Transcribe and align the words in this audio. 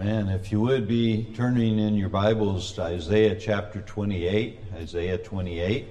Amen. 0.00 0.28
If 0.28 0.52
you 0.52 0.60
would 0.60 0.86
be 0.86 1.26
turning 1.34 1.80
in 1.80 1.96
your 1.96 2.08
Bibles 2.08 2.70
to 2.74 2.82
Isaiah 2.82 3.34
chapter 3.34 3.80
28, 3.80 4.60
Isaiah 4.76 5.18
28. 5.18 5.88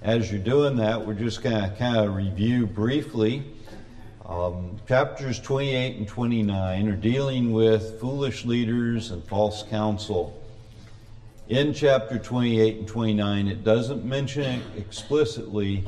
As 0.00 0.30
you're 0.30 0.40
doing 0.40 0.76
that, 0.76 1.04
we're 1.04 1.14
just 1.14 1.42
going 1.42 1.60
to 1.60 1.76
kind 1.76 1.96
of 1.96 2.14
review 2.14 2.68
briefly. 2.68 3.42
Um, 4.24 4.76
chapters 4.86 5.40
28 5.40 5.96
and 5.96 6.06
29 6.06 6.88
are 6.88 6.94
dealing 6.94 7.52
with 7.52 7.98
foolish 7.98 8.44
leaders 8.44 9.10
and 9.10 9.24
false 9.24 9.64
counsel. 9.64 10.40
In 11.48 11.74
chapter 11.74 12.16
28 12.16 12.76
and 12.76 12.86
29, 12.86 13.48
it 13.48 13.64
doesn't 13.64 14.04
mention 14.04 14.44
it 14.44 14.62
explicitly, 14.76 15.84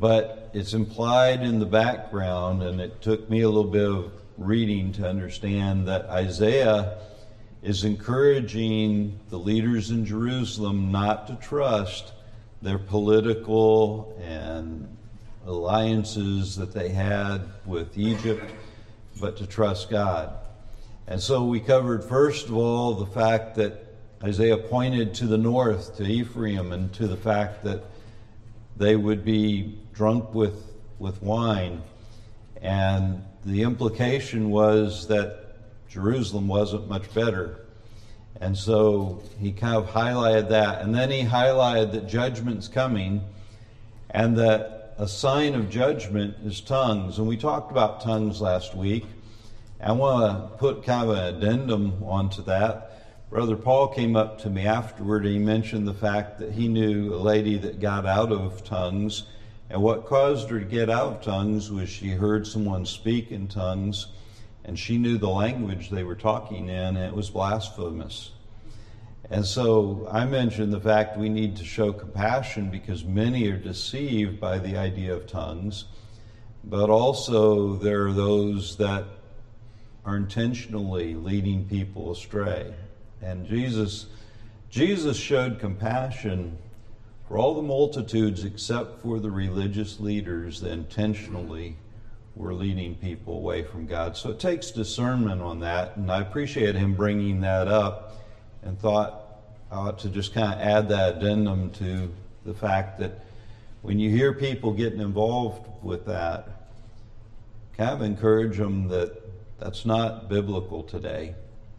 but 0.00 0.50
it's 0.54 0.74
implied 0.74 1.42
in 1.42 1.60
the 1.60 1.66
background, 1.66 2.64
and 2.64 2.80
it 2.80 3.00
took 3.00 3.30
me 3.30 3.42
a 3.42 3.48
little 3.48 3.70
bit 3.70 3.88
of 3.88 4.21
reading 4.42 4.92
to 4.92 5.08
understand 5.08 5.86
that 5.88 6.06
Isaiah 6.06 6.98
is 7.62 7.84
encouraging 7.84 9.18
the 9.30 9.38
leaders 9.38 9.90
in 9.90 10.04
Jerusalem 10.04 10.90
not 10.90 11.28
to 11.28 11.34
trust 11.36 12.12
their 12.60 12.78
political 12.78 14.18
and 14.22 14.96
alliances 15.46 16.56
that 16.56 16.72
they 16.72 16.88
had 16.88 17.42
with 17.64 17.96
Egypt, 17.96 18.52
but 19.20 19.36
to 19.36 19.46
trust 19.46 19.90
God. 19.90 20.32
And 21.06 21.20
so 21.20 21.44
we 21.44 21.60
covered, 21.60 22.04
first 22.04 22.46
of 22.48 22.56
all, 22.56 22.94
the 22.94 23.06
fact 23.06 23.56
that 23.56 23.86
Isaiah 24.22 24.58
pointed 24.58 25.14
to 25.14 25.26
the 25.26 25.38
north, 25.38 25.96
to 25.96 26.04
Ephraim, 26.04 26.72
and 26.72 26.92
to 26.94 27.08
the 27.08 27.16
fact 27.16 27.64
that 27.64 27.84
they 28.76 28.94
would 28.96 29.24
be 29.24 29.78
drunk 29.92 30.32
with, 30.32 30.72
with 30.98 31.20
wine. 31.22 31.82
And 32.60 33.24
the 33.44 33.62
implication 33.62 34.50
was 34.50 35.08
that 35.08 35.56
Jerusalem 35.88 36.48
wasn't 36.48 36.88
much 36.88 37.12
better. 37.12 37.66
And 38.40 38.56
so 38.56 39.22
he 39.38 39.52
kind 39.52 39.76
of 39.76 39.90
highlighted 39.90 40.48
that. 40.48 40.82
And 40.82 40.94
then 40.94 41.10
he 41.10 41.22
highlighted 41.22 41.92
that 41.92 42.08
judgment's 42.08 42.68
coming 42.68 43.22
and 44.10 44.36
that 44.38 44.94
a 44.98 45.08
sign 45.08 45.54
of 45.54 45.70
judgment 45.70 46.36
is 46.44 46.60
tongues. 46.60 47.18
And 47.18 47.26
we 47.26 47.36
talked 47.36 47.70
about 47.70 48.00
tongues 48.00 48.40
last 48.40 48.74
week. 48.74 49.04
I 49.80 49.92
want 49.92 50.52
to 50.52 50.56
put 50.58 50.84
kind 50.84 51.10
of 51.10 51.16
an 51.16 51.34
addendum 51.36 52.04
onto 52.04 52.42
that. 52.44 53.28
Brother 53.30 53.56
Paul 53.56 53.88
came 53.88 54.14
up 54.14 54.40
to 54.42 54.50
me 54.50 54.66
afterward 54.66 55.24
and 55.24 55.34
he 55.34 55.40
mentioned 55.40 55.88
the 55.88 55.94
fact 55.94 56.38
that 56.38 56.52
he 56.52 56.68
knew 56.68 57.14
a 57.14 57.16
lady 57.16 57.58
that 57.58 57.80
got 57.80 58.06
out 58.06 58.30
of 58.30 58.62
tongues 58.62 59.24
and 59.72 59.82
what 59.82 60.04
caused 60.04 60.50
her 60.50 60.60
to 60.60 60.66
get 60.66 60.90
out 60.90 61.14
of 61.14 61.22
tongues 61.22 61.70
was 61.70 61.88
she 61.88 62.10
heard 62.10 62.46
someone 62.46 62.84
speak 62.84 63.32
in 63.32 63.48
tongues, 63.48 64.08
and 64.66 64.78
she 64.78 64.98
knew 64.98 65.16
the 65.16 65.30
language 65.30 65.88
they 65.88 66.04
were 66.04 66.14
talking 66.14 66.68
in, 66.68 66.96
and 66.96 66.98
it 66.98 67.14
was 67.14 67.30
blasphemous. 67.30 68.32
And 69.30 69.46
so 69.46 70.06
I 70.12 70.26
mentioned 70.26 70.74
the 70.74 70.80
fact 70.80 71.16
we 71.16 71.30
need 71.30 71.56
to 71.56 71.64
show 71.64 71.90
compassion 71.90 72.68
because 72.68 73.02
many 73.02 73.48
are 73.48 73.56
deceived 73.56 74.38
by 74.38 74.58
the 74.58 74.76
idea 74.76 75.14
of 75.14 75.26
tongues, 75.26 75.86
but 76.62 76.90
also 76.90 77.76
there 77.76 78.08
are 78.08 78.12
those 78.12 78.76
that 78.76 79.06
are 80.04 80.18
intentionally 80.18 81.14
leading 81.14 81.66
people 81.66 82.12
astray. 82.12 82.74
And 83.22 83.46
Jesus 83.46 84.06
Jesus 84.68 85.16
showed 85.16 85.58
compassion 85.58 86.58
for 87.32 87.38
all 87.38 87.54
the 87.54 87.62
multitudes 87.62 88.44
except 88.44 89.00
for 89.00 89.18
the 89.18 89.30
religious 89.30 89.98
leaders 89.98 90.60
that 90.60 90.70
intentionally 90.70 91.74
were 92.36 92.52
leading 92.52 92.94
people 92.94 93.38
away 93.38 93.62
from 93.62 93.86
God. 93.86 94.18
So 94.18 94.28
it 94.28 94.38
takes 94.38 94.70
discernment 94.70 95.40
on 95.40 95.60
that, 95.60 95.96
and 95.96 96.12
I 96.12 96.20
appreciate 96.20 96.74
him 96.74 96.92
bringing 96.92 97.40
that 97.40 97.68
up 97.68 98.22
and 98.62 98.78
thought 98.78 99.24
I 99.70 99.76
ought 99.76 99.98
to 100.00 100.10
just 100.10 100.34
kind 100.34 100.52
of 100.52 100.60
add 100.60 100.90
that 100.90 101.16
addendum 101.16 101.70
to 101.70 102.12
the 102.44 102.52
fact 102.52 102.98
that 102.98 103.24
when 103.80 103.98
you 103.98 104.10
hear 104.10 104.34
people 104.34 104.70
getting 104.70 105.00
involved 105.00 105.66
with 105.82 106.04
that, 106.04 106.68
kind 107.78 107.92
of 107.92 108.02
encourage 108.02 108.58
them 108.58 108.88
that 108.88 109.22
that's 109.58 109.86
not 109.86 110.28
biblical 110.28 110.82
today. 110.82 111.34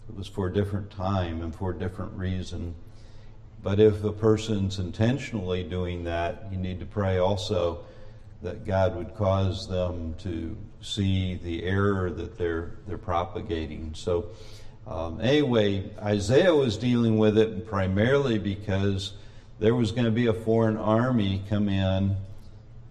It 0.10 0.16
was 0.16 0.28
for 0.28 0.48
a 0.48 0.52
different 0.52 0.90
time 0.90 1.44
and 1.44 1.54
for 1.56 1.70
a 1.70 1.78
different 1.78 2.14
reason. 2.14 2.74
But 3.64 3.80
if 3.80 4.04
a 4.04 4.12
person's 4.12 4.78
intentionally 4.78 5.64
doing 5.64 6.04
that, 6.04 6.48
you 6.52 6.58
need 6.58 6.82
to 6.82 6.86
pray 6.86 7.18
also 7.18 7.86
that 8.42 8.66
God 8.66 8.96
would 8.98 9.16
cause 9.16 9.70
them 9.70 10.16
to 10.20 10.58
see 10.82 11.36
the 11.36 11.64
error 11.64 12.12
that 12.12 12.38
they're 12.38 12.72
they're 12.86 12.98
propagating. 12.98 13.94
So 13.96 14.32
um, 14.86 15.22
anyway, 15.22 15.90
Isaiah 16.02 16.54
was 16.54 16.76
dealing 16.76 17.18
with 17.18 17.38
it 17.38 17.66
primarily 17.66 18.38
because 18.38 19.14
there 19.60 19.74
was 19.74 19.94
going 19.94 20.06
to 20.06 20.12
be 20.12 20.28
a 20.28 20.34
foreign 20.34 20.76
army 20.76 21.42
come 21.48 21.70
in, 21.70 22.18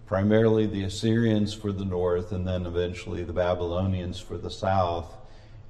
primarily 0.07 0.65
the 0.65 0.83
Assyrians 0.85 1.53
for 1.53 1.71
the 1.71 1.85
north, 1.85 2.31
and 2.31 2.47
then 2.47 2.65
eventually 2.65 3.23
the 3.23 3.33
Babylonians 3.33 4.19
for 4.19 4.37
the 4.39 4.49
south. 4.49 5.15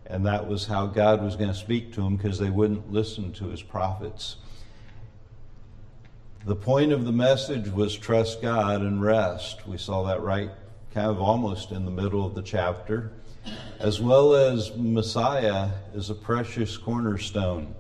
And 0.06 0.25
that 0.25 0.47
was 0.47 0.66
how 0.66 0.85
God 0.85 1.22
was 1.22 1.35
going 1.35 1.50
to 1.50 1.56
speak 1.56 1.94
to 1.96 2.02
them 2.02 2.16
because 2.16 2.40
they 2.40 2.50
wouldn't 2.50 2.91
listen 2.91 3.34
to 3.34 3.50
his 3.50 3.62
prophets. 3.62 4.38
The 6.45 6.55
point 6.57 6.91
of 6.91 7.05
the 7.05 7.13
message 7.13 7.69
was 7.69 7.97
trust 7.97 8.41
God 8.41 8.81
and 8.81 9.01
rest. 9.01 9.65
We 9.65 9.77
saw 9.77 10.03
that 10.03 10.21
right 10.21 10.51
kind 10.93 11.07
of 11.07 11.21
almost 11.21 11.71
in 11.71 11.85
the 11.85 11.91
middle 11.91 12.25
of 12.25 12.35
the 12.35 12.41
chapter, 12.41 13.13
as 13.79 14.01
well 14.01 14.35
as 14.35 14.75
Messiah 14.75 15.69
is 15.93 16.09
a 16.09 16.15
precious 16.15 16.75
cornerstone. 16.75 17.73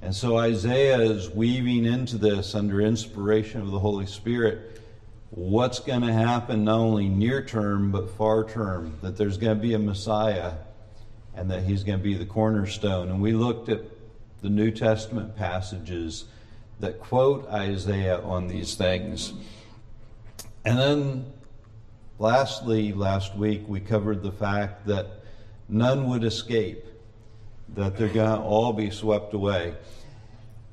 And 0.00 0.16
so 0.16 0.38
Isaiah 0.38 0.98
is 0.98 1.28
weaving 1.28 1.84
into 1.84 2.16
this 2.16 2.54
under 2.54 2.80
inspiration 2.80 3.60
of 3.60 3.70
the 3.70 3.78
Holy 3.78 4.06
Spirit 4.06 4.80
what's 5.28 5.78
going 5.78 6.00
to 6.00 6.12
happen 6.12 6.64
not 6.64 6.78
only 6.78 7.06
near 7.06 7.44
term 7.44 7.92
but 7.92 8.16
far 8.16 8.48
term, 8.48 8.98
that 9.02 9.18
there's 9.18 9.36
going 9.36 9.58
to 9.58 9.62
be 9.62 9.74
a 9.74 9.78
Messiah 9.78 10.54
and 11.36 11.50
that 11.50 11.64
he's 11.64 11.84
going 11.84 11.98
to 11.98 12.02
be 12.02 12.14
the 12.14 12.24
cornerstone. 12.24 13.10
And 13.10 13.20
we 13.20 13.32
looked 13.32 13.68
at 13.68 13.82
the 14.40 14.48
New 14.48 14.70
Testament 14.70 15.36
passages 15.36 16.24
that 16.80 16.98
quote 16.98 17.46
Isaiah 17.48 18.20
on 18.20 18.48
these 18.48 18.74
things. 18.74 19.32
And 20.64 20.78
then, 20.78 21.32
lastly, 22.18 22.92
last 22.92 23.36
week 23.36 23.62
we 23.66 23.80
covered 23.80 24.22
the 24.22 24.32
fact 24.32 24.86
that 24.86 25.06
none 25.68 26.08
would 26.08 26.24
escape, 26.24 26.84
that 27.74 27.96
they're 27.96 28.08
going 28.08 28.30
to 28.30 28.42
all 28.42 28.72
be 28.72 28.90
swept 28.90 29.34
away. 29.34 29.74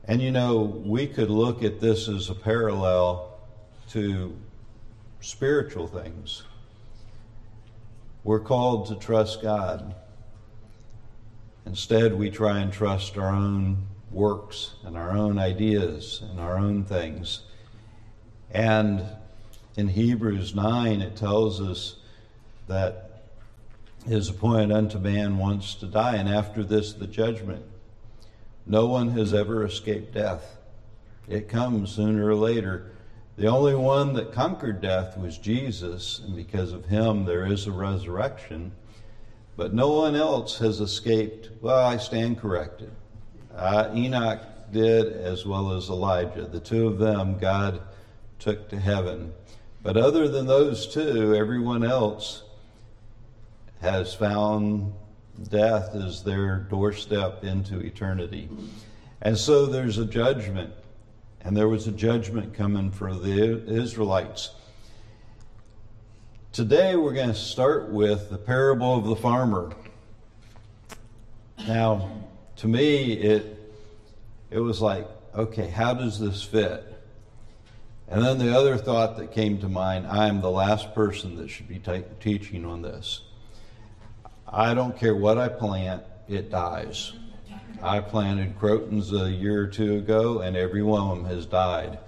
And 0.06 0.22
you 0.22 0.32
know, 0.32 0.62
we 0.64 1.08
could 1.08 1.30
look 1.30 1.64
at 1.64 1.80
this 1.82 2.08
as 2.08 2.30
a 2.30 2.36
parallel 2.36 3.38
to 3.90 4.36
spiritual 5.20 5.88
things. 5.88 6.44
We're 8.24 8.40
called 8.40 8.88
to 8.88 8.96
trust 8.96 9.42
God. 9.42 9.96
Instead, 11.66 12.14
we 12.14 12.30
try 12.30 12.60
and 12.60 12.72
trust 12.72 13.18
our 13.18 13.30
own 13.30 13.88
works 14.12 14.76
and 14.84 14.98
our 14.98 15.12
own 15.12 15.38
ideas 15.38 16.22
and 16.30 16.40
our 16.40 16.58
own 16.58 16.84
things. 16.86 17.42
And 18.52 19.04
in 19.76 19.90
Hebrews 19.90 20.56
9, 20.56 21.02
it 21.02 21.16
tells 21.16 21.62
us 21.62 21.98
that 22.68 23.22
it 24.06 24.14
is 24.14 24.30
appointed 24.30 24.72
unto 24.72 25.00
man 25.00 25.38
once 25.38 25.76
to 25.76 25.86
die, 25.86 26.16
and 26.16 26.30
after 26.30 26.64
this, 26.64 26.94
the 26.94 27.08
judgment. 27.08 27.66
No 28.66 28.88
one 28.88 29.10
has 29.10 29.34
ever 29.34 29.66
escaped 29.66 30.14
death. 30.14 30.58
It 31.28 31.50
comes 31.50 31.92
sooner 31.92 32.28
or 32.28 32.36
later. 32.36 32.92
The 33.38 33.48
only 33.48 33.76
one 33.76 34.14
that 34.14 34.32
conquered 34.32 34.82
death 34.82 35.18
was 35.18 35.38
Jesus, 35.38 36.20
and 36.20 36.36
because 36.36 36.72
of 36.72 36.86
him, 36.86 37.26
there 37.26 37.46
is 37.46 37.68
a 37.68 37.72
resurrection. 37.72 38.72
But 39.56 39.74
no 39.74 39.92
one 39.92 40.16
else 40.16 40.60
has 40.60 40.80
escaped. 40.80 41.50
Well, 41.62 41.86
I 41.86 41.98
stand 41.98 42.40
corrected. 42.40 42.92
Uh, 43.58 43.92
Enoch 43.96 44.40
did 44.72 45.14
as 45.14 45.46
well 45.46 45.72
as 45.72 45.90
Elijah. 45.90 46.46
The 46.46 46.60
two 46.60 46.88
of 46.88 47.00
them 47.00 47.40
God 47.40 47.82
took 48.38 48.70
to 48.70 48.80
heaven. 48.80 49.34
But 49.82 49.98
other 49.98 50.28
than 50.28 50.46
those 50.46 50.86
two, 50.86 51.34
everyone 51.34 51.84
else 51.84 52.44
has 53.82 54.14
found 54.14 54.94
death 55.50 55.96
as 55.96 56.24
their 56.24 56.58
doorstep 56.70 57.44
into 57.44 57.80
eternity. 57.80 58.48
And 59.22 59.38
so 59.38 59.66
there's 59.66 59.98
a 59.98 60.06
judgment. 60.06 60.74
And 61.42 61.56
there 61.56 61.68
was 61.68 61.88
a 61.88 61.92
judgment 61.92 62.54
coming 62.54 62.92
for 62.92 63.14
the 63.14 63.66
Israelites. 63.68 64.52
Today 66.52 66.96
we're 66.96 67.14
going 67.14 67.30
to 67.30 67.36
start 67.36 67.90
with 67.90 68.30
the 68.30 68.38
parable 68.38 68.98
of 68.98 69.06
the 69.06 69.16
farmer. 69.16 69.72
Now, 71.68 72.27
to 72.58 72.68
me, 72.68 73.14
it 73.14 73.54
it 74.50 74.60
was 74.60 74.82
like, 74.82 75.08
okay, 75.36 75.68
how 75.68 75.94
does 75.94 76.20
this 76.20 76.44
fit? 76.44 76.84
And 78.08 78.24
then 78.24 78.38
the 78.38 78.58
other 78.58 78.78
thought 78.78 79.18
that 79.18 79.34
came 79.34 79.60
to 79.60 79.70
mind 79.70 80.08
I 80.08 80.28
am 80.28 80.42
the 80.42 80.52
last 80.52 80.96
person 80.96 81.36
that 81.38 81.50
should 81.50 81.68
be 81.68 81.82
teaching 82.20 82.66
on 82.66 82.82
this. 82.82 83.22
I 84.48 84.74
don't 84.74 84.98
care 84.98 85.16
what 85.16 85.38
I 85.38 85.50
plant, 85.50 86.04
it 86.28 86.50
dies. 86.50 87.12
I 87.84 88.00
planted 88.00 88.58
crotons 88.58 89.12
a 89.12 89.30
year 89.30 89.64
or 89.64 89.68
two 89.68 89.98
ago, 89.98 90.40
and 90.40 90.56
every 90.56 90.82
one 90.82 91.02
of 91.02 91.18
them 91.18 91.26
has 91.26 91.46
died. 91.46 92.00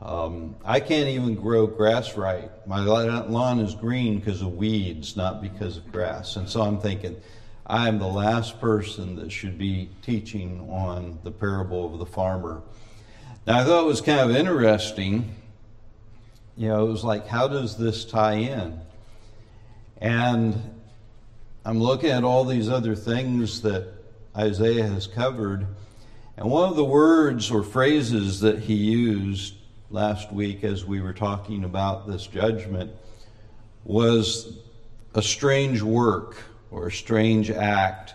Um, 0.00 0.56
I 0.64 0.80
can't 0.80 1.08
even 1.08 1.34
grow 1.34 1.66
grass 1.66 2.16
right. 2.16 2.50
My 2.66 2.80
lawn 2.80 3.60
is 3.60 3.74
green 3.74 4.18
because 4.18 4.40
of 4.40 4.54
weeds, 4.54 5.16
not 5.16 5.42
because 5.42 5.76
of 5.76 5.92
grass. 5.92 6.36
And 6.36 6.48
so 6.48 6.62
I'm 6.62 6.80
thinking, 6.80 7.20
I 7.70 7.86
am 7.86 8.00
the 8.00 8.08
last 8.08 8.60
person 8.60 9.14
that 9.14 9.30
should 9.30 9.56
be 9.56 9.90
teaching 10.02 10.68
on 10.68 11.20
the 11.22 11.30
parable 11.30 11.92
of 11.92 12.00
the 12.00 12.04
farmer. 12.06 12.62
Now, 13.46 13.60
I 13.60 13.64
thought 13.64 13.84
it 13.84 13.86
was 13.86 14.00
kind 14.00 14.28
of 14.28 14.34
interesting. 14.34 15.36
You 16.56 16.70
know, 16.70 16.84
it 16.84 16.90
was 16.90 17.04
like, 17.04 17.28
how 17.28 17.46
does 17.46 17.76
this 17.76 18.04
tie 18.04 18.38
in? 18.38 18.80
And 19.98 20.80
I'm 21.64 21.78
looking 21.78 22.10
at 22.10 22.24
all 22.24 22.44
these 22.44 22.68
other 22.68 22.96
things 22.96 23.62
that 23.62 23.86
Isaiah 24.36 24.88
has 24.88 25.06
covered. 25.06 25.64
And 26.36 26.50
one 26.50 26.68
of 26.68 26.74
the 26.74 26.84
words 26.84 27.52
or 27.52 27.62
phrases 27.62 28.40
that 28.40 28.58
he 28.58 28.74
used 28.74 29.54
last 29.90 30.32
week 30.32 30.64
as 30.64 30.84
we 30.84 31.00
were 31.00 31.14
talking 31.14 31.62
about 31.62 32.08
this 32.08 32.26
judgment 32.26 32.90
was 33.84 34.58
a 35.14 35.22
strange 35.22 35.82
work 35.82 36.49
or 36.70 36.86
a 36.86 36.92
strange 36.92 37.50
act. 37.50 38.14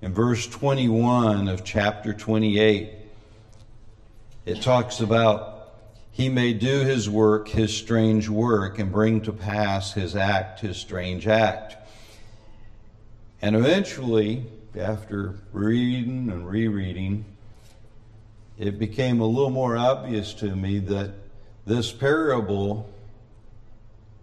In 0.00 0.12
verse 0.12 0.46
21 0.46 1.48
of 1.48 1.64
chapter 1.64 2.12
28, 2.12 2.90
it 4.44 4.62
talks 4.62 5.00
about 5.00 5.52
he 6.10 6.28
may 6.28 6.52
do 6.52 6.80
his 6.80 7.08
work, 7.08 7.48
his 7.48 7.74
strange 7.74 8.28
work, 8.28 8.78
and 8.78 8.92
bring 8.92 9.22
to 9.22 9.32
pass 9.32 9.94
his 9.94 10.14
act, 10.14 10.60
his 10.60 10.76
strange 10.76 11.26
act. 11.26 11.76
And 13.40 13.56
eventually, 13.56 14.44
after 14.76 15.36
reading 15.52 16.30
and 16.30 16.48
rereading, 16.48 17.24
it 18.58 18.78
became 18.78 19.20
a 19.20 19.26
little 19.26 19.50
more 19.50 19.76
obvious 19.76 20.34
to 20.34 20.54
me 20.54 20.80
that 20.80 21.12
this 21.64 21.90
parable 21.92 22.90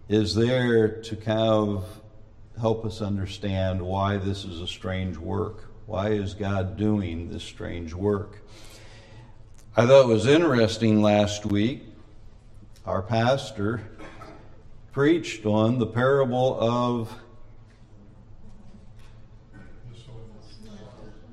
is 0.08 0.34
there 0.34 1.00
to 1.02 1.16
kind 1.16 1.40
of 1.40 2.00
help 2.60 2.84
us 2.84 3.00
understand 3.00 3.80
why 3.80 4.18
this 4.18 4.44
is 4.44 4.60
a 4.60 4.66
strange 4.66 5.16
work. 5.16 5.64
Why 5.86 6.10
is 6.10 6.34
God 6.34 6.76
doing 6.76 7.30
this 7.30 7.42
strange 7.42 7.94
work? 7.94 8.42
I 9.76 9.86
thought 9.86 10.02
it 10.02 10.08
was 10.08 10.26
interesting 10.26 11.00
last 11.00 11.46
week. 11.46 11.82
Our 12.84 13.00
pastor 13.00 13.80
preached 14.92 15.46
on 15.46 15.78
the 15.78 15.86
parable 15.86 16.58
of 16.60 17.14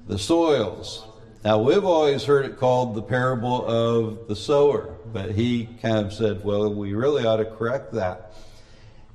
the 0.07 0.17
soils. 0.17 1.05
Now, 1.43 1.61
we've 1.61 1.83
always 1.83 2.23
heard 2.23 2.45
it 2.45 2.57
called 2.57 2.95
the 2.95 3.01
parable 3.01 3.65
of 3.65 4.27
the 4.29 4.35
sower, 4.35 4.95
but 5.11 5.31
he 5.31 5.67
kind 5.81 6.05
of 6.05 6.13
said, 6.13 6.43
well, 6.45 6.73
we 6.73 6.93
really 6.93 7.25
ought 7.25 7.37
to 7.37 7.45
correct 7.45 7.93
that. 7.93 8.33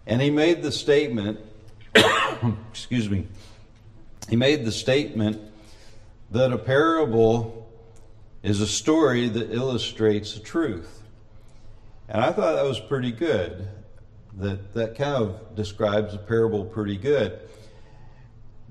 And 0.06 0.20
he 0.20 0.30
made 0.30 0.62
the 0.62 0.72
statement, 0.72 1.40
excuse 2.70 3.08
me, 3.08 3.26
he 4.28 4.36
made 4.36 4.64
the 4.64 4.72
statement 4.72 5.40
that 6.30 6.52
a 6.52 6.58
parable 6.58 7.70
is 8.42 8.60
a 8.60 8.66
story 8.66 9.28
that 9.28 9.52
illustrates 9.52 10.36
a 10.36 10.40
truth. 10.40 11.02
And 12.08 12.22
I 12.22 12.32
thought 12.32 12.56
that 12.56 12.64
was 12.64 12.80
pretty 12.80 13.12
good. 13.12 13.68
That 14.38 14.72
that 14.74 14.96
kind 14.96 15.22
of 15.22 15.54
describes 15.54 16.14
a 16.14 16.18
parable 16.18 16.64
pretty 16.64 16.96
good. 16.96 17.38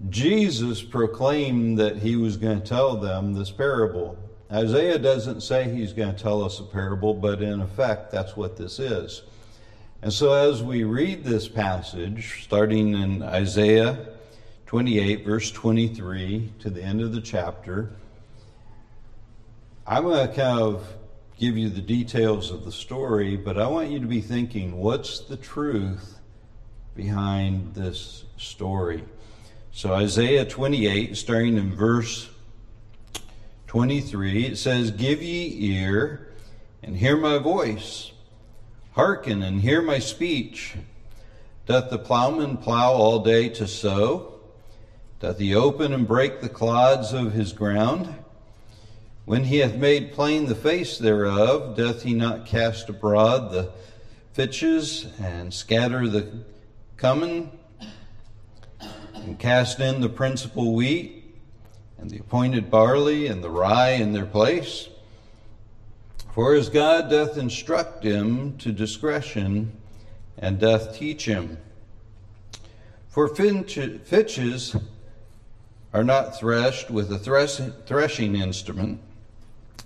Jesus 0.09 0.81
proclaimed 0.81 1.77
that 1.77 1.97
he 1.97 2.15
was 2.15 2.37
going 2.37 2.59
to 2.61 2.67
tell 2.67 2.97
them 2.97 3.33
this 3.33 3.51
parable. 3.51 4.17
Isaiah 4.51 4.97
doesn't 4.97 5.41
say 5.41 5.69
he's 5.69 5.93
going 5.93 6.13
to 6.13 6.21
tell 6.21 6.43
us 6.43 6.59
a 6.59 6.63
parable, 6.63 7.13
but 7.13 7.41
in 7.41 7.61
effect, 7.61 8.11
that's 8.11 8.35
what 8.35 8.57
this 8.57 8.79
is. 8.79 9.21
And 10.03 10.11
so, 10.11 10.33
as 10.33 10.63
we 10.63 10.83
read 10.83 11.23
this 11.23 11.47
passage, 11.47 12.43
starting 12.43 12.95
in 12.95 13.21
Isaiah 13.21 14.07
28, 14.65 15.23
verse 15.23 15.51
23, 15.51 16.53
to 16.57 16.71
the 16.71 16.81
end 16.81 17.01
of 17.01 17.11
the 17.11 17.21
chapter, 17.21 17.91
I'm 19.85 20.05
going 20.05 20.27
to 20.27 20.33
kind 20.33 20.59
of 20.59 20.91
give 21.37 21.55
you 21.55 21.69
the 21.69 21.81
details 21.81 22.49
of 22.49 22.65
the 22.65 22.71
story, 22.71 23.37
but 23.37 23.59
I 23.59 23.67
want 23.67 23.91
you 23.91 23.99
to 23.99 24.07
be 24.07 24.21
thinking 24.21 24.75
what's 24.77 25.19
the 25.19 25.37
truth 25.37 26.17
behind 26.95 27.75
this 27.75 28.25
story? 28.37 29.03
So, 29.71 29.93
Isaiah 29.93 30.45
28, 30.45 31.15
starting 31.15 31.57
in 31.57 31.75
verse 31.75 32.27
23, 33.67 34.47
it 34.47 34.57
says, 34.57 34.89
Give 34.89 35.21
ye 35.21 35.75
ear 35.75 36.33
and 36.81 36.97
hear 36.97 37.17
my 37.17 37.37
voice. 37.37 38.11
Hearken 38.91 39.41
and 39.41 39.61
hear 39.61 39.81
my 39.81 39.99
speech. 39.99 40.75
Doth 41.65 41.89
the 41.89 41.97
plowman 41.97 42.57
plow 42.57 42.93
all 42.93 43.19
day 43.19 43.49
to 43.49 43.67
sow? 43.67 44.39
Doth 45.19 45.39
he 45.39 45.55
open 45.55 45.93
and 45.93 46.07
break 46.07 46.41
the 46.41 46.49
clods 46.49 47.13
of 47.13 47.33
his 47.33 47.53
ground? 47.53 48.13
When 49.25 49.45
he 49.45 49.57
hath 49.57 49.75
made 49.75 50.13
plain 50.13 50.47
the 50.47 50.55
face 50.55 50.97
thereof, 50.97 51.77
doth 51.77 52.03
he 52.03 52.13
not 52.13 52.45
cast 52.45 52.89
abroad 52.89 53.51
the 53.51 53.71
fitches 54.33 55.07
and 55.19 55.53
scatter 55.53 56.07
the 56.07 56.43
cummin? 56.97 57.51
and 59.25 59.37
cast 59.37 59.79
in 59.79 60.01
the 60.01 60.09
principal 60.09 60.73
wheat 60.73 61.35
and 61.97 62.09
the 62.09 62.17
appointed 62.17 62.71
barley 62.71 63.27
and 63.27 63.43
the 63.43 63.49
rye 63.49 63.91
in 63.91 64.13
their 64.13 64.25
place. 64.25 64.89
For 66.33 66.55
as 66.55 66.69
God 66.69 67.09
doth 67.09 67.37
instruct 67.37 68.03
him 68.03 68.57
to 68.59 68.71
discretion 68.71 69.73
and 70.37 70.59
doth 70.59 70.97
teach 70.97 71.25
him. 71.25 71.57
For 73.09 73.27
fitches 73.27 74.75
are 75.93 76.05
not 76.05 76.39
threshed 76.39 76.89
with 76.89 77.11
a 77.11 77.19
threshing 77.19 78.35
instrument, 78.37 79.01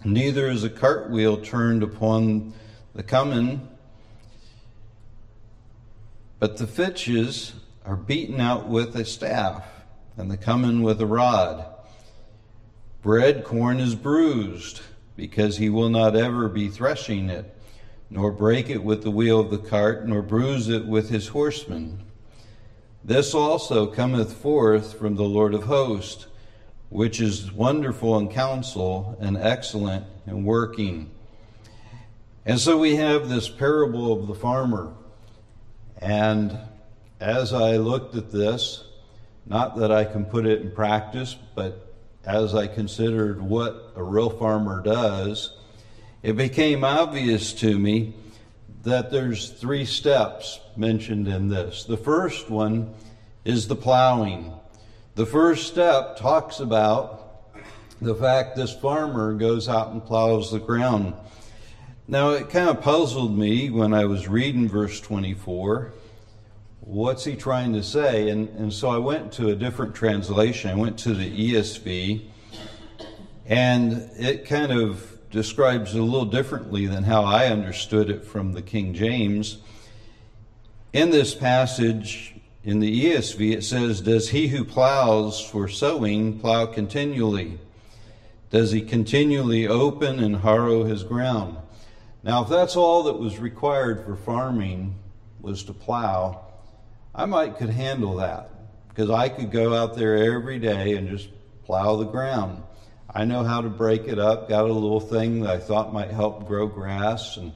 neither 0.04 0.48
is 0.48 0.64
a 0.64 0.70
cartwheel 0.70 1.38
turned 1.38 1.82
upon 1.82 2.54
the 2.94 3.02
cummin, 3.02 3.68
but 6.38 6.58
the 6.58 6.68
fitches 6.68 7.54
are 7.84 7.96
beaten 7.96 8.40
out 8.40 8.68
with 8.68 8.96
a 8.96 9.04
staff, 9.04 9.66
and 10.16 10.30
the 10.30 10.38
cummin 10.38 10.84
with 10.84 11.02
a 11.02 11.08
rod. 11.08 11.66
Bread 13.02 13.44
corn 13.44 13.80
is 13.80 13.96
bruised, 13.96 14.82
because 15.16 15.58
he 15.58 15.70
will 15.70 15.90
not 15.90 16.16
ever 16.16 16.50
be 16.50 16.68
threshing 16.68 17.30
it, 17.30 17.56
nor 18.10 18.32
break 18.32 18.70
it 18.70 18.84
with 18.84 19.04
the 19.04 19.12
wheel 19.12 19.40
of 19.40 19.50
the 19.50 19.58
cart, 19.58 20.08
nor 20.08 20.22
bruise 20.22 20.68
it 20.70 20.86
with 20.86 21.10
his 21.10 21.30
horsemen. 21.30 22.04
This 23.04 23.34
also 23.34 23.86
cometh 23.86 24.34
forth 24.34 24.98
from 24.98 25.16
the 25.16 25.24
Lord 25.24 25.54
of 25.54 25.64
hosts, 25.64 26.28
which 26.90 27.22
is 27.22 27.52
wonderful 27.52 28.18
in 28.18 28.30
counsel 28.30 29.18
and 29.20 29.38
excellent 29.38 30.06
in 30.26 30.44
working. 30.44 31.12
And 32.46 32.60
so 32.60 32.78
we 32.78 32.96
have 32.96 33.30
this 33.30 33.50
parable 33.50 34.14
of 34.14 34.28
the 34.28 34.36
farmer. 34.36 34.94
And 35.98 36.58
as 37.20 37.54
I 37.54 37.78
looked 37.78 38.16
at 38.16 38.32
this, 38.32 38.84
not 39.46 39.78
that 39.78 39.92
I 39.92 40.06
can 40.06 40.26
put 40.26 40.46
it 40.46 40.62
in 40.62 40.72
practice, 40.72 41.36
but 41.56 41.85
as 42.26 42.56
I 42.56 42.68
considered 42.68 43.42
what 43.42 43.94
a 43.96 44.04
real 44.04 44.30
farmer 44.30 44.82
does, 44.82 45.56
it 46.24 46.36
became 46.36 46.84
obvious 46.84 47.54
to 47.54 47.78
me 47.78 48.14
that 48.84 49.12
there's 49.12 49.50
three 49.50 49.86
steps 49.86 50.60
mentioned 50.76 51.28
in 51.28 51.50
this. 51.50 51.84
The 51.84 51.98
first 51.98 52.50
one 52.50 52.94
is 53.44 53.68
the 53.68 53.76
plowing. 53.76 54.52
The 55.16 55.26
first 55.26 55.68
step 55.68 56.18
talks 56.18 56.60
about 56.60 57.52
the 58.02 58.16
fact 58.16 58.56
this 58.56 58.74
farmer 58.74 59.34
goes 59.34 59.70
out 59.70 59.92
and 59.92 60.04
plows 60.04 60.52
the 60.52 60.60
ground. 60.60 61.14
Now, 62.08 62.32
it 62.32 62.50
kind 62.50 62.70
of 62.70 62.82
puzzled 62.82 63.38
me 63.38 63.70
when 63.70 63.94
I 63.94 64.06
was 64.06 64.28
reading 64.28 64.68
verse 64.68 65.00
24 65.02 65.92
what's 66.86 67.24
he 67.24 67.36
trying 67.36 67.74
to 67.74 67.84
say? 67.84 68.30
And, 68.30 68.50
and 68.50 68.72
so 68.72 68.90
I 68.90 69.00
went 69.00 69.34
to 69.34 69.50
a 69.50 69.56
different 69.56 69.96
translation. 69.96 70.70
I 70.70 70.76
went 70.76 70.98
to 71.00 71.14
the 71.14 71.54
ESV, 71.54 72.26
and 73.46 74.10
it 74.18 74.48
kind 74.48 74.72
of 74.72 75.12
describes 75.32 75.96
it 75.96 76.00
a 76.00 76.04
little 76.04 76.26
differently 76.26 76.86
than 76.86 77.04
how 77.04 77.24
I 77.24 77.48
understood 77.48 78.10
it 78.10 78.24
from 78.24 78.54
the 78.54 78.62
King 78.62 78.94
James. 78.94 79.58
In 80.94 81.10
this 81.10 81.36
passage, 81.36 82.36
in 82.64 82.80
the 82.80 83.06
ESV, 83.06 83.54
it 83.54 83.64
says, 83.64 84.02
Does 84.02 84.30
he 84.30 84.48
who 84.48 84.64
plows 84.64 85.42
for 85.42 85.68
sowing 85.68 86.40
plow 86.40 86.68
continually? 86.68 87.60
Does 88.52 88.72
he 88.72 88.82
continually 88.82 89.68
open 89.68 90.20
and 90.20 90.38
harrow 90.38 90.84
his 90.84 91.04
ground? 91.04 91.58
Now, 92.24 92.44
if 92.44 92.50
that's 92.50 92.76
all 92.76 93.04
that 93.04 93.20
was 93.20 93.40
required 93.40 94.06
for 94.06 94.16
farming 94.16 94.96
was 95.42 95.64
to 95.66 95.74
plow, 95.74 96.45
I 97.16 97.26
might 97.26 97.58
could 97.58 97.70
handle 97.70 98.18
that 98.18 98.50
because 98.90 99.10
I 99.10 99.30
could 99.30 99.50
go 99.50 99.74
out 99.74 99.96
there 99.96 100.18
every 100.36 100.60
day 100.60 100.96
and 100.96 101.08
just 101.08 101.30
plow 101.64 101.96
the 101.96 102.06
ground. 102.06 102.62
I 103.10 103.24
know 103.24 103.44
how 103.44 103.62
to 103.62 103.70
break 103.70 104.08
it 104.08 104.20
up. 104.20 104.50
Got 104.50 104.66
a 104.66 104.74
little 104.74 105.00
thing 105.00 105.42
that 105.42 105.50
I 105.50 105.58
thought 105.58 105.94
might 105.94 106.12
help 106.12 106.46
grow 106.46 106.68
grass, 106.68 107.38
and 107.38 107.54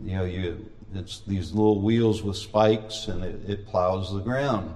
you 0.00 0.16
know, 0.16 0.24
you 0.24 0.70
it's 0.94 1.20
these 1.20 1.52
little 1.52 1.80
wheels 1.80 2.22
with 2.22 2.36
spikes, 2.36 3.06
and 3.06 3.22
it, 3.22 3.48
it 3.48 3.66
plows 3.66 4.12
the 4.12 4.20
ground. 4.20 4.74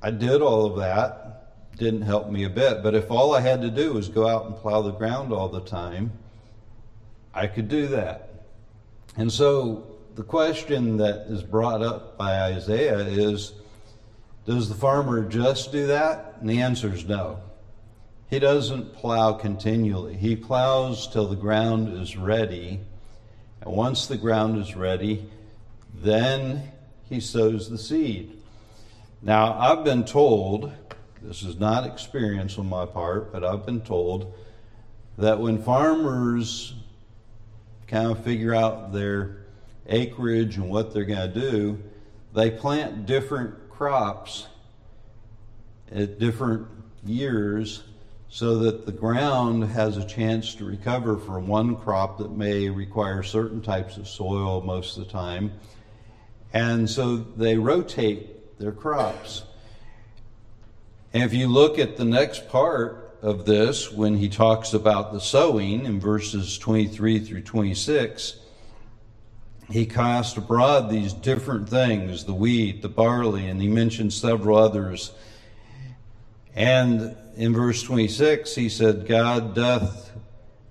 I 0.00 0.10
did 0.10 0.40
all 0.40 0.66
of 0.66 0.78
that. 0.78 1.76
Didn't 1.76 2.02
help 2.02 2.30
me 2.30 2.44
a 2.44 2.50
bit. 2.50 2.82
But 2.82 2.94
if 2.94 3.10
all 3.10 3.34
I 3.34 3.40
had 3.40 3.62
to 3.62 3.70
do 3.70 3.92
was 3.92 4.08
go 4.08 4.26
out 4.26 4.46
and 4.46 4.56
plow 4.56 4.80
the 4.80 4.92
ground 4.92 5.32
all 5.32 5.48
the 5.48 5.60
time, 5.60 6.12
I 7.34 7.46
could 7.48 7.68
do 7.68 7.88
that. 7.88 8.46
And 9.16 9.32
so 9.32 9.93
the 10.14 10.22
question 10.22 10.98
that 10.98 11.26
is 11.28 11.42
brought 11.42 11.82
up 11.82 12.16
by 12.16 12.42
Isaiah 12.42 12.98
is 12.98 13.52
Does 14.46 14.68
the 14.68 14.74
farmer 14.74 15.28
just 15.28 15.72
do 15.72 15.88
that? 15.88 16.36
And 16.40 16.48
the 16.48 16.62
answer 16.62 16.92
is 16.92 17.04
no. 17.04 17.40
He 18.30 18.38
doesn't 18.38 18.94
plow 18.94 19.32
continually, 19.32 20.14
he 20.14 20.36
plows 20.36 21.06
till 21.08 21.26
the 21.26 21.36
ground 21.36 22.00
is 22.00 22.16
ready. 22.16 22.80
And 23.60 23.72
once 23.74 24.06
the 24.06 24.16
ground 24.16 24.58
is 24.58 24.76
ready, 24.76 25.28
then 25.94 26.72
he 27.08 27.20
sows 27.20 27.70
the 27.70 27.78
seed. 27.78 28.36
Now, 29.22 29.58
I've 29.58 29.84
been 29.84 30.04
told, 30.04 30.72
this 31.22 31.42
is 31.42 31.58
not 31.58 31.86
experience 31.86 32.58
on 32.58 32.68
my 32.68 32.84
part, 32.84 33.32
but 33.32 33.42
I've 33.42 33.64
been 33.64 33.80
told 33.80 34.34
that 35.16 35.38
when 35.38 35.62
farmers 35.62 36.74
kind 37.86 38.10
of 38.10 38.22
figure 38.22 38.54
out 38.54 38.92
their 38.92 39.43
acreage 39.88 40.56
and 40.56 40.68
what 40.68 40.92
they're 40.92 41.04
going 41.04 41.32
to 41.32 41.40
do, 41.40 41.82
they 42.32 42.50
plant 42.50 43.06
different 43.06 43.70
crops 43.70 44.46
at 45.92 46.18
different 46.18 46.66
years 47.04 47.82
so 48.28 48.58
that 48.58 48.84
the 48.84 48.92
ground 48.92 49.62
has 49.62 49.96
a 49.96 50.04
chance 50.04 50.56
to 50.56 50.64
recover 50.64 51.16
from 51.18 51.46
one 51.46 51.76
crop 51.76 52.18
that 52.18 52.32
may 52.32 52.68
require 52.68 53.22
certain 53.22 53.62
types 53.62 53.96
of 53.96 54.08
soil 54.08 54.60
most 54.60 54.96
of 54.96 55.04
the 55.04 55.12
time. 55.12 55.52
And 56.52 56.90
so 56.90 57.16
they 57.16 57.56
rotate 57.56 58.58
their 58.58 58.72
crops. 58.72 59.44
And 61.12 61.22
if 61.22 61.32
you 61.32 61.46
look 61.46 61.78
at 61.78 61.96
the 61.96 62.04
next 62.04 62.48
part 62.48 63.16
of 63.22 63.46
this, 63.46 63.92
when 63.92 64.16
he 64.16 64.28
talks 64.28 64.74
about 64.74 65.12
the 65.12 65.20
sowing 65.20 65.86
in 65.86 66.00
verses 66.00 66.58
23 66.58 67.20
through 67.20 67.42
26, 67.42 68.40
he 69.70 69.86
cast 69.86 70.36
abroad 70.36 70.90
these 70.90 71.12
different 71.12 71.68
things 71.68 72.24
the 72.24 72.34
wheat, 72.34 72.82
the 72.82 72.88
barley, 72.88 73.46
and 73.46 73.60
he 73.60 73.68
mentions 73.68 74.14
several 74.14 74.58
others. 74.58 75.12
And 76.54 77.16
in 77.36 77.52
verse 77.52 77.82
26, 77.82 78.54
he 78.54 78.68
said, 78.68 79.06
God 79.06 79.54
doth 79.54 80.12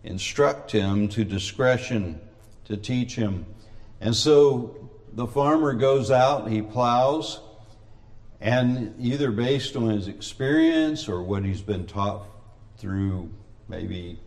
instruct 0.04 0.72
him 0.72 1.08
to 1.10 1.24
discretion 1.24 2.20
to 2.66 2.78
teach 2.78 3.16
him. 3.16 3.46
And 4.00 4.16
so 4.16 4.90
the 5.14 5.28
farmer 5.28 5.74
goes 5.74 6.12
out, 6.12 6.50
he 6.50 6.62
plows, 6.62 7.40
and 8.40 8.94
either 9.00 9.32
based 9.32 9.76
on 9.76 9.90
his 9.90 10.08
experience 10.08 11.08
or 11.08 11.24
what 11.24 11.46
he's 11.46 11.62
been 11.62 11.86
taught 11.86 12.26
through 12.78 13.30
maybe 13.70 14.20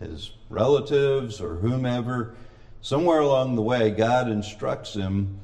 his 0.00 0.32
relatives 0.48 1.40
or 1.40 1.56
whomever, 1.56 2.34
somewhere 2.86 3.18
along 3.18 3.56
the 3.56 3.62
way, 3.62 3.90
God 3.90 4.28
instructs 4.28 4.94
him 4.94 5.40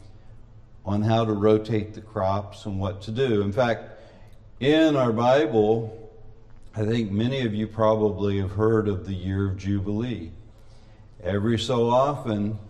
on 0.87 1.03
how 1.03 1.25
to 1.25 1.33
rotate 1.33 1.93
the 1.93 2.01
crops 2.01 2.67
and 2.67 2.79
what 2.79 3.03
to 3.03 3.11
do. 3.11 3.43
In 3.43 3.51
fact, 3.51 4.01
in 4.61 4.95
our 4.95 5.13
Bible, 5.13 6.09
I 6.77 6.85
think 6.85 7.11
many 7.11 7.45
of 7.45 7.53
you 7.53 7.67
probably 7.67 8.39
have 8.39 8.53
heard 8.53 8.87
of 8.87 9.07
the 9.07 9.13
year 9.13 9.49
of 9.49 9.57
Jubilee. 9.57 10.31
Every 11.21 11.59
so 11.59 11.91
often, 11.91 12.61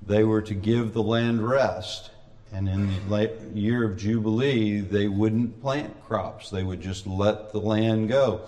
they 0.00 0.24
were 0.24 0.40
to 0.42 0.54
give 0.54 0.94
the 0.94 1.02
land 1.02 1.46
rest. 1.46 2.10
And 2.54 2.70
in 2.70 2.86
the 3.10 3.30
year 3.52 3.84
of 3.84 3.98
Jubilee, 3.98 4.80
they 4.80 5.08
wouldn't 5.08 5.60
plant 5.60 5.94
crops, 6.06 6.48
they 6.48 6.62
would 6.62 6.80
just 6.80 7.06
let 7.06 7.52
the 7.52 7.60
land 7.60 8.08
go. 8.08 8.40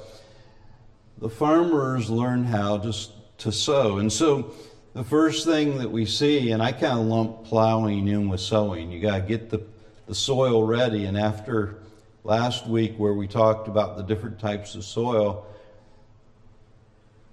The 1.19 1.29
farmers 1.29 2.09
learned 2.09 2.47
how 2.47 2.79
to, 2.79 2.95
to 3.39 3.53
sow. 3.53 3.99
And 3.99 4.11
so 4.11 4.55
the 4.99 5.05
first 5.05 5.47
thing 5.47 5.79
that 5.79 5.93
we 5.93 6.05
see, 6.05 6.51
and 6.51 6.61
I 6.61 6.73
kind 6.73 6.99
of 6.99 7.07
lump 7.07 7.45
plowing 7.45 8.09
in 8.09 8.29
with 8.29 8.41
sowing, 8.41 8.91
you 8.91 8.99
got 8.99 9.19
to 9.19 9.23
get 9.23 9.49
the, 9.49 9.63
the 10.09 10.15
soil 10.15 10.67
ready. 10.67 11.05
And 11.05 11.17
after 11.17 11.77
last 12.25 12.67
week, 12.67 12.97
where 12.97 13.15
we 13.15 13.29
talked 13.29 13.69
about 13.69 13.97
the 13.97 14.03
different 14.03 14.41
types 14.41 14.75
of 14.75 14.83
soil, 14.83 15.47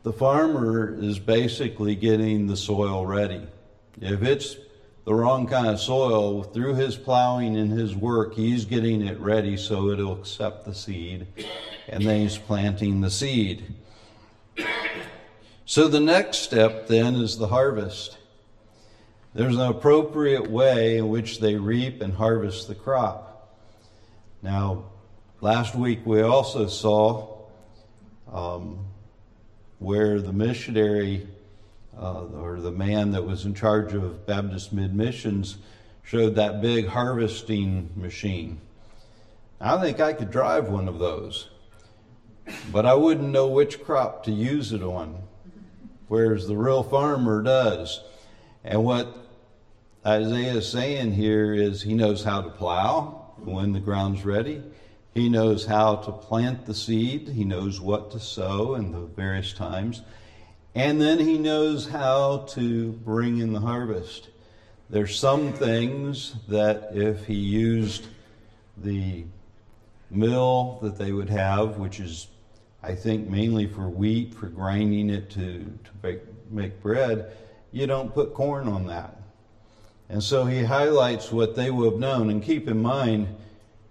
the 0.03 0.13
farmer 0.13 0.95
is 1.01 1.17
basically 1.17 1.95
getting 1.95 2.45
the 2.45 2.55
soil 2.55 3.03
ready. 3.03 3.41
If 3.99 4.21
it's 4.21 4.57
the 5.05 5.15
wrong 5.15 5.47
kind 5.47 5.65
of 5.65 5.79
soil, 5.79 6.43
through 6.43 6.75
his 6.75 6.95
plowing 6.95 7.57
and 7.57 7.71
his 7.71 7.95
work, 7.95 8.35
he's 8.35 8.65
getting 8.65 9.01
it 9.01 9.19
ready 9.19 9.57
so 9.57 9.89
it'll 9.89 10.19
accept 10.19 10.65
the 10.65 10.75
seed, 10.75 11.25
and 11.89 12.05
then 12.05 12.21
he's 12.21 12.37
planting 12.37 13.01
the 13.01 13.09
seed. 13.09 13.73
So 15.67 15.87
the 15.87 15.99
next 15.99 16.39
step 16.43 16.85
then 16.87 17.15
is 17.15 17.39
the 17.39 17.47
harvest. 17.47 18.19
There's 19.33 19.55
an 19.55 19.67
appropriate 19.67 20.49
way 20.49 20.99
in 20.99 21.09
which 21.09 21.39
they 21.39 21.55
reap 21.55 22.03
and 22.03 22.13
harvest 22.13 22.67
the 22.67 22.75
crop. 22.75 23.51
Now, 24.43 24.85
last 25.41 25.73
week 25.73 26.05
we 26.05 26.21
also 26.21 26.67
saw 26.67 27.39
um, 28.31 28.85
where 29.79 30.21
the 30.21 30.31
missionary 30.31 31.27
uh, 31.99 32.25
or 32.25 32.59
the 32.59 32.71
man 32.71 33.11
that 33.11 33.25
was 33.25 33.45
in 33.45 33.55
charge 33.55 33.93
of 33.95 34.27
Baptist 34.27 34.71
Mid 34.71 34.93
Missions 34.93 35.57
showed 36.03 36.35
that 36.35 36.61
big 36.61 36.87
harvesting 36.87 37.89
machine. 37.95 38.61
I 39.59 39.81
think 39.81 39.99
I 39.99 40.13
could 40.13 40.29
drive 40.29 40.69
one 40.69 40.87
of 40.87 40.99
those, 40.99 41.49
but 42.71 42.85
I 42.85 42.93
wouldn't 42.93 43.29
know 43.29 43.47
which 43.47 43.83
crop 43.83 44.25
to 44.25 44.31
use 44.31 44.71
it 44.71 44.83
on, 44.83 45.24
whereas 46.07 46.47
the 46.47 46.57
real 46.57 46.83
farmer 46.83 47.41
does. 47.41 48.01
And 48.63 48.83
what 48.83 49.15
Isaiah 50.05 50.55
is 50.55 50.69
saying 50.69 51.13
here 51.13 51.53
is 51.53 51.81
he 51.81 51.93
knows 51.93 52.23
how 52.23 52.41
to 52.41 52.49
plow 52.49 53.33
when 53.37 53.73
the 53.73 53.79
ground's 53.79 54.25
ready. 54.25 54.63
He 55.13 55.29
knows 55.29 55.65
how 55.65 55.95
to 55.97 56.11
plant 56.11 56.65
the 56.65 56.73
seed. 56.73 57.29
He 57.29 57.45
knows 57.45 57.79
what 57.79 58.11
to 58.11 58.19
sow 58.19 58.75
in 58.75 58.91
the 58.91 59.01
various 59.01 59.53
times. 59.53 60.01
And 60.75 61.01
then 61.01 61.19
he 61.19 61.37
knows 61.37 61.87
how 61.87 62.45
to 62.49 62.91
bring 62.91 63.37
in 63.37 63.53
the 63.53 63.61
harvest. 63.61 64.29
There's 64.89 65.17
some 65.17 65.53
things 65.53 66.35
that 66.49 66.89
if 66.91 67.25
he 67.25 67.35
used 67.35 68.07
the 68.77 69.23
mill 70.11 70.79
that 70.81 70.97
they 70.97 71.11
would 71.13 71.29
have, 71.29 71.77
which 71.77 71.99
is, 71.99 72.27
I 72.85 72.93
think, 72.93 73.27
mainly 73.27 73.65
for 73.65 73.89
wheat, 73.89 74.35
for 74.35 74.45
grinding 74.45 75.09
it 75.09 75.31
to, 75.31 75.63
to 75.63 75.89
make, 76.03 76.19
make 76.51 76.81
bread, 76.83 77.31
you 77.71 77.87
don't 77.87 78.13
put 78.13 78.35
corn 78.35 78.67
on 78.67 78.85
that. 78.85 79.17
And 80.07 80.21
so 80.21 80.45
he 80.45 80.63
highlights 80.63 81.31
what 81.31 81.55
they 81.55 81.71
would 81.71 81.93
have 81.93 81.99
known. 81.99 82.29
And 82.29 82.43
keep 82.43 82.67
in 82.67 82.79
mind, 82.79 83.27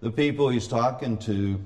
the 0.01 0.13
people 0.13 0.49
he's 0.49 0.69
talking 0.69 1.19
to, 1.19 1.61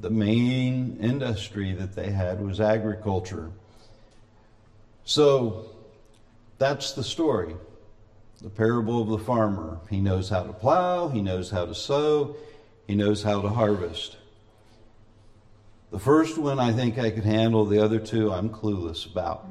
the 0.00 0.10
main 0.10 0.96
industry 1.00 1.72
that 1.72 1.96
they 1.96 2.12
had 2.12 2.40
was 2.40 2.60
agriculture. 2.60 3.50
So 5.04 5.66
that's 6.58 6.92
the 6.92 7.02
story. 7.02 7.56
The 8.42 8.50
parable 8.50 9.02
of 9.02 9.08
the 9.08 9.18
farmer. 9.18 9.80
He 9.90 10.00
knows 10.00 10.28
how 10.28 10.44
to 10.44 10.52
plow, 10.52 11.08
he 11.08 11.20
knows 11.20 11.50
how 11.50 11.66
to 11.66 11.74
sow, 11.74 12.36
he 12.86 12.94
knows 12.94 13.24
how 13.24 13.40
to 13.40 13.48
harvest. 13.48 14.18
The 15.94 16.00
first 16.00 16.38
one 16.38 16.58
I 16.58 16.72
think 16.72 16.98
I 16.98 17.10
could 17.12 17.22
handle, 17.22 17.64
the 17.64 17.78
other 17.78 18.00
two 18.00 18.32
I'm 18.32 18.50
clueless 18.50 19.08
about. 19.08 19.46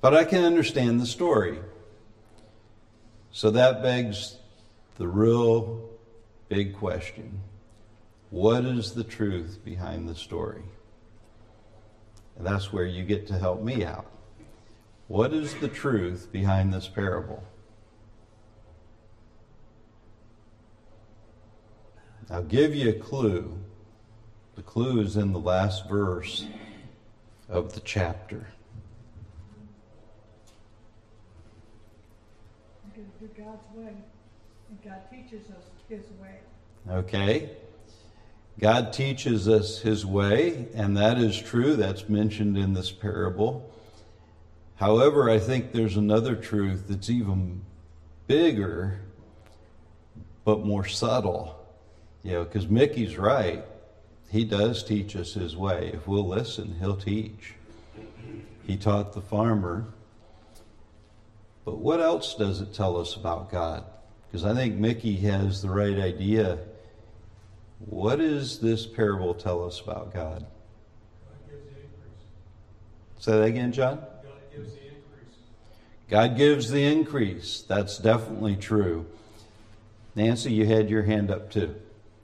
But 0.00 0.16
I 0.16 0.24
can 0.24 0.42
understand 0.42 1.00
the 1.00 1.06
story. 1.06 1.60
So 3.30 3.52
that 3.52 3.84
begs 3.84 4.38
the 4.96 5.06
real 5.06 5.88
big 6.48 6.74
question 6.74 7.40
What 8.30 8.64
is 8.64 8.94
the 8.94 9.04
truth 9.04 9.60
behind 9.64 10.08
the 10.08 10.16
story? 10.16 10.64
And 12.36 12.44
that's 12.44 12.72
where 12.72 12.86
you 12.86 13.04
get 13.04 13.28
to 13.28 13.38
help 13.38 13.62
me 13.62 13.84
out. 13.84 14.10
What 15.06 15.32
is 15.32 15.54
the 15.54 15.68
truth 15.68 16.32
behind 16.32 16.74
this 16.74 16.88
parable? 16.88 17.44
I'll 22.28 22.42
give 22.42 22.74
you 22.74 22.90
a 22.90 22.94
clue. 22.94 23.56
The 24.62 24.70
clue 24.70 25.00
is 25.00 25.16
in 25.16 25.32
the 25.32 25.40
last 25.40 25.88
verse 25.88 26.46
of 27.48 27.74
the 27.74 27.80
chapter. 27.80 28.46
God's 33.36 33.74
way, 33.74 33.88
and 34.68 34.82
God 34.84 35.00
teaches 35.10 35.50
us 35.50 35.64
His 35.88 36.04
way. 36.20 36.38
Okay. 36.88 37.50
God 38.60 38.92
teaches 38.92 39.48
us 39.48 39.80
his 39.80 40.06
way, 40.06 40.68
and 40.74 40.96
that 40.96 41.18
is 41.18 41.40
true. 41.40 41.74
That's 41.74 42.08
mentioned 42.08 42.56
in 42.56 42.74
this 42.74 42.92
parable. 42.92 43.68
However, 44.76 45.30
I 45.30 45.38
think 45.38 45.72
there's 45.72 45.96
another 45.96 46.36
truth 46.36 46.84
that's 46.88 47.08
even 47.10 47.62
bigger, 48.26 49.00
but 50.44 50.64
more 50.64 50.86
subtle. 50.86 51.58
You 52.22 52.32
know, 52.32 52.44
because 52.44 52.68
Mickey's 52.68 53.16
right. 53.16 53.64
He 54.32 54.44
does 54.44 54.82
teach 54.82 55.14
us 55.14 55.34
his 55.34 55.56
way. 55.56 55.92
If 55.94 56.08
we'll 56.08 56.26
listen, 56.26 56.76
he'll 56.80 56.96
teach. 56.96 57.54
He 58.66 58.76
taught 58.76 59.12
the 59.12 59.20
farmer. 59.20 59.86
But 61.64 61.78
what 61.78 62.00
else 62.00 62.34
does 62.34 62.60
it 62.60 62.74
tell 62.74 62.96
us 62.96 63.14
about 63.14 63.52
God? 63.52 63.84
Because 64.26 64.44
I 64.44 64.54
think 64.54 64.74
Mickey 64.76 65.16
has 65.16 65.62
the 65.62 65.70
right 65.70 65.98
idea 65.98 66.58
what 67.86 68.16
does 68.16 68.58
this 68.60 68.86
parable 68.86 69.34
tell 69.34 69.64
us 69.64 69.80
about 69.80 70.14
God? 70.14 70.46
God 70.46 71.50
gives 71.50 71.64
the 71.64 71.80
increase. 71.80 73.18
Say 73.18 73.32
that 73.32 73.42
again, 73.42 73.72
John? 73.72 73.96
God 73.98 74.32
gives 74.54 74.72
the 74.72 74.86
increase. 74.86 75.38
God 76.08 76.36
gives 76.36 76.70
the 76.70 76.84
increase. 76.84 77.64
That's 77.66 77.98
definitely 77.98 78.56
true. 78.56 79.06
Nancy, 80.14 80.52
you 80.52 80.66
had 80.66 80.90
your 80.90 81.02
hand 81.02 81.30
up 81.30 81.50
too. 81.50 81.74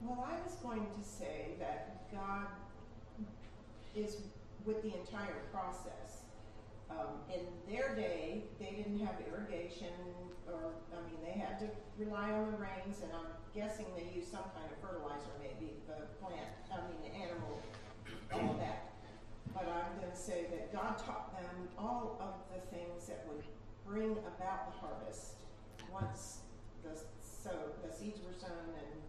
Well, 0.01 0.27
I 0.29 0.41
was 0.45 0.55
going 0.61 0.85
to 0.85 1.07
say 1.07 1.55
that 1.59 2.11
God 2.13 2.47
is 3.95 4.17
with 4.65 4.81
the 4.81 4.93
entire 4.97 5.41
process. 5.51 6.23
Um, 6.89 7.19
in 7.33 7.41
their 7.69 7.95
day, 7.95 8.43
they 8.59 8.71
didn't 8.71 8.99
have 8.99 9.15
irrigation, 9.27 9.93
or, 10.47 10.71
I 10.93 11.01
mean, 11.07 11.19
they 11.25 11.37
had 11.39 11.59
to 11.59 11.67
rely 11.97 12.31
on 12.31 12.51
the 12.51 12.57
rains, 12.57 13.01
and 13.03 13.11
I'm 13.11 13.29
guessing 13.53 13.85
they 13.95 14.07
used 14.15 14.31
some 14.31 14.45
kind 14.55 14.69
of 14.71 14.77
fertilizer, 14.79 15.33
maybe, 15.41 15.73
the 15.87 16.07
plant, 16.21 16.47
I 16.71 16.77
mean, 16.87 17.01
the 17.03 17.13
animal, 17.17 17.59
all 18.31 18.55
that. 18.59 18.93
But 19.53 19.67
I'm 19.67 19.99
going 19.99 20.11
to 20.11 20.17
say 20.17 20.45
that 20.51 20.71
God 20.71 20.97
taught 20.97 21.33
them 21.33 21.67
all 21.77 22.17
of 22.21 22.33
the 22.53 22.61
things 22.69 23.07
that 23.07 23.25
would 23.27 23.43
bring 23.85 24.11
about 24.11 24.71
the 24.71 24.79
harvest 24.79 25.33
once 25.91 26.39
the 26.83 26.95
so 27.21 27.51
the 27.83 27.93
seeds 27.93 28.19
were 28.25 28.37
sown, 28.39 28.51
and 28.77 29.01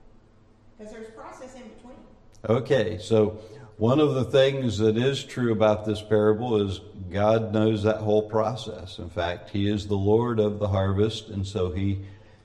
because 0.79 0.93
there's 0.93 1.11
process 1.11 1.55
in 1.55 1.69
between. 1.69 2.01
Okay, 2.49 2.99
so 2.99 3.39
one 3.77 4.01
of 4.01 4.15
the 4.15 4.25
things 4.25 4.79
that 4.79 4.97
is 4.97 5.23
true 5.23 5.53
about 5.53 5.85
this 5.85 6.01
parable 6.01 6.57
is 6.67 6.81
God 7.11 7.53
knows 7.53 7.83
that 7.83 7.99
whole 7.99 8.29
process. 8.29 8.99
In 8.99 9.11
fact, 9.11 9.51
He 9.51 9.69
is 9.69 9.87
the 9.87 9.97
Lord 9.97 10.41
of 10.41 10.59
the 10.59 10.69
harvest, 10.69 11.29
and 11.29 11.47
so 11.47 11.71
He 11.71 12.01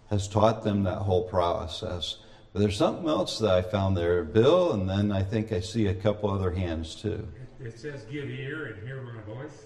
has 0.10 0.28
taught 0.28 0.64
them 0.64 0.84
that 0.84 1.00
whole 1.00 1.24
process. 1.24 2.18
But 2.52 2.60
there's 2.60 2.78
something 2.78 3.08
else 3.08 3.40
that 3.40 3.52
I 3.52 3.62
found 3.62 3.96
there, 3.96 4.24
Bill, 4.24 4.74
and 4.74 4.90
then 4.90 5.12
I 5.12 5.24
think 5.24 5.52
I 5.52 5.60
see 5.62 5.88
a 5.88 5.94
couple 5.94 6.30
other 6.30 6.52
hands 6.52 6.96
too. 6.96 7.28
It 7.60 7.80
says, 7.80 8.04
"Give 8.04 8.30
ear 8.30 8.66
and 8.66 8.88
hear 8.88 9.02
my 9.02 9.22
voice." 9.22 9.66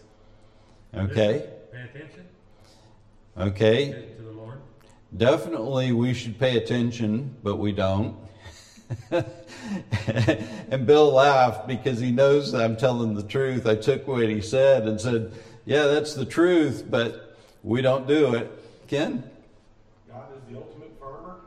Okay. 0.96 1.50
Pay 1.72 1.82
attention. 1.82 2.26
Okay. 3.38 4.14
To 4.18 4.24
the 4.24 4.32
Lord. 4.32 4.60
Definitely, 5.16 5.92
we 5.92 6.14
should 6.14 6.40
pay 6.40 6.58
attention, 6.58 7.36
but 7.44 7.58
we 7.58 7.72
don't. 7.72 8.16
and 10.72 10.86
Bill 10.86 11.12
laughed 11.12 11.68
because 11.68 12.00
he 12.00 12.12
knows 12.12 12.54
I'm 12.54 12.76
telling 12.78 13.16
the 13.16 13.24
truth. 13.24 13.68
I 13.68 13.76
took 13.76 14.08
what 14.08 14.28
he 14.28 14.42
said 14.42 14.88
and 14.88 15.00
said, 15.00 15.32
Yeah, 15.66 15.84
that's 15.84 16.14
the 16.14 16.26
truth, 16.26 16.86
but 16.90 17.38
we 17.64 17.82
don't 17.82 18.08
do 18.08 18.34
it. 18.36 18.52
Ken? 18.88 19.24
God 20.12 20.28
is 20.36 20.52
the 20.52 20.58
ultimate 20.58 21.00
farmer. 21.00 21.38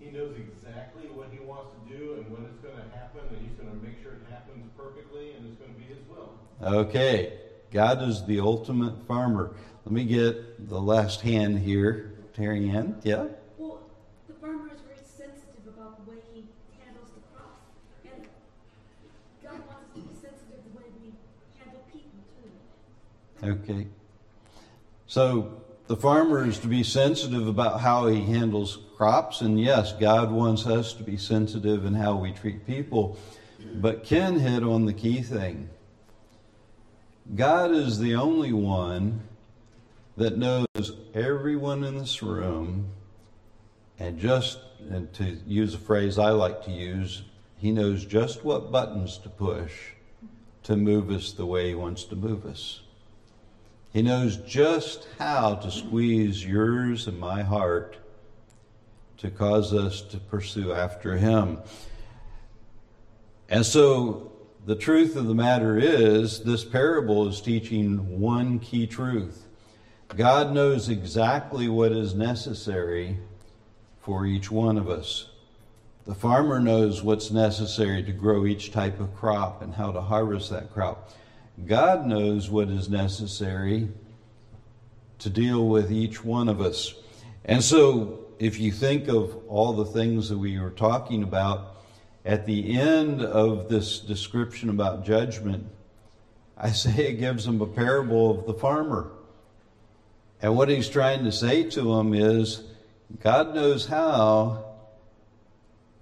He 0.00 0.10
knows 0.10 0.34
exactly 0.36 1.08
what 1.08 1.28
he 1.30 1.38
wants 1.40 1.72
to 1.74 1.96
do 1.96 2.14
and 2.14 2.30
when 2.30 2.44
it's 2.44 2.58
going 2.62 2.76
to 2.76 2.96
happen, 2.96 3.20
and 3.30 3.46
he's 3.46 3.56
going 3.58 3.70
to 3.70 3.86
make 3.86 4.02
sure 4.02 4.12
it 4.12 4.22
happens 4.30 4.64
perfectly, 4.76 5.32
and 5.32 5.46
it's 5.46 5.56
going 5.60 5.74
to 5.74 5.78
be 5.78 5.84
his 5.84 5.98
will. 6.08 6.32
Okay. 6.62 7.34
God 7.70 8.02
is 8.02 8.24
the 8.24 8.40
ultimate 8.40 9.06
farmer. 9.06 9.54
Let 9.84 9.92
me 9.92 10.04
get 10.04 10.68
the 10.68 10.80
last 10.80 11.20
hand 11.20 11.58
here. 11.58 12.12
Terry 12.34 12.70
Ann, 12.70 12.96
yeah? 13.02 13.26
Well, 13.58 13.80
the 14.28 14.34
farmer 14.34 14.70
is 14.72 14.80
very 14.86 15.02
sensitive 15.04 15.66
about 15.66 16.04
the 16.04 16.12
way 16.12 16.18
he 16.32 16.44
handles 16.78 17.10
the 17.12 17.20
crops. 17.34 17.66
And 18.04 18.24
God 19.42 19.58
wants 19.66 19.84
us 19.84 19.92
to 19.94 20.00
be 20.00 20.14
sensitive 20.14 20.62
the 20.70 20.78
way 20.78 20.86
we 21.02 21.12
handle 21.58 21.82
people, 21.92 22.20
too. 22.40 22.50
Okay. 23.42 23.86
So 25.06 25.62
the 25.86 25.96
farmer 25.96 26.44
is 26.44 26.58
to 26.60 26.66
be 26.66 26.82
sensitive 26.82 27.46
about 27.46 27.80
how 27.80 28.06
he 28.08 28.22
handles 28.22 28.78
crops, 28.96 29.40
and 29.40 29.60
yes, 29.60 29.92
God 29.92 30.30
wants 30.30 30.66
us 30.66 30.92
to 30.94 31.02
be 31.02 31.16
sensitive 31.16 31.86
in 31.86 31.94
how 31.94 32.16
we 32.16 32.32
treat 32.32 32.66
people. 32.66 33.16
But 33.74 34.04
Ken 34.04 34.38
hit 34.38 34.62
on 34.62 34.86
the 34.86 34.92
key 34.92 35.22
thing. 35.22 35.70
God 37.34 37.72
is 37.72 37.98
the 37.98 38.14
only 38.14 38.52
one 38.52 39.20
that 40.16 40.36
knows 40.36 40.92
everyone 41.14 41.84
in 41.84 41.98
this 41.98 42.22
room, 42.22 42.90
and 43.98 44.18
just, 44.18 44.58
and 44.90 45.12
to 45.14 45.38
use 45.46 45.74
a 45.74 45.78
phrase 45.78 46.18
I 46.18 46.30
like 46.30 46.64
to 46.64 46.70
use, 46.70 47.22
he 47.56 47.70
knows 47.70 48.04
just 48.04 48.44
what 48.44 48.72
buttons 48.72 49.18
to 49.18 49.28
push 49.28 49.72
to 50.64 50.76
move 50.76 51.10
us 51.10 51.32
the 51.32 51.46
way 51.46 51.68
he 51.68 51.74
wants 51.74 52.04
to 52.04 52.16
move 52.16 52.44
us. 52.44 52.80
He 53.98 54.04
knows 54.04 54.36
just 54.36 55.08
how 55.18 55.56
to 55.56 55.72
squeeze 55.72 56.46
yours 56.46 57.08
and 57.08 57.18
my 57.18 57.42
heart 57.42 57.96
to 59.16 59.28
cause 59.28 59.74
us 59.74 60.02
to 60.02 60.18
pursue 60.18 60.72
after 60.72 61.16
him. 61.16 61.58
And 63.48 63.66
so 63.66 64.30
the 64.66 64.76
truth 64.76 65.16
of 65.16 65.26
the 65.26 65.34
matter 65.34 65.76
is, 65.76 66.44
this 66.44 66.62
parable 66.64 67.26
is 67.26 67.40
teaching 67.40 68.20
one 68.20 68.60
key 68.60 68.86
truth 68.86 69.48
God 70.14 70.52
knows 70.52 70.88
exactly 70.88 71.68
what 71.68 71.90
is 71.90 72.14
necessary 72.14 73.18
for 74.00 74.26
each 74.26 74.48
one 74.48 74.78
of 74.78 74.88
us. 74.88 75.28
The 76.06 76.14
farmer 76.14 76.60
knows 76.60 77.02
what's 77.02 77.32
necessary 77.32 78.04
to 78.04 78.12
grow 78.12 78.46
each 78.46 78.70
type 78.70 79.00
of 79.00 79.16
crop 79.16 79.60
and 79.60 79.74
how 79.74 79.90
to 79.90 80.00
harvest 80.00 80.50
that 80.50 80.72
crop. 80.72 81.10
God 81.66 82.06
knows 82.06 82.48
what 82.48 82.68
is 82.68 82.88
necessary 82.88 83.88
to 85.18 85.30
deal 85.30 85.66
with 85.68 85.90
each 85.90 86.24
one 86.24 86.48
of 86.48 86.60
us. 86.60 86.94
And 87.44 87.62
so, 87.62 88.26
if 88.38 88.60
you 88.60 88.70
think 88.70 89.08
of 89.08 89.36
all 89.48 89.72
the 89.72 89.84
things 89.84 90.28
that 90.28 90.38
we 90.38 90.58
were 90.58 90.70
talking 90.70 91.22
about, 91.22 91.76
at 92.24 92.46
the 92.46 92.78
end 92.78 93.22
of 93.22 93.68
this 93.68 93.98
description 93.98 94.68
about 94.68 95.04
judgment, 95.04 95.66
Isaiah 96.58 97.12
gives 97.12 97.44
them 97.44 97.60
a 97.60 97.66
parable 97.66 98.38
of 98.38 98.46
the 98.46 98.54
farmer. 98.54 99.10
And 100.40 100.56
what 100.56 100.68
he's 100.68 100.88
trying 100.88 101.24
to 101.24 101.32
say 101.32 101.64
to 101.64 101.96
them 101.96 102.14
is 102.14 102.62
God 103.20 103.54
knows 103.54 103.86
how 103.86 104.64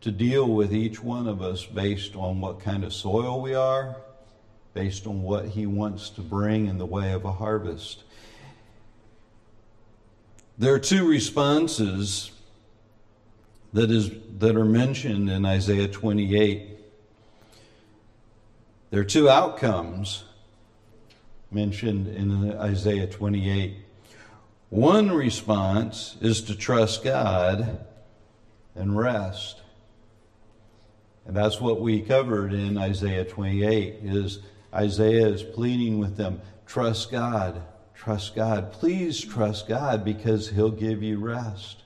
to 0.02 0.10
deal 0.10 0.46
with 0.46 0.74
each 0.74 1.02
one 1.02 1.26
of 1.26 1.40
us 1.40 1.64
based 1.64 2.16
on 2.16 2.40
what 2.40 2.60
kind 2.60 2.84
of 2.84 2.92
soil 2.92 3.40
we 3.40 3.54
are, 3.54 3.96
based 4.76 5.06
on 5.06 5.22
what 5.22 5.46
he 5.46 5.64
wants 5.64 6.10
to 6.10 6.20
bring 6.20 6.66
in 6.66 6.76
the 6.76 6.84
way 6.84 7.12
of 7.12 7.24
a 7.24 7.32
harvest. 7.32 8.02
There 10.58 10.74
are 10.74 10.78
two 10.78 11.08
responses 11.08 12.30
that 13.72 13.90
is 13.90 14.10
that 14.38 14.54
are 14.54 14.66
mentioned 14.66 15.30
in 15.30 15.46
Isaiah 15.46 15.88
28. 15.88 16.78
There 18.90 19.00
are 19.00 19.04
two 19.04 19.30
outcomes 19.30 20.24
mentioned 21.50 22.08
in 22.08 22.52
Isaiah 22.52 23.06
28. 23.06 23.78
One 24.68 25.10
response 25.10 26.16
is 26.20 26.42
to 26.42 26.54
trust 26.54 27.02
God 27.02 27.86
and 28.74 28.94
rest. 28.96 29.62
And 31.26 31.34
that's 31.34 31.62
what 31.62 31.80
we 31.80 32.02
covered 32.02 32.52
in 32.52 32.76
Isaiah 32.76 33.24
28 33.24 34.00
is 34.02 34.40
Isaiah 34.76 35.28
is 35.28 35.42
pleading 35.42 35.98
with 35.98 36.16
them, 36.16 36.40
trust 36.66 37.10
God, 37.10 37.62
trust 37.94 38.34
God. 38.34 38.72
Please 38.72 39.20
trust 39.20 39.66
God 39.66 40.04
because 40.04 40.50
he'll 40.50 40.70
give 40.70 41.02
you 41.02 41.18
rest. 41.18 41.82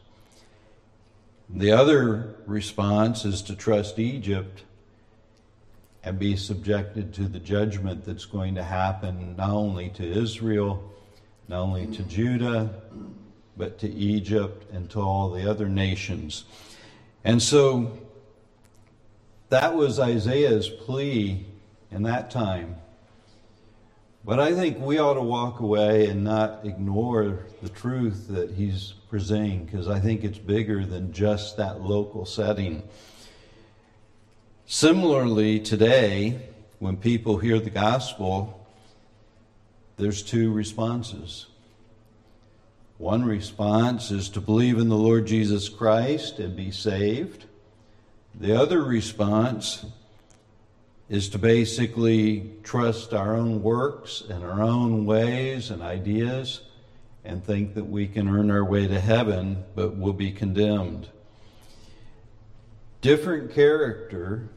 The 1.49 1.73
other 1.73 2.35
response 2.47 3.25
is 3.25 3.43
to 3.43 3.55
trust 3.55 3.99
Egypt 3.99 4.65
and 6.03 6.19
be 6.19 6.37
subjected 6.37 7.15
to 7.15 7.23
the 7.23 7.39
judgment 7.39 8.05
that's 8.05 8.25
going 8.25 8.55
to 8.57 8.63
happen 8.63 9.37
not 9.37 9.51
only 9.51 9.91
to 9.91 10.05
Israel 10.05 10.91
not 11.51 11.63
only 11.63 11.87
to 11.89 12.05
Judah, 12.05 12.71
but 13.57 13.77
to 13.81 13.91
Egypt 13.91 14.73
and 14.73 14.89
to 14.91 15.01
all 15.01 15.31
the 15.31 15.51
other 15.51 15.69
nations. 15.69 16.45
And 17.25 17.43
so 17.43 17.99
that 19.49 19.75
was 19.75 19.99
Isaiah's 19.99 20.69
plea 20.69 21.45
in 21.91 22.05
that 22.05 22.31
time. 22.31 22.77
But 24.25 24.39
I 24.39 24.53
think 24.53 24.79
we 24.79 24.99
ought 24.99 25.15
to 25.15 25.23
walk 25.23 25.61
away 25.61 26.07
and 26.07 26.23
not 26.23 26.65
ignore 26.65 27.39
the 27.63 27.71
truth 27.71 28.27
that 28.29 28.51
he's 28.51 28.93
presenting 29.09 29.65
because 29.65 29.89
I 29.89 29.99
think 29.99 30.25
it's 30.25 30.39
bigger 30.39 30.85
than 30.85 31.13
just 31.13 31.57
that 31.57 31.81
local 31.81 32.27
setting. 32.27 32.83
Similarly, 34.67 35.59
today, 35.59 36.49
when 36.79 36.99
people 36.99 37.39
hear 37.39 37.59
the 37.59 37.71
gospel, 37.71 38.67
there's 39.97 40.23
two 40.23 40.53
responses. 40.53 41.47
One 42.99 43.25
response 43.25 44.11
is 44.11 44.29
to 44.31 44.41
believe 44.43 44.79
in 44.79 44.91
the 44.91 44.97
Lord 44.97 45.27
Jesus 45.27 45.71
Christ 45.71 46.39
and 46.39 46.55
be 46.55 46.71
saved. 46.71 47.47
The 48.35 48.55
other 48.55 48.83
response 48.83 49.87
is 51.11 51.29
to 51.29 51.39
basically 51.39 52.53
trust 52.63 53.13
our 53.13 53.35
own 53.35 53.65
works 53.65 54.23
and 54.31 54.45
our 54.45 54.63
own 54.63 55.05
ways 55.05 55.71
and 55.71 55.83
ideas 55.83 56.61
and 57.25 57.45
think 57.45 57.75
that 57.75 57.85
we 57.85 58.07
can 58.07 58.29
earn 58.29 58.49
our 58.49 58.65
way 58.65 58.87
to 58.87 59.01
heaven, 59.01 59.65
but 59.75 59.99
will 59.99 60.13
be 60.13 60.31
condemned. 60.31 61.09
Different 63.01 63.53
character, 63.53 64.51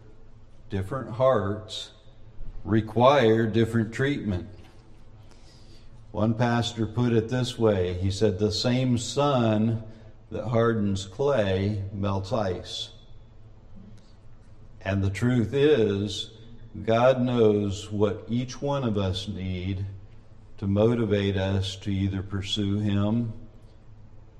different 0.69 1.09
hearts 1.09 1.89
require 2.63 3.47
different 3.47 3.91
treatment. 3.91 4.47
One 6.11 6.35
pastor 6.35 6.85
put 6.85 7.13
it 7.13 7.29
this 7.29 7.57
way 7.57 7.95
he 7.95 8.11
said, 8.11 8.37
The 8.37 8.51
same 8.51 8.99
sun 8.99 9.83
that 10.29 10.45
hardens 10.45 11.07
clay 11.07 11.81
melts 11.91 12.31
ice. 12.31 12.89
And 14.85 15.03
the 15.03 15.09
truth 15.09 15.55
is, 15.55 16.29
God 16.81 17.21
knows 17.21 17.91
what 17.91 18.25
each 18.27 18.59
one 18.59 18.83
of 18.83 18.97
us 18.97 19.27
need 19.27 19.85
to 20.57 20.65
motivate 20.65 21.37
us 21.37 21.75
to 21.77 21.91
either 21.91 22.23
pursue 22.23 22.79
Him 22.79 23.31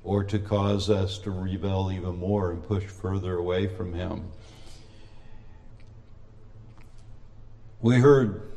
or 0.03 0.23
to 0.23 0.39
cause 0.39 0.89
us 0.89 1.19
to 1.19 1.31
rebel 1.31 1.91
even 1.91 2.17
more 2.17 2.51
and 2.51 2.63
push 2.63 2.85
further 2.85 3.37
away 3.37 3.67
from 3.67 3.93
Him. 3.93 4.31
We 7.81 7.97
heard 7.97 8.51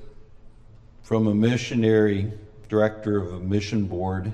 from 1.02 1.26
a 1.26 1.34
missionary 1.34 2.32
director 2.68 3.20
of 3.20 3.34
a 3.34 3.40
mission 3.40 3.86
board, 3.86 4.24
and 4.24 4.32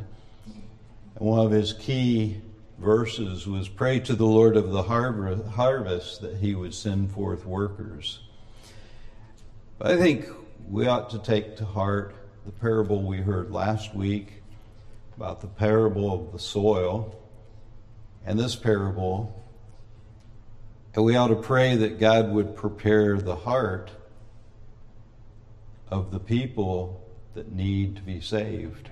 one 1.16 1.44
of 1.44 1.50
his 1.50 1.72
key 1.72 2.40
verses 2.78 3.46
was 3.46 3.68
pray 3.68 4.00
to 4.00 4.14
the 4.14 4.24
Lord 4.24 4.56
of 4.56 4.70
the 4.70 4.82
harvest 4.82 6.20
that 6.20 6.36
he 6.36 6.54
would 6.54 6.74
send 6.74 7.10
forth 7.10 7.44
workers. 7.44 8.20
I 9.84 9.96
think 9.96 10.28
we 10.70 10.86
ought 10.86 11.10
to 11.10 11.18
take 11.18 11.56
to 11.56 11.64
heart 11.64 12.14
the 12.46 12.52
parable 12.52 13.02
we 13.02 13.16
heard 13.16 13.50
last 13.50 13.96
week 13.96 14.44
about 15.16 15.40
the 15.40 15.48
parable 15.48 16.14
of 16.14 16.32
the 16.32 16.38
soil 16.38 17.20
and 18.24 18.38
this 18.38 18.54
parable. 18.54 19.44
And 20.94 21.04
we 21.04 21.16
ought 21.16 21.28
to 21.28 21.34
pray 21.34 21.74
that 21.74 21.98
God 21.98 22.30
would 22.30 22.54
prepare 22.54 23.18
the 23.18 23.34
heart 23.34 23.90
of 25.90 26.12
the 26.12 26.20
people 26.20 27.04
that 27.34 27.50
need 27.50 27.96
to 27.96 28.02
be 28.02 28.20
saved. 28.20 28.88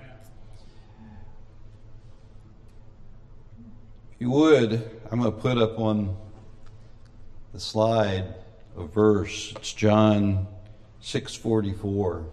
If 4.11 4.19
you 4.19 4.29
would, 4.29 4.73
I'm 5.09 5.21
going 5.21 5.31
to 5.31 5.39
put 5.39 5.57
up 5.57 5.79
on 5.79 6.17
the 7.53 7.61
slide 7.61 8.35
a 8.75 8.83
verse. 8.83 9.53
It's 9.55 9.71
John 9.71 10.47
644. 11.01 12.25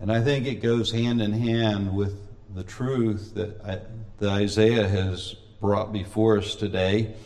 And 0.00 0.12
I 0.12 0.20
think 0.20 0.46
it 0.46 0.56
goes 0.56 0.92
hand 0.92 1.22
in 1.22 1.32
hand 1.32 1.94
with 1.94 2.18
the 2.54 2.62
truth 2.62 3.34
that, 3.34 3.60
I, 3.64 3.80
that 4.18 4.30
Isaiah 4.30 4.86
has 4.86 5.34
brought 5.60 5.92
before 5.92 6.38
us 6.38 6.54
today. 6.54 6.98
It 7.00 7.16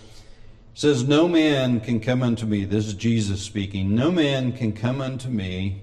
says, 0.74 1.04
No 1.04 1.26
man 1.26 1.80
can 1.80 2.00
come 2.00 2.22
unto 2.22 2.46
me, 2.46 2.64
this 2.64 2.86
is 2.86 2.94
Jesus 2.94 3.42
speaking, 3.42 3.94
no 3.94 4.10
man 4.10 4.52
can 4.52 4.72
come 4.72 5.00
unto 5.00 5.28
me 5.28 5.82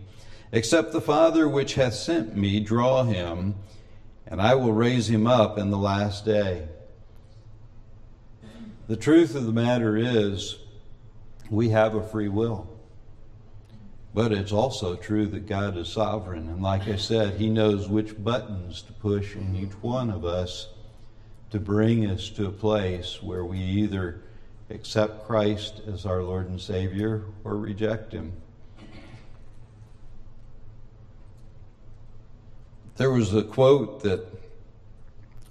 except 0.52 0.92
the 0.92 1.02
Father 1.02 1.50
which 1.50 1.74
hath 1.74 1.96
sent 1.96 2.38
me 2.38 2.60
draw 2.60 3.04
him, 3.04 3.56
and 4.28 4.40
I 4.40 4.54
will 4.54 4.72
raise 4.72 5.10
him 5.10 5.26
up 5.26 5.58
in 5.58 5.72
the 5.72 5.78
last 5.78 6.26
day. 6.26 6.68
The 8.88 8.96
truth 8.96 9.34
of 9.34 9.46
the 9.46 9.52
matter 9.52 9.98
is, 9.98 10.58
we 11.50 11.70
have 11.70 11.96
a 11.96 12.08
free 12.08 12.28
will. 12.28 12.73
But 14.14 14.32
it's 14.32 14.52
also 14.52 14.96
true 14.96 15.26
that 15.28 15.48
God 15.48 15.76
is 15.76 15.90
sovereign. 15.90 16.48
And 16.48 16.62
like 16.62 16.88
I 16.88 16.98
said, 16.98 17.40
He 17.40 17.50
knows 17.50 17.90
which 17.90 18.22
buttons 18.24 18.84
to 18.84 18.94
push 18.94 19.36
in 19.36 19.56
each 19.56 19.74
one 19.82 20.12
of 20.12 20.24
us 20.24 20.68
to 21.50 21.60
bring 21.60 22.06
us 22.08 22.30
to 22.30 22.48
a 22.48 22.52
place 22.52 23.22
where 23.22 23.44
we 23.44 23.60
either 23.60 24.22
accept 24.70 25.26
Christ 25.26 25.82
as 25.92 26.06
our 26.06 26.22
Lord 26.22 26.50
and 26.50 26.62
Savior 26.62 27.24
or 27.44 27.58
reject 27.58 28.12
Him. 28.12 28.34
There 32.96 33.12
was 33.12 33.34
a 33.34 33.44
quote 33.44 34.04
that 34.04 34.28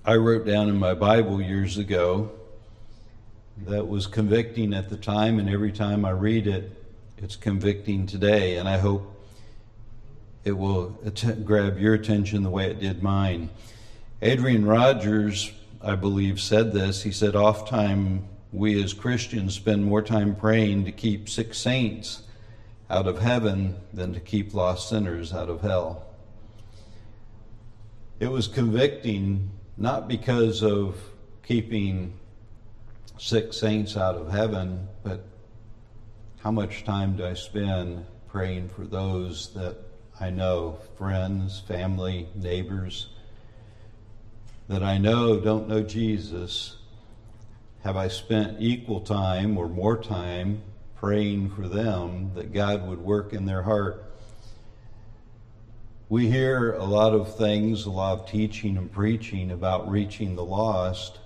I 0.05 0.15
wrote 0.15 0.47
down 0.47 0.69
in 0.69 0.79
my 0.79 0.95
Bible 0.95 1.41
years 1.41 1.79
ago 1.79 2.31
that 3.67 3.89
was 3.89 4.07
convicting 4.07 4.73
at 4.73 4.89
the 4.89 4.97
time, 4.97 5.41
and 5.41 5.49
every 5.49 5.73
time 5.73 6.05
I 6.05 6.11
read 6.11 6.47
it, 6.47 6.82
it's 7.19 7.37
convicting 7.37 8.07
today, 8.07 8.57
and 8.57 8.69
I 8.69 8.79
hope 8.79 9.09
it 10.45 10.53
will 10.53 10.99
att- 11.05 11.45
grab 11.45 11.79
your 11.79 11.95
attention 11.95 12.43
the 12.43 12.51
way 12.51 12.71
it 12.71 12.81
did 12.81 13.03
mine. 13.03 13.51
Adrian 14.21 14.67
Rogers, 14.67 15.53
I 15.81 15.95
believe, 15.95 16.41
said 16.41 16.73
this. 16.73 17.03
He 17.03 17.13
said, 17.13 17.37
Oft 17.37 17.69
time 17.69 18.29
we 18.53 18.83
as 18.83 18.93
Christians 18.93 19.55
spend 19.55 19.85
more 19.85 20.03
time 20.03 20.37
praying 20.37 20.85
to 20.85 20.93
keep 20.93 21.29
sick 21.29 21.55
saints 21.55 22.23
out 22.91 23.07
of 23.07 23.21
heaven 23.21 23.77
than 23.93 24.13
to 24.13 24.21
keep 24.21 24.53
lost 24.53 24.89
sinners 24.89 25.33
out 25.33 25.49
of 25.49 25.63
hell. 25.63 26.07
It 28.21 28.31
was 28.31 28.47
convicting 28.47 29.51
not 29.77 30.07
because 30.07 30.63
of 30.63 30.97
keeping 31.43 32.13
sick 33.19 33.53
saints 33.53 33.97
out 33.97 34.15
of 34.15 34.31
heaven, 34.31 34.89
but 35.03 35.25
how 36.43 36.51
much 36.51 36.83
time 36.83 37.17
do 37.17 37.25
I 37.25 37.35
spend 37.35 38.05
praying 38.27 38.69
for 38.71 38.85
those 38.85 39.55
that 39.55 39.77
I 40.19 40.31
know, 40.31 40.77
friends, 40.99 41.61
family, 41.69 42.27
neighbors, 42.35 43.07
that 44.67 44.83
I 44.83 44.99
know 44.99 45.39
don't 45.39 45.69
know 45.69 45.85
Jesus? 45.85 46.79
Have 47.85 47.97
I 47.97 48.09
spent 48.09 48.57
equal 48.59 49.01
time 49.01 49.57
or 49.57 49.69
more 49.69 49.97
time 50.03 50.63
praying 50.97 51.51
for 51.51 51.69
them 51.69 52.33
that 52.35 52.53
God 52.53 52.89
would 52.89 53.01
work 53.01 53.33
in 53.33 53.47
their 53.47 53.63
heart? 53.63 54.05
We 56.09 56.29
hear 56.29 56.73
a 56.73 56.85
lot 56.85 57.15
of 57.15 57.37
things, 57.37 57.87
a 57.87 57.91
lot 57.91 58.19
of 58.19 58.27
teaching 58.27 58.77
and 58.77 58.91
preaching 58.91 59.53
about 59.53 59.89
reaching 59.89 60.35
the 60.35 60.45
lost, 60.45 61.21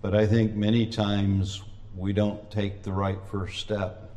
but 0.00 0.14
I 0.14 0.26
think 0.28 0.54
many 0.54 0.86
times 0.86 1.64
we 1.98 2.12
don't 2.12 2.48
take 2.50 2.82
the 2.84 2.92
right 2.92 3.18
first 3.30 3.58
step. 3.58 4.10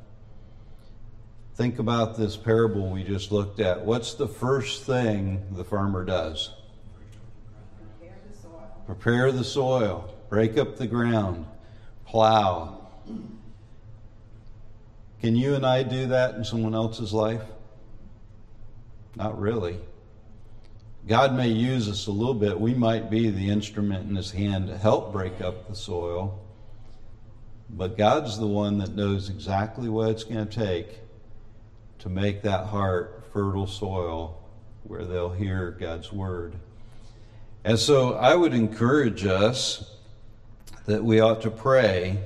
Think 1.56 1.80
about 1.80 2.17
this 2.17 2.38
parable 2.38 2.89
we 2.89 3.04
just 3.04 3.32
looked 3.32 3.60
at. 3.60 3.84
What's 3.84 4.13
the 4.13 4.28
first 4.28 4.84
thing 4.84 5.44
the 5.52 5.63
farmer 5.63 6.06
does? 6.06 6.52
Prepare 8.00 8.13
the 8.30 8.38
soil. 8.38 8.84
Prepare 8.86 9.32
the 9.32 9.44
soil, 9.44 10.15
break 10.30 10.58
up 10.58 10.78
the 10.78 10.88
ground, 10.88 11.46
plow. 12.06 12.88
Can 15.20 15.36
you 15.36 15.56
and 15.56 15.65
I 15.65 15.84
do 15.84 16.08
that 16.08 16.36
in 16.36 16.44
someone 16.44 16.76
else's 16.76 17.13
life? 17.13 17.44
Not 19.15 19.39
really. 19.39 19.78
God 21.08 21.36
may 21.36 21.50
use 21.50 21.89
us 21.89 22.08
a 22.08 22.12
little 22.12 22.34
bit. 22.34 22.60
We 22.60 22.74
might 22.76 23.10
be 23.10 23.30
the 23.30 23.50
instrument 23.50 24.10
in 24.10 24.15
His 24.15 24.32
hand 24.32 24.67
to 24.67 24.78
help 24.78 25.12
break 25.12 25.41
up 25.41 25.67
the 25.67 25.76
soil. 25.76 26.40
But 27.74 27.98
God's 27.98 28.38
the 28.38 28.48
one 28.48 28.80
that 28.80 28.96
knows 28.96 29.30
exactly 29.30 29.88
what 29.88 30.10
it's 30.10 30.24
going 30.24 30.46
to 30.46 30.66
take 30.66 31.00
to 32.00 32.10
make 32.10 32.42
that 32.42 32.68
heart 32.68 33.24
fertile 33.32 33.68
soil 33.68 34.38
where 34.84 35.06
they'll 35.06 35.32
hear 35.32 35.72
God's 35.72 36.12
word. 36.12 36.56
And 37.64 37.80
so 37.80 38.14
I 38.16 38.36
would 38.36 38.54
encourage 38.54 39.26
us 39.26 39.96
that 40.86 41.04
we 41.04 41.20
ought 41.20 41.42
to 41.44 41.52
pray 41.52 42.20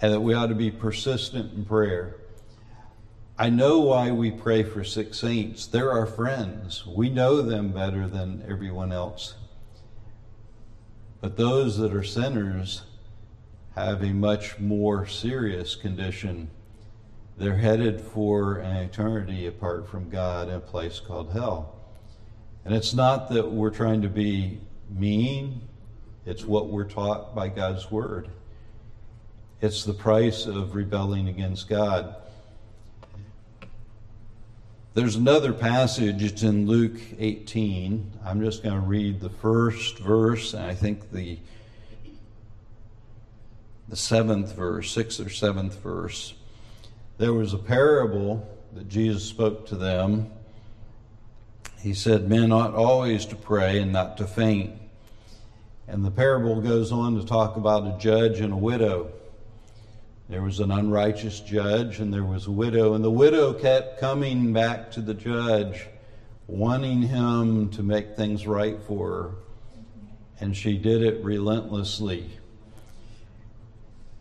and 0.00 0.12
that 0.12 0.20
we 0.20 0.34
ought 0.34 0.46
to 0.48 0.54
be 0.54 0.70
persistent 0.70 1.52
in 1.54 1.64
prayer. 1.64 2.16
I 3.38 3.50
know 3.50 3.78
why 3.78 4.10
we 4.10 4.30
pray 4.30 4.62
for 4.62 4.84
sick 4.84 5.14
saints. 5.14 5.66
They're 5.66 5.90
our 5.90 6.06
friends. 6.06 6.84
We 6.86 7.08
know 7.08 7.42
them 7.42 7.70
better 7.70 8.06
than 8.06 8.44
everyone 8.48 8.92
else. 8.92 9.34
But 11.20 11.36
those 11.36 11.78
that 11.78 11.94
are 11.94 12.04
sinners, 12.04 12.82
have 13.84 14.02
a 14.02 14.12
much 14.12 14.58
more 14.58 15.06
serious 15.06 15.74
condition. 15.74 16.50
They're 17.36 17.56
headed 17.56 18.00
for 18.00 18.56
an 18.58 18.76
eternity 18.76 19.46
apart 19.46 19.88
from 19.88 20.10
God 20.10 20.48
in 20.48 20.54
a 20.54 20.60
place 20.60 21.00
called 21.00 21.32
hell. 21.32 21.74
And 22.64 22.74
it's 22.74 22.92
not 22.92 23.30
that 23.30 23.50
we're 23.50 23.70
trying 23.70 24.02
to 24.02 24.08
be 24.08 24.60
mean, 24.90 25.60
it's 26.26 26.44
what 26.44 26.68
we're 26.68 26.84
taught 26.84 27.34
by 27.34 27.48
God's 27.48 27.90
Word. 27.90 28.28
It's 29.60 29.84
the 29.84 29.94
price 29.94 30.46
of 30.46 30.74
rebelling 30.74 31.28
against 31.28 31.68
God. 31.68 32.16
There's 34.94 35.16
another 35.16 35.52
passage, 35.52 36.22
it's 36.22 36.42
in 36.42 36.66
Luke 36.66 36.98
18. 37.18 38.12
I'm 38.24 38.40
just 38.40 38.62
going 38.62 38.74
to 38.74 38.80
read 38.80 39.20
the 39.20 39.30
first 39.30 39.98
verse, 39.98 40.54
and 40.54 40.64
I 40.64 40.74
think 40.74 41.12
the 41.12 41.38
the 43.88 43.96
seventh 43.96 44.54
verse, 44.54 44.90
sixth 44.90 45.20
or 45.20 45.30
seventh 45.30 45.80
verse. 45.82 46.34
There 47.16 47.32
was 47.32 47.54
a 47.54 47.58
parable 47.58 48.46
that 48.74 48.88
Jesus 48.88 49.24
spoke 49.24 49.66
to 49.68 49.76
them. 49.76 50.30
He 51.80 51.94
said, 51.94 52.28
Men 52.28 52.52
ought 52.52 52.74
always 52.74 53.24
to 53.26 53.36
pray 53.36 53.80
and 53.80 53.92
not 53.92 54.18
to 54.18 54.26
faint. 54.26 54.72
And 55.86 56.04
the 56.04 56.10
parable 56.10 56.60
goes 56.60 56.92
on 56.92 57.18
to 57.18 57.24
talk 57.24 57.56
about 57.56 57.86
a 57.86 57.98
judge 57.98 58.40
and 58.40 58.52
a 58.52 58.56
widow. 58.56 59.10
There 60.28 60.42
was 60.42 60.60
an 60.60 60.70
unrighteous 60.70 61.40
judge 61.40 62.00
and 62.00 62.12
there 62.12 62.24
was 62.24 62.46
a 62.46 62.50
widow, 62.50 62.92
and 62.92 63.02
the 63.02 63.10
widow 63.10 63.54
kept 63.54 63.98
coming 63.98 64.52
back 64.52 64.90
to 64.92 65.00
the 65.00 65.14
judge, 65.14 65.86
wanting 66.46 67.00
him 67.00 67.70
to 67.70 67.82
make 67.82 68.14
things 68.14 68.46
right 68.46 68.78
for 68.82 69.08
her. 69.08 69.30
And 70.40 70.54
she 70.54 70.76
did 70.76 71.02
it 71.02 71.24
relentlessly. 71.24 72.38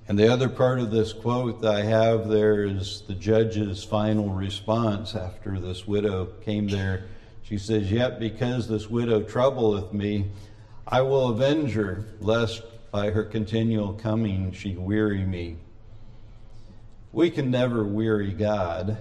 And 0.07 0.17
the 0.17 0.31
other 0.31 0.47
part 0.47 0.79
of 0.79 0.89
this 0.89 1.11
quote 1.11 1.65
I 1.65 1.81
have 1.81 2.29
there 2.29 2.63
is 2.63 3.01
the 3.07 3.13
judge's 3.13 3.83
final 3.83 4.29
response 4.29 5.15
after 5.15 5.59
this 5.59 5.85
widow 5.85 6.27
came 6.45 6.69
there. 6.69 7.05
She 7.43 7.57
says, 7.57 7.91
Yet 7.91 8.17
because 8.17 8.69
this 8.69 8.89
widow 8.89 9.21
troubleth 9.21 9.91
me, 9.91 10.31
I 10.87 11.01
will 11.01 11.27
avenge 11.27 11.73
her, 11.73 12.05
lest 12.21 12.63
by 12.91 13.11
her 13.11 13.25
continual 13.25 13.93
coming 13.93 14.53
she 14.53 14.75
weary 14.75 15.25
me. 15.25 15.57
We 17.11 17.29
can 17.29 17.51
never 17.51 17.83
weary 17.83 18.31
God. 18.31 18.97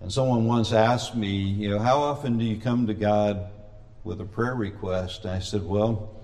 And 0.00 0.12
someone 0.12 0.46
once 0.46 0.72
asked 0.72 1.16
me, 1.16 1.28
you 1.28 1.70
know, 1.70 1.80
how 1.80 1.98
often 2.00 2.38
do 2.38 2.44
you 2.44 2.60
come 2.60 2.86
to 2.86 2.94
God 2.94 3.50
with 4.04 4.20
a 4.20 4.24
prayer 4.24 4.54
request? 4.54 5.24
And 5.24 5.34
I 5.34 5.38
said, 5.40 5.64
well, 5.64 6.21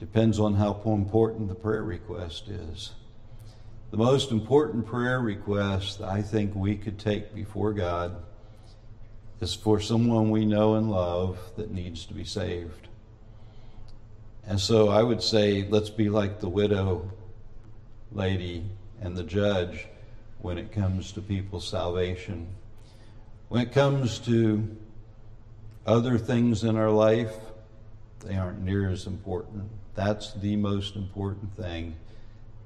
depends 0.00 0.40
on 0.40 0.54
how 0.54 0.80
important 0.86 1.48
the 1.48 1.54
prayer 1.54 1.84
request 1.84 2.48
is. 2.48 2.92
The 3.90 3.98
most 3.98 4.30
important 4.30 4.86
prayer 4.86 5.20
request 5.20 6.00
I 6.00 6.22
think 6.22 6.54
we 6.54 6.76
could 6.76 6.98
take 6.98 7.34
before 7.34 7.74
God 7.74 8.16
is 9.40 9.54
for 9.54 9.78
someone 9.78 10.30
we 10.30 10.46
know 10.46 10.74
and 10.76 10.90
love 10.90 11.38
that 11.56 11.70
needs 11.70 12.06
to 12.06 12.14
be 12.14 12.24
saved. 12.24 12.88
And 14.46 14.58
so 14.58 14.88
I 14.88 15.02
would 15.02 15.22
say, 15.22 15.66
let's 15.68 15.90
be 15.90 16.08
like 16.08 16.40
the 16.40 16.48
widow 16.48 17.10
lady 18.10 18.64
and 19.02 19.14
the 19.14 19.22
judge 19.22 19.86
when 20.38 20.56
it 20.56 20.72
comes 20.72 21.12
to 21.12 21.20
people's 21.20 21.68
salvation. 21.68 22.48
When 23.48 23.60
it 23.60 23.72
comes 23.72 24.18
to 24.20 24.76
other 25.86 26.16
things 26.16 26.64
in 26.64 26.76
our 26.76 26.90
life, 26.90 27.34
they 28.20 28.36
aren't 28.36 28.62
near 28.62 28.88
as 28.88 29.06
important. 29.06 29.70
That's 29.94 30.32
the 30.34 30.56
most 30.56 30.96
important 30.96 31.56
thing. 31.56 31.96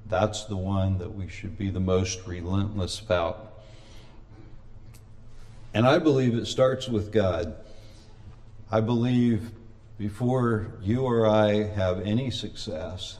That's 0.07 0.45
the 0.45 0.57
one 0.57 0.99
that 0.99 1.13
we 1.13 1.27
should 1.27 1.57
be 1.57 1.69
the 1.69 1.79
most 1.79 2.25
relentless 2.27 2.99
about. 2.99 3.53
And 5.73 5.85
I 5.85 5.99
believe 5.99 6.35
it 6.35 6.45
starts 6.45 6.87
with 6.87 7.11
God. 7.11 7.55
I 8.71 8.81
believe 8.81 9.51
before 9.97 10.73
you 10.81 11.01
or 11.01 11.27
I 11.27 11.63
have 11.63 12.01
any 12.01 12.31
success 12.31 13.17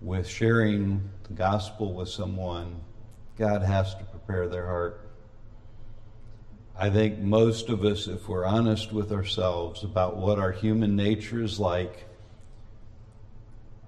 with 0.00 0.26
sharing 0.26 1.10
the 1.24 1.34
gospel 1.34 1.92
with 1.92 2.08
someone, 2.08 2.80
God 3.36 3.62
has 3.62 3.94
to 3.96 4.04
prepare 4.04 4.48
their 4.48 4.66
heart. 4.66 5.00
I 6.78 6.90
think 6.90 7.18
most 7.18 7.68
of 7.68 7.84
us, 7.84 8.06
if 8.06 8.28
we're 8.28 8.46
honest 8.46 8.92
with 8.92 9.10
ourselves 9.12 9.82
about 9.82 10.16
what 10.16 10.38
our 10.38 10.52
human 10.52 10.96
nature 10.96 11.42
is 11.42 11.58
like, 11.58 12.07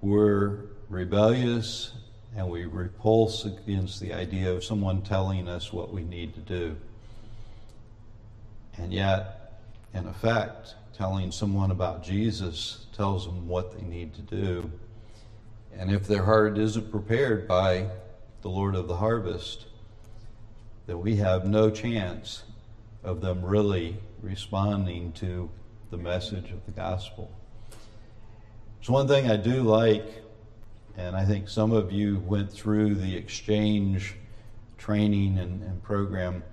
we're 0.01 0.65
rebellious 0.89 1.91
and 2.35 2.49
we 2.49 2.65
repulse 2.65 3.45
against 3.45 3.99
the 3.99 4.13
idea 4.13 4.51
of 4.51 4.63
someone 4.63 5.01
telling 5.01 5.47
us 5.47 5.71
what 5.71 5.93
we 5.93 6.03
need 6.03 6.33
to 6.33 6.39
do. 6.39 6.75
And 8.77 8.91
yet, 8.91 9.61
in 9.93 10.07
effect, 10.07 10.75
telling 10.97 11.31
someone 11.31 11.71
about 11.71 12.03
Jesus 12.03 12.85
tells 12.95 13.25
them 13.25 13.47
what 13.47 13.77
they 13.77 13.85
need 13.85 14.13
to 14.15 14.21
do. 14.21 14.71
And 15.77 15.91
if 15.91 16.07
their 16.07 16.23
heart 16.23 16.57
isn't 16.57 16.91
prepared 16.91 17.47
by 17.47 17.89
the 18.41 18.49
Lord 18.49 18.75
of 18.75 18.87
the 18.87 18.97
harvest, 18.97 19.65
then 20.87 20.99
we 21.01 21.17
have 21.17 21.45
no 21.45 21.69
chance 21.69 22.43
of 23.03 23.21
them 23.21 23.43
really 23.43 23.97
responding 24.21 25.11
to 25.13 25.49
the 25.89 25.97
message 25.97 26.51
of 26.51 26.65
the 26.65 26.71
gospel. 26.71 27.31
So, 28.81 28.93
one 28.93 29.07
thing 29.07 29.29
I 29.29 29.35
do 29.35 29.61
like, 29.61 30.23
and 30.97 31.15
I 31.15 31.23
think 31.23 31.49
some 31.49 31.71
of 31.71 31.91
you 31.91 32.17
went 32.19 32.51
through 32.51 32.95
the 32.95 33.15
exchange 33.15 34.15
training 34.79 35.37
and, 35.37 35.61
and 35.61 35.83
program, 35.83 36.43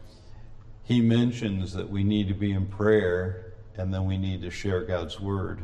he 0.82 1.00
mentions 1.00 1.72
that 1.72 1.88
we 1.88 2.04
need 2.04 2.28
to 2.28 2.34
be 2.34 2.52
in 2.52 2.66
prayer 2.66 3.54
and 3.78 3.94
then 3.94 4.04
we 4.04 4.18
need 4.18 4.42
to 4.42 4.50
share 4.50 4.84
God's 4.84 5.18
word. 5.18 5.62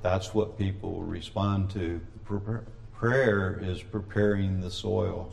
That's 0.00 0.32
what 0.32 0.56
people 0.56 1.02
respond 1.02 1.68
to. 1.72 2.00
Prayer 2.94 3.60
is 3.62 3.82
preparing 3.82 4.60
the 4.60 4.70
soil, 4.70 5.30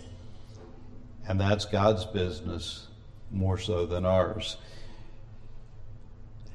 and 1.27 1.39
that's 1.39 1.63
God's 1.63 2.03
business 2.03 2.87
more 3.31 3.57
so 3.57 3.85
than 3.85 4.05
ours. 4.05 4.57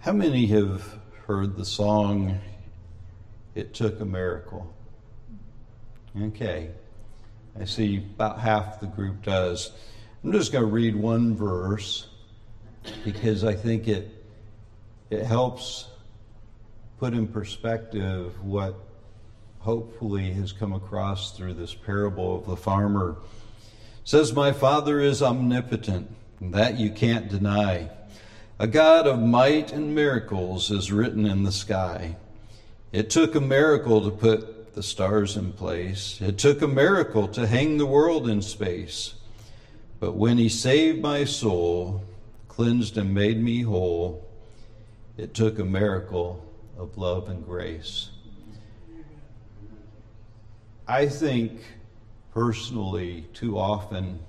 How 0.01 0.13
many 0.13 0.47
have 0.47 0.99
heard 1.27 1.57
the 1.57 1.65
song, 1.65 2.41
It 3.57 3.73
Took 3.73 4.01
a 4.01 4.05
Miracle? 4.05 4.73
Okay. 6.21 6.71
I 7.59 7.64
see 7.64 7.97
about 7.97 8.38
half 8.38 8.81
the 8.81 8.87
group 8.87 9.23
does. 9.23 9.73
I'm 10.23 10.31
just 10.31 10.53
going 10.53 10.64
to 10.64 10.71
read 10.71 10.95
one 10.95 11.35
verse 11.35 12.07
because 13.03 13.45
I 13.45 13.55
think 13.55 13.88
it 13.88 14.12
it 15.09 15.25
helps 15.25 15.87
put 16.99 17.14
in 17.14 17.29
perspective 17.29 18.45
what 18.45 18.75
hopefully 19.61 20.33
has 20.33 20.53
come 20.53 20.75
across 20.75 21.35
through 21.35 21.55
this 21.55 21.75
parable 21.75 22.38
of 22.38 22.47
the 22.47 22.57
farmer. 22.57 23.12
It 23.12 24.09
says, 24.09 24.35
My 24.35 24.53
Father 24.53 25.01
is 25.01 25.23
omnipotent, 25.23 26.11
that 26.40 26.79
you 26.79 26.90
can't 26.90 27.29
deny. 27.29 27.88
A 28.59 28.66
God 28.66 29.07
of 29.07 29.19
might 29.19 29.73
and 29.73 29.95
miracles 29.95 30.71
is 30.71 30.92
written 30.92 31.25
in 31.25 31.45
the 31.45 31.53
sky. 31.53 32.16
It 32.97 33.11
took 33.11 33.35
a 33.35 33.43
miracle 33.43 34.01
to 34.05 34.11
put 34.11 34.73
the 34.75 34.83
stars 34.83 35.37
in 35.37 35.53
place. 35.53 36.19
It 36.23 36.39
took 36.39 36.63
a 36.63 36.67
miracle 36.67 37.29
to 37.29 37.47
hang 37.47 37.77
the 37.77 37.85
world 37.85 38.27
in 38.27 38.41
space. 38.41 39.13
But 40.01 40.13
when 40.13 40.39
He 40.39 40.49
saved 40.49 41.03
my 41.03 41.25
soul, 41.25 42.03
cleansed 42.49 42.97
and 42.97 43.13
made 43.13 43.39
me 43.39 43.61
whole, 43.61 44.27
it 45.19 45.35
took 45.35 45.59
a 45.59 45.65
miracle 45.65 46.43
of 46.79 46.97
love 46.97 47.29
and 47.29 47.45
grace. 47.45 48.09
I 50.89 51.07
think 51.07 51.61
personally, 52.33 53.27
too 53.35 53.59
often, 53.59 54.21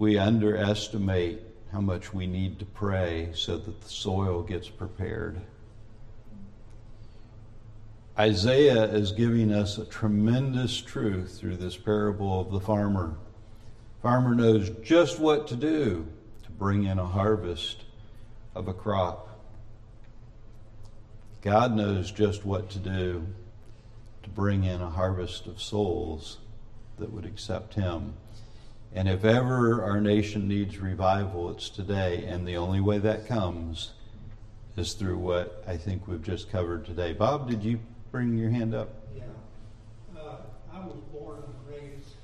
we 0.00 0.18
underestimate 0.18 1.42
how 1.70 1.80
much 1.80 2.12
we 2.12 2.26
need 2.26 2.58
to 2.58 2.64
pray 2.64 3.30
so 3.34 3.56
that 3.56 3.80
the 3.80 3.88
soil 3.88 4.42
gets 4.42 4.68
prepared. 4.68 5.40
Isaiah 8.18 8.82
is 8.82 9.12
giving 9.12 9.52
us 9.52 9.78
a 9.78 9.84
tremendous 9.84 10.80
truth 10.80 11.38
through 11.38 11.58
this 11.58 11.76
parable 11.76 12.40
of 12.40 12.50
the 12.50 12.58
farmer. 12.58 13.16
Farmer 14.02 14.34
knows 14.34 14.70
just 14.82 15.20
what 15.20 15.46
to 15.48 15.54
do 15.54 16.04
to 16.42 16.50
bring 16.50 16.82
in 16.82 16.98
a 16.98 17.06
harvest 17.06 17.84
of 18.56 18.66
a 18.66 18.74
crop. 18.74 19.28
God 21.42 21.76
knows 21.76 22.10
just 22.10 22.44
what 22.44 22.68
to 22.70 22.80
do 22.80 23.24
to 24.24 24.28
bring 24.30 24.64
in 24.64 24.82
a 24.82 24.90
harvest 24.90 25.46
of 25.46 25.62
souls 25.62 26.38
that 26.98 27.12
would 27.12 27.24
accept 27.24 27.74
Him. 27.74 28.14
And 28.92 29.08
if 29.08 29.24
ever 29.24 29.84
our 29.84 30.00
nation 30.00 30.48
needs 30.48 30.78
revival, 30.78 31.50
it's 31.50 31.70
today. 31.70 32.24
And 32.24 32.48
the 32.48 32.56
only 32.56 32.80
way 32.80 32.98
that 32.98 33.28
comes 33.28 33.92
is 34.76 34.94
through 34.94 35.18
what 35.18 35.62
I 35.68 35.76
think 35.76 36.08
we've 36.08 36.22
just 36.22 36.50
covered 36.50 36.84
today. 36.84 37.12
Bob, 37.12 37.48
did 37.48 37.62
you 37.62 37.78
bring 38.10 38.36
your 38.36 38.50
hand 38.50 38.74
up? 38.74 38.90
Yeah. 39.16 39.22
Uh, 40.16 40.36
I 40.72 40.80
was 40.80 40.96
born 41.12 41.42
and 41.42 41.74
raised 41.74 42.14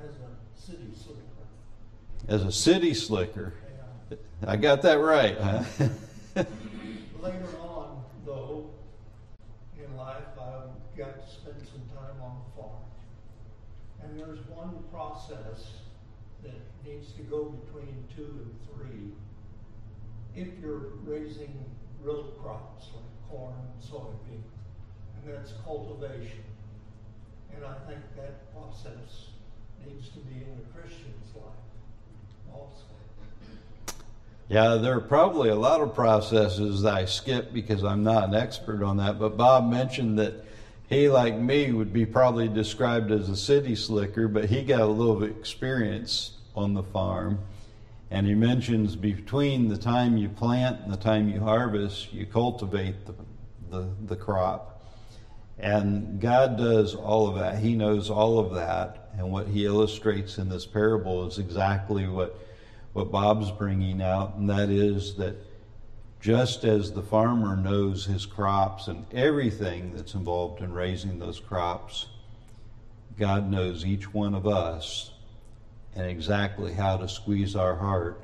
as 0.00 0.10
a 0.16 0.60
city 0.60 0.90
slicker. 0.96 1.20
As 2.28 2.44
a 2.44 2.52
city 2.52 2.94
slicker. 2.94 3.54
Yeah. 4.10 4.16
I 4.46 4.56
got 4.56 4.82
that 4.82 5.00
right, 5.00 5.36
huh? 5.38 5.64
Later 7.22 7.48
on, 7.60 8.02
though, 8.24 8.70
in 9.78 9.96
life, 9.96 10.22
I 10.40 10.62
got 10.96 11.24
to 11.24 11.32
spend 11.32 11.56
some 11.66 11.82
time 11.96 12.22
on 12.22 12.38
the 12.44 12.62
farm. 12.62 12.82
And 14.02 14.18
there's 14.18 14.40
one 14.48 14.82
process 14.92 15.72
that 16.42 16.54
needs 16.84 17.12
to 17.12 17.22
go 17.22 17.44
between 17.44 18.04
two 18.14 18.22
and 18.22 18.54
three. 18.66 19.12
If 20.36 20.48
you're 20.60 20.92
raising 21.04 21.64
real 22.02 22.24
crops 22.42 22.88
like 22.94 23.30
corn 23.30 23.54
and 23.54 23.82
soybean, 23.82 24.34
and 24.34 24.44
that's 25.28 25.52
cultivation. 25.64 26.42
And 27.54 27.64
I 27.64 27.74
think 27.88 28.00
that 28.16 28.52
process 28.52 29.28
needs 29.86 30.08
to 30.10 30.18
be 30.20 30.36
in 30.36 30.56
the 30.56 30.78
Christian's 30.80 31.34
life 31.34 32.52
also. 32.52 32.84
Yeah, 34.48 34.76
there 34.76 34.94
are 34.94 35.00
probably 35.00 35.50
a 35.50 35.56
lot 35.56 35.80
of 35.80 35.94
processes 35.94 36.82
that 36.82 36.94
I 36.94 37.04
skip 37.04 37.52
because 37.52 37.84
I'm 37.84 38.02
not 38.02 38.28
an 38.28 38.34
expert 38.34 38.82
on 38.82 38.96
that. 38.98 39.18
But 39.18 39.36
Bob 39.36 39.68
mentioned 39.68 40.18
that 40.18 40.44
he, 40.88 41.08
like 41.08 41.36
me, 41.36 41.72
would 41.72 41.92
be 41.92 42.06
probably 42.06 42.48
described 42.48 43.10
as 43.10 43.28
a 43.28 43.36
city 43.36 43.74
slicker, 43.74 44.26
but 44.26 44.46
he 44.46 44.62
got 44.62 44.80
a 44.80 44.86
little 44.86 45.22
experience 45.24 46.32
on 46.56 46.74
the 46.74 46.82
farm. 46.82 47.40
And 48.10 48.26
he 48.26 48.34
mentions 48.34 48.96
between 48.96 49.68
the 49.68 49.76
time 49.76 50.16
you 50.16 50.30
plant 50.30 50.80
and 50.80 50.90
the 50.90 50.96
time 50.96 51.28
you 51.28 51.40
harvest, 51.40 52.10
you 52.12 52.24
cultivate 52.24 53.04
the, 53.04 53.14
the, 53.70 53.88
the 54.06 54.16
crop. 54.16 54.77
And 55.58 56.20
God 56.20 56.56
does 56.56 56.94
all 56.94 57.28
of 57.28 57.36
that. 57.36 57.58
He 57.58 57.74
knows 57.74 58.10
all 58.10 58.38
of 58.38 58.54
that. 58.54 59.10
And 59.18 59.32
what 59.32 59.48
he 59.48 59.66
illustrates 59.66 60.38
in 60.38 60.48
this 60.48 60.66
parable 60.66 61.26
is 61.26 61.38
exactly 61.38 62.06
what, 62.06 62.38
what 62.92 63.10
Bob's 63.10 63.50
bringing 63.50 64.00
out, 64.00 64.36
and 64.36 64.48
that 64.48 64.70
is 64.70 65.16
that 65.16 65.34
just 66.20 66.64
as 66.64 66.92
the 66.92 67.02
farmer 67.02 67.56
knows 67.56 68.04
his 68.04 68.26
crops 68.26 68.86
and 68.86 69.06
everything 69.12 69.94
that's 69.94 70.14
involved 70.14 70.62
in 70.62 70.72
raising 70.72 71.18
those 71.18 71.40
crops, 71.40 72.06
God 73.18 73.50
knows 73.50 73.84
each 73.84 74.12
one 74.14 74.34
of 74.34 74.46
us 74.46 75.10
and 75.94 76.06
exactly 76.06 76.72
how 76.72 76.96
to 76.96 77.08
squeeze 77.08 77.56
our 77.56 77.74
heart 77.74 78.22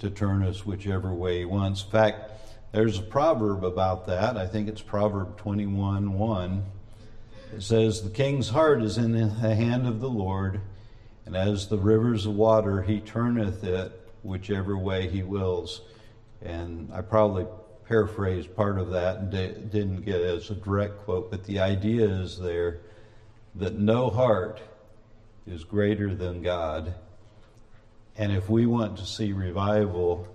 to 0.00 0.10
turn 0.10 0.42
us 0.42 0.66
whichever 0.66 1.12
way 1.12 1.38
He 1.40 1.44
wants. 1.44 1.84
In 1.84 1.90
fact, 1.90 2.39
there's 2.72 2.98
a 2.98 3.02
proverb 3.02 3.64
about 3.64 4.06
that. 4.06 4.36
I 4.36 4.46
think 4.46 4.68
it's 4.68 4.80
Proverb 4.80 5.36
21 5.38 6.12
1. 6.12 6.64
It 7.56 7.62
says, 7.62 8.02
The 8.02 8.10
king's 8.10 8.50
heart 8.50 8.82
is 8.82 8.96
in 8.96 9.12
the 9.12 9.28
hand 9.28 9.86
of 9.88 10.00
the 10.00 10.08
Lord, 10.08 10.60
and 11.26 11.36
as 11.36 11.66
the 11.66 11.78
rivers 11.78 12.26
of 12.26 12.34
water, 12.34 12.82
he 12.82 13.00
turneth 13.00 13.64
it 13.64 13.92
whichever 14.22 14.76
way 14.76 15.08
he 15.08 15.22
wills. 15.22 15.80
And 16.42 16.90
I 16.92 17.00
probably 17.00 17.46
paraphrased 17.88 18.54
part 18.54 18.78
of 18.78 18.90
that 18.90 19.16
and 19.16 19.30
didn't 19.32 20.02
get 20.02 20.20
it 20.20 20.36
as 20.36 20.50
a 20.50 20.54
direct 20.54 20.98
quote, 21.00 21.30
but 21.30 21.44
the 21.44 21.58
idea 21.58 22.08
is 22.08 22.38
there 22.38 22.78
that 23.56 23.76
no 23.76 24.10
heart 24.10 24.60
is 25.44 25.64
greater 25.64 26.14
than 26.14 26.40
God. 26.40 26.94
And 28.16 28.30
if 28.30 28.48
we 28.48 28.64
want 28.66 28.98
to 28.98 29.06
see 29.06 29.32
revival, 29.32 30.28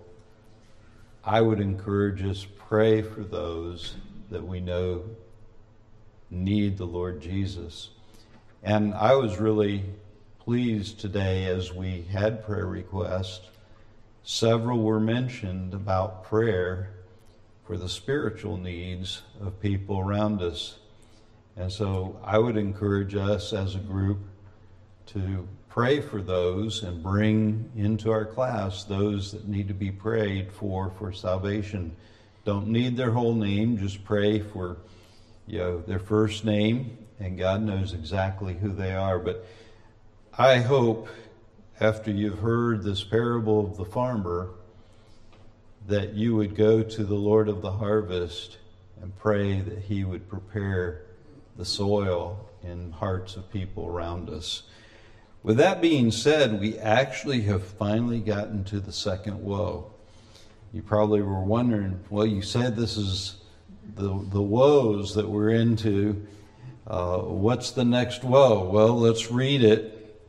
I 1.27 1.41
would 1.41 1.59
encourage 1.59 2.23
us 2.23 2.45
pray 2.45 3.01
for 3.01 3.21
those 3.21 3.95
that 4.29 4.45
we 4.45 4.59
know 4.59 5.05
need 6.29 6.77
the 6.77 6.85
Lord 6.85 7.19
Jesus. 7.19 7.89
And 8.61 8.93
I 8.93 9.15
was 9.15 9.39
really 9.39 9.85
pleased 10.37 10.99
today 10.99 11.45
as 11.45 11.73
we 11.73 12.03
had 12.03 12.45
prayer 12.45 12.67
requests. 12.67 13.49
Several 14.21 14.83
were 14.83 14.99
mentioned 14.99 15.73
about 15.73 16.25
prayer 16.25 16.91
for 17.65 17.75
the 17.75 17.89
spiritual 17.89 18.57
needs 18.57 19.23
of 19.41 19.59
people 19.59 19.97
around 19.97 20.43
us. 20.43 20.77
And 21.55 21.71
so 21.71 22.19
I 22.23 22.37
would 22.37 22.55
encourage 22.55 23.15
us 23.15 23.51
as 23.51 23.73
a 23.73 23.79
group 23.79 24.19
to 25.07 25.47
pray 25.75 25.99
for 25.99 26.21
those 26.21 26.83
and 26.83 27.03
bring 27.03 27.69
into 27.75 28.09
our 28.09 28.23
class 28.23 28.85
those 28.85 29.33
that 29.33 29.45
need 29.45 29.67
to 29.67 29.73
be 29.73 29.91
prayed 29.91 30.49
for 30.49 30.89
for 30.97 31.11
salvation. 31.11 31.93
Don't 32.45 32.67
need 32.67 32.95
their 32.95 33.11
whole 33.11 33.33
name, 33.33 33.77
just 33.77 34.01
pray 34.05 34.39
for 34.39 34.77
you 35.45 35.59
know 35.59 35.81
their 35.81 35.99
first 35.99 36.45
name 36.45 36.97
and 37.19 37.37
God 37.37 37.61
knows 37.61 37.91
exactly 37.91 38.53
who 38.53 38.71
they 38.71 38.95
are. 38.95 39.19
But 39.19 39.45
I 40.37 40.59
hope 40.59 41.09
after 41.81 42.09
you've 42.09 42.39
heard 42.39 42.81
this 42.81 43.03
parable 43.03 43.65
of 43.65 43.75
the 43.75 43.83
farmer 43.83 44.51
that 45.89 46.13
you 46.13 46.37
would 46.37 46.55
go 46.55 46.83
to 46.83 47.03
the 47.03 47.15
Lord 47.15 47.49
of 47.49 47.61
the 47.61 47.73
harvest 47.73 48.59
and 49.01 49.13
pray 49.17 49.59
that 49.59 49.79
he 49.79 50.05
would 50.05 50.29
prepare 50.29 51.01
the 51.57 51.65
soil 51.65 52.49
in 52.63 52.93
hearts 52.93 53.35
of 53.35 53.51
people 53.51 53.87
around 53.87 54.29
us. 54.29 54.63
With 55.45 55.57
that 55.57 55.79
being 55.79 56.09
said, 56.09 56.59
we 56.59 56.79
actually 56.79 57.41
have 57.41 57.63
finally 57.63 58.19
gotten 58.19 58.63
to 58.63 58.79
the 58.79 58.91
second 58.91 59.43
woe. 59.43 59.91
You 60.73 60.81
probably 60.81 61.21
were 61.21 61.43
wondering, 61.43 61.99
well, 62.09 62.25
you 62.25 62.41
said 62.41 62.75
this 62.75 62.97
is 62.97 63.35
the, 63.93 64.07
the 64.31 64.41
woes 64.41 65.13
that 65.13 65.29
we're 65.29 65.51
into. 65.51 66.25
Uh, 66.87 67.19
what's 67.19 67.69
the 67.69 67.85
next 67.85 68.23
woe? 68.23 68.67
Well, 68.67 68.99
let's 68.99 69.29
read 69.29 69.63
it, 69.63 70.19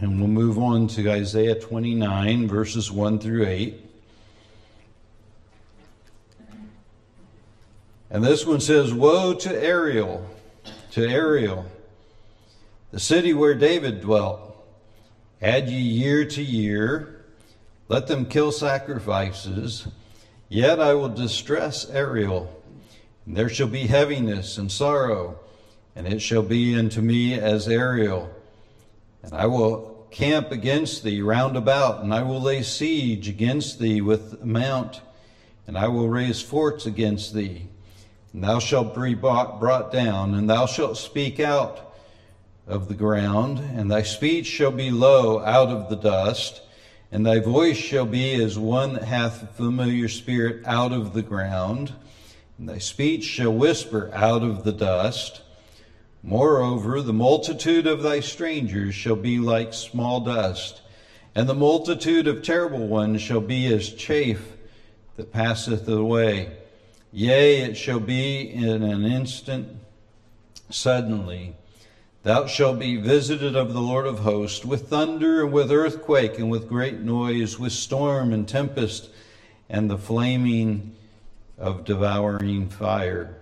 and 0.00 0.18
we'll 0.18 0.28
move 0.28 0.56
on 0.58 0.86
to 0.88 1.10
Isaiah 1.10 1.60
29, 1.60 2.48
verses 2.48 2.90
1 2.90 3.18
through 3.18 3.46
8. 3.46 3.84
And 8.08 8.24
this 8.24 8.46
one 8.46 8.60
says, 8.60 8.94
Woe 8.94 9.34
to 9.34 9.62
Ariel, 9.62 10.26
to 10.92 11.06
Ariel 11.06 11.66
the 12.92 13.00
city 13.00 13.32
where 13.32 13.54
David 13.54 14.02
dwelt. 14.02 14.50
Add 15.40 15.68
ye 15.68 15.78
year 15.78 16.24
to 16.26 16.42
year, 16.42 17.24
let 17.88 18.06
them 18.06 18.26
kill 18.26 18.52
sacrifices, 18.52 19.88
yet 20.48 20.78
I 20.78 20.94
will 20.94 21.08
distress 21.08 21.88
Ariel. 21.90 22.62
And 23.26 23.36
there 23.36 23.48
shall 23.48 23.66
be 23.66 23.86
heaviness 23.86 24.58
and 24.58 24.70
sorrow, 24.70 25.40
and 25.96 26.06
it 26.06 26.20
shall 26.20 26.42
be 26.42 26.76
unto 26.76 27.00
me 27.00 27.34
as 27.34 27.66
Ariel. 27.66 28.30
And 29.22 29.32
I 29.32 29.46
will 29.46 30.06
camp 30.10 30.52
against 30.52 31.02
thee 31.02 31.22
round 31.22 31.56
about, 31.56 32.04
and 32.04 32.12
I 32.12 32.22
will 32.22 32.40
lay 32.40 32.62
siege 32.62 33.28
against 33.28 33.78
thee 33.78 34.00
with 34.02 34.40
a 34.42 34.46
mount, 34.46 35.00
and 35.66 35.78
I 35.78 35.88
will 35.88 36.08
raise 36.08 36.42
forts 36.42 36.84
against 36.84 37.32
thee. 37.32 37.68
And 38.34 38.44
thou 38.44 38.58
shalt 38.58 38.94
be 38.94 39.14
brought 39.14 39.90
down, 39.90 40.34
and 40.34 40.48
thou 40.48 40.66
shalt 40.66 40.98
speak 40.98 41.40
out 41.40 41.91
of 42.66 42.88
the 42.88 42.94
ground, 42.94 43.58
and 43.58 43.90
thy 43.90 44.02
speech 44.02 44.46
shall 44.46 44.70
be 44.70 44.90
low 44.90 45.40
out 45.40 45.68
of 45.68 45.88
the 45.88 45.96
dust, 45.96 46.62
and 47.10 47.26
thy 47.26 47.38
voice 47.38 47.76
shall 47.76 48.06
be 48.06 48.34
as 48.34 48.58
one 48.58 48.94
that 48.94 49.04
hath 49.04 49.42
a 49.42 49.46
familiar 49.46 50.08
spirit 50.08 50.64
out 50.66 50.92
of 50.92 51.12
the 51.12 51.22
ground, 51.22 51.92
and 52.58 52.68
thy 52.68 52.78
speech 52.78 53.24
shall 53.24 53.52
whisper 53.52 54.10
out 54.14 54.42
of 54.42 54.64
the 54.64 54.72
dust. 54.72 55.42
Moreover, 56.22 57.02
the 57.02 57.12
multitude 57.12 57.86
of 57.86 58.02
thy 58.02 58.20
strangers 58.20 58.94
shall 58.94 59.16
be 59.16 59.38
like 59.38 59.74
small 59.74 60.20
dust, 60.20 60.80
and 61.34 61.48
the 61.48 61.54
multitude 61.54 62.28
of 62.28 62.42
terrible 62.42 62.86
ones 62.86 63.20
shall 63.20 63.40
be 63.40 63.66
as 63.72 63.92
chaff 63.92 64.40
that 65.16 65.32
passeth 65.32 65.88
away. 65.88 66.52
Yea, 67.10 67.62
it 67.62 67.74
shall 67.74 68.00
be 68.00 68.40
in 68.40 68.82
an 68.82 69.04
instant, 69.04 69.68
suddenly. 70.70 71.56
Thou 72.22 72.46
shalt 72.46 72.78
be 72.78 72.96
visited 72.96 73.56
of 73.56 73.72
the 73.72 73.80
Lord 73.80 74.06
of 74.06 74.20
hosts 74.20 74.64
with 74.64 74.88
thunder 74.88 75.42
and 75.42 75.52
with 75.52 75.72
earthquake 75.72 76.38
and 76.38 76.50
with 76.50 76.68
great 76.68 77.00
noise, 77.00 77.58
with 77.58 77.72
storm 77.72 78.32
and 78.32 78.46
tempest 78.46 79.10
and 79.68 79.90
the 79.90 79.98
flaming 79.98 80.94
of 81.58 81.84
devouring 81.84 82.68
fire. 82.68 83.36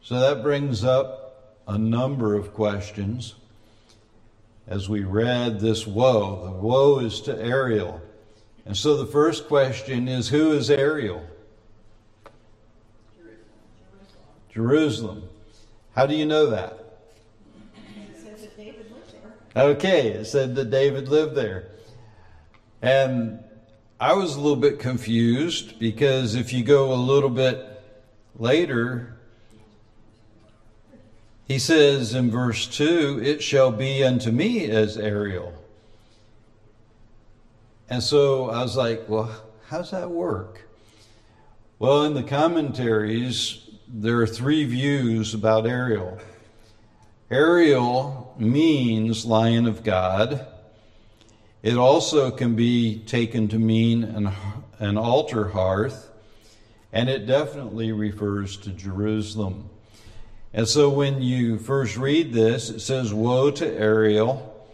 So 0.00 0.20
that 0.20 0.42
brings 0.42 0.84
up 0.84 1.56
a 1.66 1.78
number 1.78 2.34
of 2.34 2.54
questions. 2.54 3.34
As 4.68 4.88
we 4.88 5.02
read 5.02 5.58
this 5.58 5.86
woe, 5.88 6.44
the 6.44 6.52
woe 6.52 7.00
is 7.00 7.20
to 7.22 7.36
Ariel. 7.36 8.00
And 8.64 8.76
so 8.76 8.96
the 8.96 9.06
first 9.06 9.48
question 9.48 10.06
is 10.06 10.28
who 10.28 10.52
is 10.52 10.70
Ariel? 10.70 11.24
Jerusalem. 14.52 15.22
How 15.94 16.06
do 16.06 16.14
you 16.14 16.26
know 16.26 16.50
that? 16.50 16.76
Okay, 19.56 20.08
it 20.08 20.26
said 20.26 20.54
that 20.54 20.70
David 20.70 21.08
lived 21.08 21.34
there. 21.34 21.68
And 22.82 23.40
I 24.00 24.14
was 24.14 24.36
a 24.36 24.40
little 24.40 24.56
bit 24.56 24.78
confused 24.78 25.78
because 25.78 26.34
if 26.34 26.52
you 26.52 26.62
go 26.62 26.92
a 26.92 26.94
little 26.94 27.30
bit 27.30 27.82
later, 28.36 29.16
he 31.46 31.58
says 31.58 32.14
in 32.14 32.30
verse 32.30 32.66
2, 32.66 33.20
It 33.22 33.42
shall 33.42 33.72
be 33.72 34.04
unto 34.04 34.30
me 34.30 34.70
as 34.70 34.96
Ariel. 34.96 35.52
And 37.88 38.02
so 38.02 38.50
I 38.50 38.62
was 38.62 38.76
like, 38.76 39.08
Well, 39.08 39.30
how's 39.66 39.90
that 39.90 40.10
work? 40.10 40.68
Well, 41.80 42.04
in 42.04 42.14
the 42.14 42.22
commentaries, 42.22 43.69
there 43.92 44.20
are 44.20 44.26
three 44.26 44.64
views 44.64 45.34
about 45.34 45.66
Ariel. 45.66 46.18
Ariel 47.28 48.34
means 48.38 49.24
lion 49.24 49.66
of 49.66 49.82
God. 49.82 50.46
It 51.62 51.76
also 51.76 52.30
can 52.30 52.54
be 52.54 53.00
taken 53.00 53.48
to 53.48 53.58
mean 53.58 54.04
an, 54.04 54.30
an 54.78 54.96
altar 54.96 55.48
hearth, 55.48 56.08
and 56.92 57.08
it 57.08 57.26
definitely 57.26 57.90
refers 57.90 58.56
to 58.58 58.70
Jerusalem. 58.70 59.68
And 60.52 60.68
so 60.68 60.88
when 60.88 61.20
you 61.20 61.58
first 61.58 61.96
read 61.96 62.32
this, 62.32 62.70
it 62.70 62.80
says, 62.80 63.12
Woe 63.12 63.50
to 63.50 63.66
Ariel, 63.66 64.68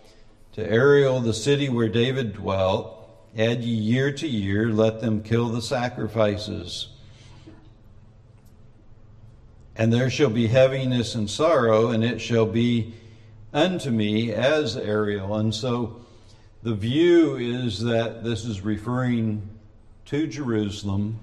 to 0.53 0.71
Ariel, 0.71 1.21
the 1.21 1.35
city 1.35 1.69
where 1.69 1.89
David 1.89 2.35
dwelt. 2.35 2.93
Add 3.37 3.63
ye 3.63 3.75
year 3.75 4.13
to 4.13 4.27
year, 4.27 4.71
let 4.71 5.01
them 5.01 5.23
kill 5.23 5.49
the 5.49 5.61
sacrifices. 5.61 6.89
And 9.79 9.93
there 9.93 10.09
shall 10.09 10.31
be 10.31 10.47
heaviness 10.47 11.15
and 11.15 11.29
sorrow, 11.29 11.91
and 11.91 12.03
it 12.03 12.21
shall 12.21 12.47
be 12.47 12.95
unto 13.53 13.91
me 13.91 14.33
as 14.33 14.77
Ariel. 14.77 15.37
And 15.37 15.55
so 15.55 16.01
the 16.63 16.75
view 16.75 17.37
is 17.37 17.83
that 17.83 18.25
this 18.25 18.45
is 18.45 18.63
referring 18.63 19.49
to 20.07 20.27
Jerusalem, 20.27 21.21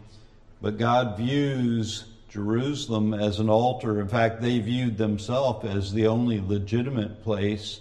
but 0.61 0.77
God 0.77 1.17
views 1.17 2.05
Jerusalem 2.29 3.13
as 3.13 3.39
an 3.39 3.49
altar. 3.49 3.99
In 3.99 4.07
fact, 4.07 4.41
they 4.41 4.59
viewed 4.59 4.97
themselves 4.97 5.65
as 5.65 5.91
the 5.91 6.07
only 6.07 6.39
legitimate 6.39 7.23
place 7.23 7.79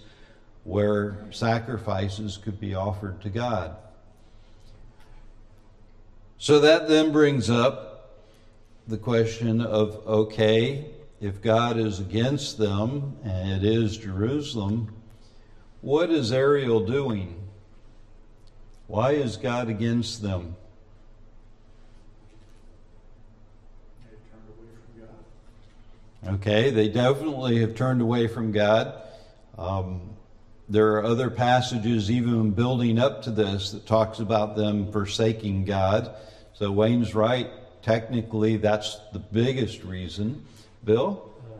where 0.63 1.17
sacrifices 1.31 2.37
could 2.37 2.59
be 2.59 2.73
offered 2.73 3.21
to 3.21 3.29
God. 3.29 3.75
So 6.37 6.59
that 6.59 6.87
then 6.87 7.11
brings 7.11 7.49
up 7.49 7.92
the 8.87 8.97
question 8.97 9.61
of 9.61 10.05
okay, 10.07 10.85
if 11.21 11.41
God 11.41 11.77
is 11.77 11.99
against 11.99 12.57
them 12.57 13.17
and 13.23 13.51
it 13.51 13.63
is 13.63 13.97
Jerusalem, 13.97 14.93
what 15.81 16.09
is 16.09 16.31
Ariel 16.31 16.85
doing? 16.85 17.39
Why 18.87 19.11
is 19.11 19.37
God 19.37 19.69
against 19.69 20.21
them? 20.21 20.55
Okay, 26.25 26.69
they 26.69 26.87
definitely 26.87 27.59
have 27.59 27.75
turned 27.75 28.01
away 28.01 28.27
from 28.27 28.53
God. 28.53 29.01
Um, 29.57 30.13
there 30.69 30.93
are 30.95 31.03
other 31.03 31.29
passages, 31.29 32.09
even 32.09 32.51
building 32.51 32.97
up 32.97 33.23
to 33.23 33.31
this, 33.31 33.71
that 33.71 33.85
talks 33.85 34.19
about 34.19 34.55
them 34.55 34.91
forsaking 34.91 35.65
God. 35.65 36.15
So 36.53 36.71
Wayne's 36.71 37.13
right. 37.13 37.49
Technically, 37.83 38.57
that's 38.57 38.97
the 39.11 39.19
biggest 39.19 39.83
reason. 39.83 40.43
Bill? 40.83 41.29
Uh, 41.39 41.57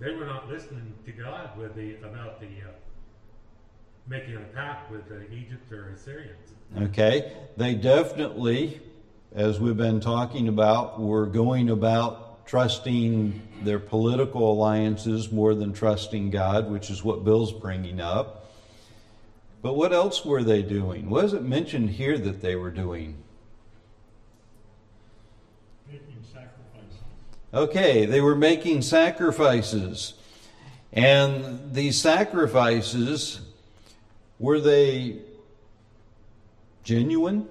they 0.00 0.12
were 0.14 0.24
not 0.24 0.48
listening 0.48 0.94
to 1.04 1.12
God 1.12 1.58
with 1.58 1.74
the 1.74 1.96
about 1.96 2.40
the 2.40 2.46
uh, 2.46 2.72
making 4.06 4.36
a 4.36 4.40
pact 4.54 4.90
with 4.90 5.02
uh, 5.10 5.16
Egypt 5.32 5.70
or 5.72 5.90
Assyrians. 5.90 6.54
Okay, 6.80 7.32
they 7.56 7.74
definitely, 7.74 8.80
as 9.34 9.58
we've 9.58 9.76
been 9.76 10.00
talking 10.00 10.48
about, 10.48 11.00
were 11.00 11.26
going 11.26 11.70
about 11.70 12.46
trusting 12.46 13.42
their 13.62 13.78
political 13.78 14.52
alliances 14.52 15.30
more 15.30 15.54
than 15.54 15.72
trusting 15.72 16.30
God, 16.30 16.70
which 16.70 16.90
is 16.90 17.04
what 17.04 17.24
Bill's 17.24 17.52
bringing 17.52 18.00
up. 18.00 18.50
But 19.60 19.74
what 19.74 19.92
else 19.92 20.24
were 20.24 20.42
they 20.42 20.62
doing? 20.62 21.10
Was 21.10 21.32
it 21.32 21.42
mentioned 21.42 21.90
here 21.90 22.16
that 22.16 22.40
they 22.40 22.54
were 22.54 22.70
doing? 22.70 23.16
Making 25.86 26.22
sacrifices. 26.32 27.00
Okay, 27.52 28.04
they 28.04 28.20
were 28.20 28.36
making 28.36 28.82
sacrifices. 28.82 30.14
And 30.92 31.72
these 31.72 32.00
sacrifices, 32.00 33.40
were 34.38 34.60
they 34.60 35.18
genuine? 36.82 37.48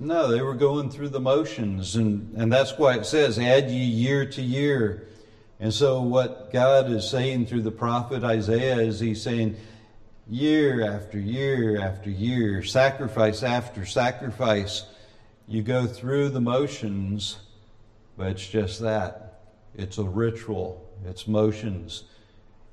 No, 0.00 0.28
they 0.30 0.42
were 0.42 0.54
going 0.54 0.90
through 0.90 1.08
the 1.08 1.20
motions, 1.20 1.96
and, 1.96 2.32
and 2.36 2.52
that's 2.52 2.78
why 2.78 2.94
it 2.96 3.04
says, 3.04 3.38
add 3.38 3.68
ye 3.68 3.82
year 3.82 4.24
to 4.26 4.42
year. 4.42 5.08
And 5.58 5.74
so, 5.74 6.00
what 6.02 6.52
God 6.52 6.88
is 6.88 7.08
saying 7.08 7.46
through 7.46 7.62
the 7.62 7.72
prophet 7.72 8.22
Isaiah 8.22 8.76
is 8.76 9.00
He's 9.00 9.20
saying, 9.20 9.56
year 10.28 10.88
after 10.88 11.18
year 11.18 11.80
after 11.80 12.10
year, 12.10 12.62
sacrifice 12.62 13.42
after 13.42 13.84
sacrifice, 13.84 14.84
you 15.48 15.62
go 15.62 15.86
through 15.86 16.28
the 16.28 16.40
motions, 16.40 17.38
but 18.16 18.28
it's 18.28 18.46
just 18.46 18.80
that. 18.80 19.40
It's 19.74 19.98
a 19.98 20.04
ritual, 20.04 20.86
it's 21.06 21.26
motions. 21.26 22.04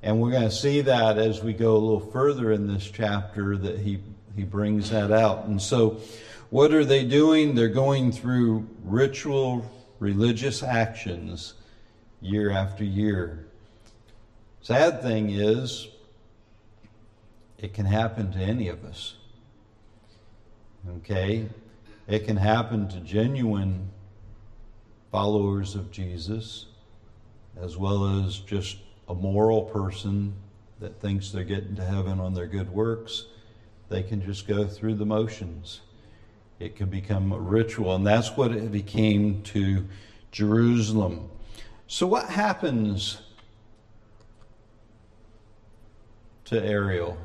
And 0.04 0.20
we're 0.20 0.32
going 0.32 0.44
to 0.44 0.52
see 0.52 0.82
that 0.82 1.18
as 1.18 1.42
we 1.42 1.54
go 1.54 1.76
a 1.76 1.80
little 1.80 2.12
further 2.12 2.52
in 2.52 2.68
this 2.68 2.90
chapter 2.92 3.58
that 3.58 3.80
he, 3.80 4.00
he 4.36 4.44
brings 4.44 4.90
that 4.92 5.12
out. 5.12 5.46
And 5.46 5.62
so, 5.62 6.02
what 6.50 6.74
are 6.74 6.86
they 6.86 7.04
doing? 7.06 7.56
They're 7.56 7.68
going 7.70 8.12
through 8.12 8.68
ritual 8.84 9.66
religious 10.00 10.62
actions 10.62 11.54
year 12.22 12.52
after 12.52 12.84
year. 12.84 13.48
Sad 14.62 15.02
thing 15.02 15.30
is, 15.30 15.88
it 17.58 17.74
can 17.74 17.86
happen 17.86 18.32
to 18.34 18.40
any 18.40 18.68
of 18.68 18.84
us. 18.84 19.16
Okay? 20.98 21.48
It 22.08 22.26
can 22.26 22.38
happen 22.38 22.88
to 22.90 23.00
genuine 23.00 23.90
followers 25.12 25.76
of 25.76 25.92
Jesus 25.92 26.68
as 27.60 27.78
well 27.78 28.26
as 28.26 28.38
just 28.40 28.78
a 29.08 29.14
moral 29.14 29.64
person 29.64 30.34
that 30.80 31.00
thinks 31.00 31.32
they're 31.32 31.44
getting 31.44 31.76
to 31.76 31.84
heaven 31.84 32.20
on 32.20 32.34
their 32.34 32.48
good 32.48 32.70
works. 32.70 33.26
They 33.90 34.04
can 34.04 34.22
just 34.22 34.48
go 34.48 34.68
through 34.68 34.96
the 34.96 35.06
motions. 35.06 35.82
It 36.60 36.76
can 36.76 36.90
become 36.90 37.32
a 37.32 37.40
ritual, 37.40 37.96
and 37.96 38.06
that's 38.06 38.36
what 38.36 38.52
it 38.52 38.72
became 38.72 39.42
to 39.44 39.86
Jerusalem. 40.32 41.30
So, 41.88 42.08
what 42.08 42.30
happens 42.30 43.20
to 46.46 46.64
Ariel? 46.64 47.18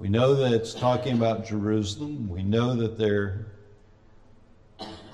We 0.00 0.08
know 0.08 0.34
that 0.34 0.52
it's 0.52 0.72
talking 0.72 1.14
about 1.14 1.46
Jerusalem. 1.46 2.28
We 2.30 2.42
know 2.42 2.74
that 2.74 2.96
they're 2.96 3.44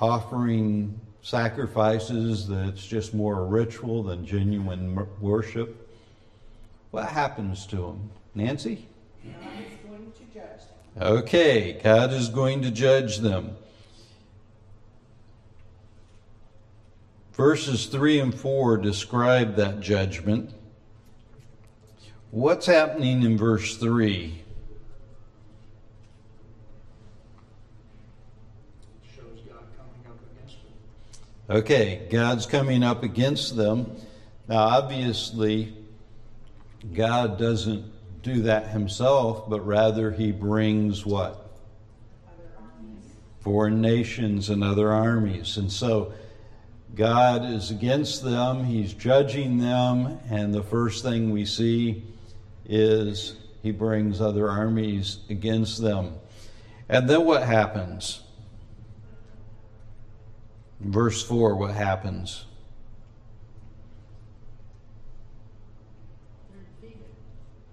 offering 0.00 1.00
sacrifices, 1.22 2.46
that's 2.46 2.86
just 2.86 3.12
more 3.12 3.40
a 3.40 3.44
ritual 3.44 4.04
than 4.04 4.24
genuine 4.24 4.96
worship. 5.20 5.90
What 6.92 7.08
happens 7.08 7.66
to 7.66 7.76
them? 7.76 8.10
Nancy? 8.36 8.86
God 9.24 9.34
is 9.58 9.90
going 9.90 10.12
to 10.12 10.22
judge 10.32 10.60
them. 10.94 11.02
Okay, 11.02 11.80
God 11.82 12.12
is 12.12 12.28
going 12.28 12.62
to 12.62 12.70
judge 12.70 13.18
them. 13.18 13.56
Verses 17.32 17.86
3 17.86 18.20
and 18.20 18.34
4 18.34 18.76
describe 18.78 19.56
that 19.56 19.80
judgment. 19.80 20.52
What's 22.30 22.66
happening 22.66 23.24
in 23.24 23.36
verse 23.36 23.76
3? 23.76 24.44
Shows 29.14 29.40
God 29.48 29.64
coming 29.76 30.06
up 30.06 30.18
against 30.32 30.56
them. 30.62 30.72
Okay, 31.48 32.08
God's 32.10 32.44
coming 32.44 32.82
up 32.82 33.04
against 33.04 33.56
them. 33.56 33.96
Now, 34.48 34.58
obviously, 34.58 35.76
God 36.92 37.38
doesn't 37.38 37.84
do 38.22 38.42
that 38.42 38.68
himself, 38.68 39.48
but 39.48 39.64
rather 39.64 40.10
he 40.10 40.32
brings 40.32 41.06
what? 41.06 41.48
Foreign 43.40 43.80
nations 43.80 44.50
and 44.50 44.64
other 44.64 44.90
armies. 44.90 45.56
And 45.56 45.70
so 45.70 46.12
God 46.96 47.44
is 47.44 47.70
against 47.70 48.24
them, 48.24 48.64
he's 48.64 48.92
judging 48.92 49.58
them, 49.58 50.18
and 50.28 50.52
the 50.52 50.64
first 50.64 51.04
thing 51.04 51.30
we 51.30 51.44
see 51.44 52.02
is 52.68 53.36
he 53.62 53.70
brings 53.70 54.20
other 54.20 54.50
armies 54.50 55.18
against 55.30 55.80
them. 55.80 56.14
And 56.88 57.08
then 57.08 57.24
what 57.24 57.44
happens? 57.44 58.20
Verse 60.80 61.22
4, 61.22 61.56
what 61.56 61.74
happens? 61.74 62.44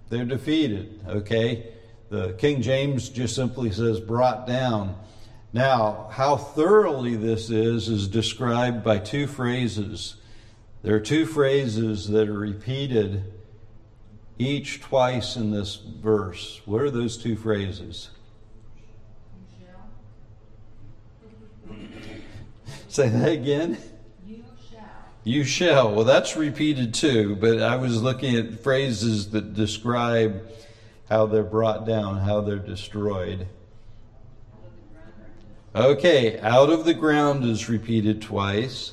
They're 0.08 0.24
defeated, 0.24 1.00
okay? 1.08 1.72
The 2.08 2.34
King 2.34 2.62
James 2.62 3.08
just 3.08 3.34
simply 3.34 3.72
says 3.72 4.00
brought 4.00 4.46
down. 4.46 4.96
Now, 5.52 6.08
how 6.10 6.36
thoroughly 6.36 7.16
this 7.16 7.50
is 7.50 7.88
is 7.88 8.08
described 8.08 8.84
by 8.84 8.98
two 8.98 9.26
phrases. 9.26 10.16
There 10.82 10.94
are 10.94 11.00
two 11.00 11.26
phrases 11.26 12.08
that 12.08 12.28
are 12.28 12.38
repeated 12.38 13.32
each 14.38 14.80
twice 14.80 15.36
in 15.36 15.50
this 15.50 15.76
verse. 15.76 16.60
What 16.64 16.82
are 16.82 16.90
those 16.90 17.16
two 17.16 17.36
phrases? 17.36 18.10
Say 22.94 23.08
that 23.08 23.28
again. 23.28 23.76
You 24.24 24.44
shall. 24.70 24.80
You 25.24 25.42
shall. 25.42 25.92
Well, 25.92 26.04
that's 26.04 26.36
repeated 26.36 26.94
too, 26.94 27.34
but 27.34 27.60
I 27.60 27.74
was 27.74 28.00
looking 28.00 28.36
at 28.36 28.60
phrases 28.60 29.30
that 29.30 29.52
describe 29.52 30.48
how 31.10 31.26
they're 31.26 31.42
brought 31.42 31.88
down, 31.88 32.18
how 32.18 32.40
they're 32.40 32.56
destroyed. 32.56 33.48
Okay, 35.74 36.38
out 36.38 36.70
of 36.70 36.84
the 36.84 36.94
ground 36.94 37.44
is 37.44 37.68
repeated 37.68 38.22
twice, 38.22 38.92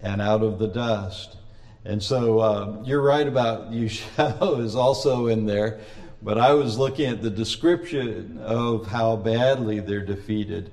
and 0.00 0.20
out 0.20 0.42
of 0.42 0.58
the 0.58 0.66
dust. 0.66 1.36
And 1.84 2.02
so 2.02 2.40
uh, 2.40 2.82
you're 2.84 3.00
right 3.00 3.28
about 3.28 3.70
you 3.70 3.86
shall 3.86 4.56
is 4.60 4.74
also 4.74 5.28
in 5.28 5.46
there, 5.46 5.78
but 6.20 6.36
I 6.36 6.52
was 6.54 6.76
looking 6.76 7.08
at 7.08 7.22
the 7.22 7.30
description 7.30 8.40
of 8.42 8.88
how 8.88 9.14
badly 9.14 9.78
they're 9.78 10.04
defeated, 10.04 10.72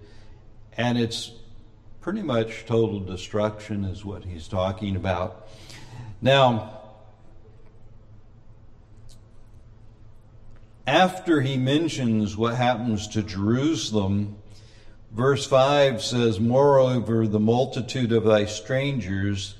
and 0.80 0.98
it's 0.98 1.34
pretty 2.00 2.22
much 2.22 2.66
total 2.66 3.02
destruction 3.02 3.84
is 3.84 4.06
what 4.06 4.24
he's 4.24 4.48
talking 4.48 4.96
about. 4.96 5.50
Now, 6.22 6.80
after 10.88 11.42
he 11.42 11.58
mentions 11.58 12.38
what 12.38 12.56
happens 12.56 13.10
to 13.10 13.22
Jerusalem, 13.22 14.38
verse 15.12 15.46
5 15.46 16.02
says, 16.02 16.40
Moreover, 16.40 17.28
the 17.28 17.42
multitude 17.42 18.14
of 18.14 18.24
thy 18.24 18.46
strangers 18.46 19.56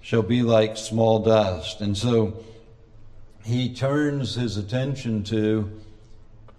shall 0.00 0.22
be 0.22 0.42
like 0.42 0.76
small 0.76 1.20
dust. 1.20 1.80
And 1.80 1.96
so 1.96 2.42
he 3.44 3.72
turns 3.72 4.34
his 4.34 4.56
attention 4.56 5.22
to 5.24 5.80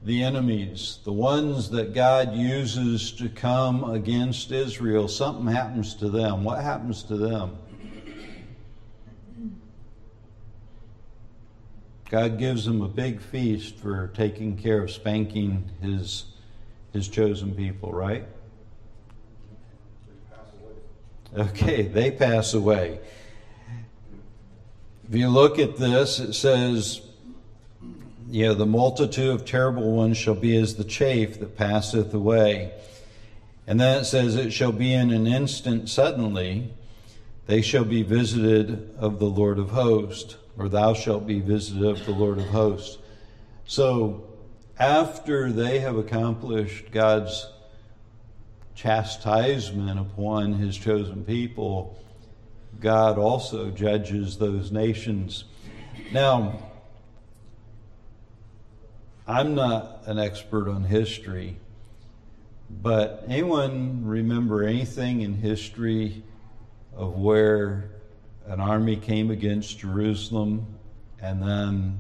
the 0.04 0.24
enemies, 0.24 1.00
the 1.04 1.14
ones 1.14 1.70
that 1.70 1.94
God 1.94 2.36
uses 2.36 3.12
to 3.14 3.30
come 3.30 3.84
against 3.84 4.52
Israel. 4.52 5.08
Something 5.08 5.48
happens 5.48 5.94
to 5.96 6.10
them. 6.10 6.44
What 6.44 6.62
happens 6.62 7.04
to 7.04 7.16
them? 7.16 7.58
God 12.10 12.38
gives 12.38 12.66
them 12.66 12.82
a 12.82 12.88
big 12.88 13.22
feast 13.22 13.78
for 13.78 14.08
taking 14.10 14.58
care 14.58 14.84
of 14.84 14.92
spanking 14.92 15.70
his 15.82 16.26
his 16.94 17.08
chosen 17.08 17.56
people, 17.56 17.92
right? 17.92 18.26
Okay, 21.36 21.82
they 21.82 22.12
pass 22.12 22.54
away. 22.54 23.00
If 25.10 25.16
you 25.16 25.28
look 25.30 25.58
at 25.58 25.78
this, 25.78 26.20
it 26.20 26.34
says, 26.34 27.02
Yeah, 28.30 28.54
the 28.54 28.66
multitude 28.66 29.30
of 29.30 29.46
terrible 29.46 29.92
ones 29.92 30.18
shall 30.18 30.36
be 30.36 30.56
as 30.58 30.76
the 30.76 30.84
chaff 30.84 31.40
that 31.40 31.58
passeth 31.58 32.14
away. 32.14 32.72
And 33.68 33.80
then 33.80 34.02
it 34.02 34.06
says, 34.06 34.36
It 34.36 34.52
shall 34.52 34.72
be 34.72 34.94
in 34.94 35.12
an 35.12 35.28
instant 35.28 35.90
suddenly, 35.90 36.74
they 37.48 37.62
shall 37.62 37.86
be 37.86 38.04
visited 38.04 38.96
of 38.98 39.20
the 39.20 39.26
Lord 39.26 39.60
of 39.60 39.70
hosts 39.70 40.36
or 40.58 40.70
thou 40.70 40.94
shalt 40.94 41.26
be 41.26 41.40
visited 41.40 41.84
of 41.84 42.06
the 42.06 42.12
Lord 42.12 42.38
of 42.38 42.46
hosts. 42.48 42.98
So, 43.66 44.28
after 44.80 45.52
they 45.52 45.80
have 45.80 45.98
accomplished 45.98 46.92
God's 46.92 47.48
chastisement 48.76 50.00
upon 50.00 50.54
his 50.54 50.78
chosen 50.78 51.24
people, 51.24 51.98
God 52.80 53.18
also 53.18 53.70
judges 53.70 54.38
those 54.38 54.72
nations. 54.72 55.46
Now, 56.12 56.60
I'm 59.26 59.56
not 59.56 60.04
an 60.06 60.20
expert 60.20 60.68
on 60.68 60.84
history, 60.84 61.56
but 62.70 63.24
anyone 63.28 64.06
remember 64.06 64.64
anything 64.64 65.22
in 65.22 65.36
history 65.36 66.24
of 66.94 67.18
where 67.18 67.90
an 68.48 68.60
army 68.60 68.98
came 68.98 69.32
against 69.32 69.80
Jerusalem, 69.80 70.66
and 71.22 71.42
then 71.42 72.00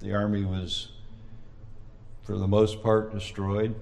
the 0.00 0.14
army 0.14 0.44
was, 0.44 0.88
for 2.24 2.36
the 2.36 2.48
most 2.48 2.82
part, 2.82 3.12
destroyed. 3.12 3.76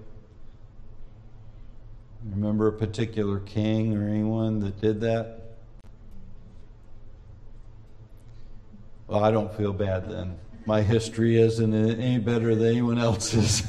Remember 2.22 2.66
a 2.66 2.72
particular 2.72 3.40
king 3.40 3.96
or 3.96 4.06
anyone 4.06 4.60
that 4.60 4.78
did 4.82 5.00
that? 5.00 5.56
Well, 9.06 9.24
I 9.24 9.30
don't 9.30 9.52
feel 9.54 9.72
bad 9.72 10.10
then. 10.10 10.36
My 10.70 10.82
history 10.82 11.36
isn't 11.36 11.74
any 11.74 12.20
better 12.20 12.54
than 12.54 12.68
anyone 12.68 12.96
else's. 12.96 13.64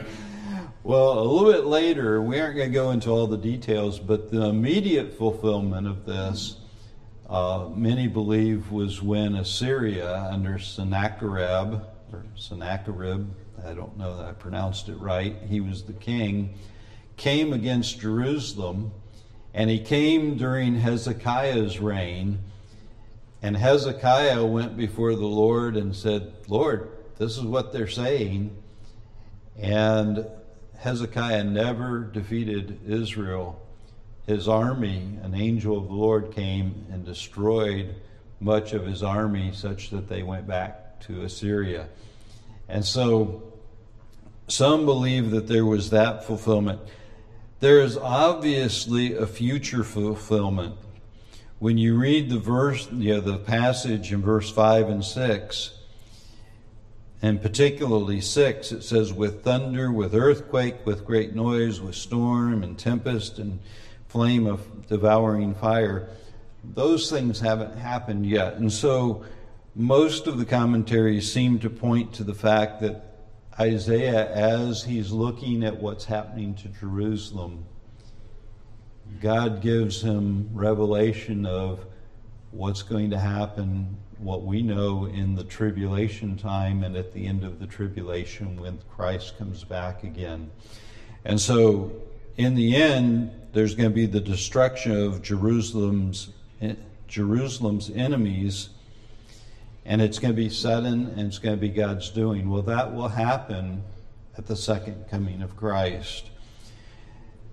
well, 0.84 1.18
a 1.18 1.24
little 1.24 1.52
bit 1.52 1.64
later, 1.64 2.22
we 2.22 2.38
aren't 2.38 2.54
going 2.54 2.68
to 2.68 2.72
go 2.72 2.92
into 2.92 3.10
all 3.10 3.26
the 3.26 3.36
details, 3.36 3.98
but 3.98 4.30
the 4.30 4.44
immediate 4.44 5.12
fulfillment 5.12 5.88
of 5.88 6.06
this 6.06 6.58
uh, 7.28 7.68
many 7.74 8.06
believe 8.06 8.70
was 8.70 9.02
when 9.02 9.34
Assyria 9.34 10.28
under 10.30 10.56
Sennacherib, 10.60 11.82
or 12.12 12.24
Sennacherib, 12.36 13.28
I 13.66 13.74
don't 13.74 13.98
know 13.98 14.16
that 14.16 14.26
I 14.26 14.30
pronounced 14.30 14.88
it 14.88 15.00
right, 15.00 15.34
he 15.48 15.60
was 15.60 15.82
the 15.82 15.94
king, 15.94 16.54
came 17.16 17.52
against 17.52 17.98
Jerusalem, 17.98 18.92
and 19.52 19.68
he 19.68 19.80
came 19.80 20.36
during 20.36 20.76
Hezekiah's 20.76 21.80
reign. 21.80 22.38
And 23.42 23.56
Hezekiah 23.56 24.44
went 24.44 24.76
before 24.76 25.14
the 25.14 25.26
Lord 25.26 25.76
and 25.76 25.96
said, 25.96 26.32
Lord, 26.48 26.90
this 27.18 27.36
is 27.36 27.42
what 27.42 27.72
they're 27.72 27.88
saying. 27.88 28.56
And 29.58 30.26
Hezekiah 30.78 31.44
never 31.44 32.00
defeated 32.00 32.80
Israel 32.86 33.60
his 34.30 34.46
army, 34.46 35.18
an 35.22 35.34
angel 35.34 35.76
of 35.76 35.88
the 35.88 35.94
Lord 35.94 36.32
came 36.32 36.86
and 36.92 37.04
destroyed 37.04 37.96
much 38.38 38.72
of 38.72 38.86
his 38.86 39.02
army, 39.02 39.50
such 39.52 39.90
that 39.90 40.08
they 40.08 40.22
went 40.22 40.46
back 40.46 41.00
to 41.00 41.22
Assyria. 41.22 41.88
And 42.68 42.84
so 42.84 43.42
some 44.46 44.84
believe 44.84 45.32
that 45.32 45.48
there 45.48 45.66
was 45.66 45.90
that 45.90 46.24
fulfillment. 46.24 46.80
There 47.58 47.80
is 47.80 47.96
obviously 47.96 49.14
a 49.14 49.26
future 49.26 49.84
fulfillment. 49.84 50.76
When 51.60 51.76
you 51.76 52.00
read 52.00 52.30
the 52.30 52.38
verse, 52.38 52.88
you 52.90 53.12
know, 53.12 53.20
the 53.20 53.36
passage 53.36 54.14
in 54.14 54.22
verse 54.22 54.50
5 54.50 54.88
and 54.88 55.04
6, 55.04 55.70
and 57.20 57.42
particularly 57.42 58.22
6, 58.22 58.72
it 58.72 58.82
says, 58.82 59.12
with 59.12 59.44
thunder, 59.44 59.92
with 59.92 60.14
earthquake, 60.14 60.86
with 60.86 61.04
great 61.04 61.34
noise, 61.34 61.78
with 61.78 61.96
storm 61.96 62.62
and 62.62 62.78
tempest, 62.78 63.38
and 63.38 63.60
flame 64.08 64.46
of 64.46 64.86
devouring 64.86 65.54
fire. 65.54 66.08
Those 66.64 67.10
things 67.10 67.40
haven't 67.40 67.76
happened 67.76 68.24
yet. 68.24 68.54
And 68.54 68.72
so 68.72 69.26
most 69.74 70.26
of 70.26 70.38
the 70.38 70.46
commentaries 70.46 71.30
seem 71.30 71.58
to 71.58 71.68
point 71.68 72.14
to 72.14 72.24
the 72.24 72.34
fact 72.34 72.80
that 72.80 73.04
Isaiah, 73.60 74.32
as 74.32 74.84
he's 74.84 75.12
looking 75.12 75.62
at 75.62 75.76
what's 75.76 76.06
happening 76.06 76.54
to 76.54 76.68
Jerusalem, 76.68 77.66
God 79.20 79.60
gives 79.60 80.02
him 80.02 80.50
revelation 80.52 81.46
of 81.46 81.84
what's 82.50 82.82
going 82.82 83.10
to 83.10 83.18
happen, 83.18 83.96
what 84.18 84.42
we 84.42 84.62
know 84.62 85.06
in 85.06 85.34
the 85.34 85.44
tribulation 85.44 86.36
time 86.36 86.84
and 86.84 86.96
at 86.96 87.12
the 87.12 87.26
end 87.26 87.44
of 87.44 87.58
the 87.58 87.66
tribulation 87.66 88.60
when 88.60 88.78
Christ 88.94 89.38
comes 89.38 89.64
back 89.64 90.04
again. 90.04 90.50
And 91.24 91.40
so, 91.40 91.92
in 92.36 92.54
the 92.54 92.76
end, 92.76 93.30
there's 93.52 93.74
going 93.74 93.90
to 93.90 93.94
be 93.94 94.06
the 94.06 94.20
destruction 94.20 94.92
of 94.92 95.22
Jerusalem's 95.22 96.30
Jerusalem's 97.08 97.90
enemies, 97.90 98.68
and 99.84 100.00
it's 100.00 100.20
going 100.20 100.32
to 100.32 100.36
be 100.36 100.48
sudden 100.48 101.08
and 101.16 101.20
it's 101.20 101.38
going 101.38 101.56
to 101.56 101.60
be 101.60 101.68
God's 101.68 102.08
doing. 102.10 102.48
Well, 102.48 102.62
that 102.62 102.94
will 102.94 103.08
happen 103.08 103.82
at 104.38 104.46
the 104.46 104.56
second 104.56 105.06
coming 105.10 105.42
of 105.42 105.56
Christ. 105.56 106.29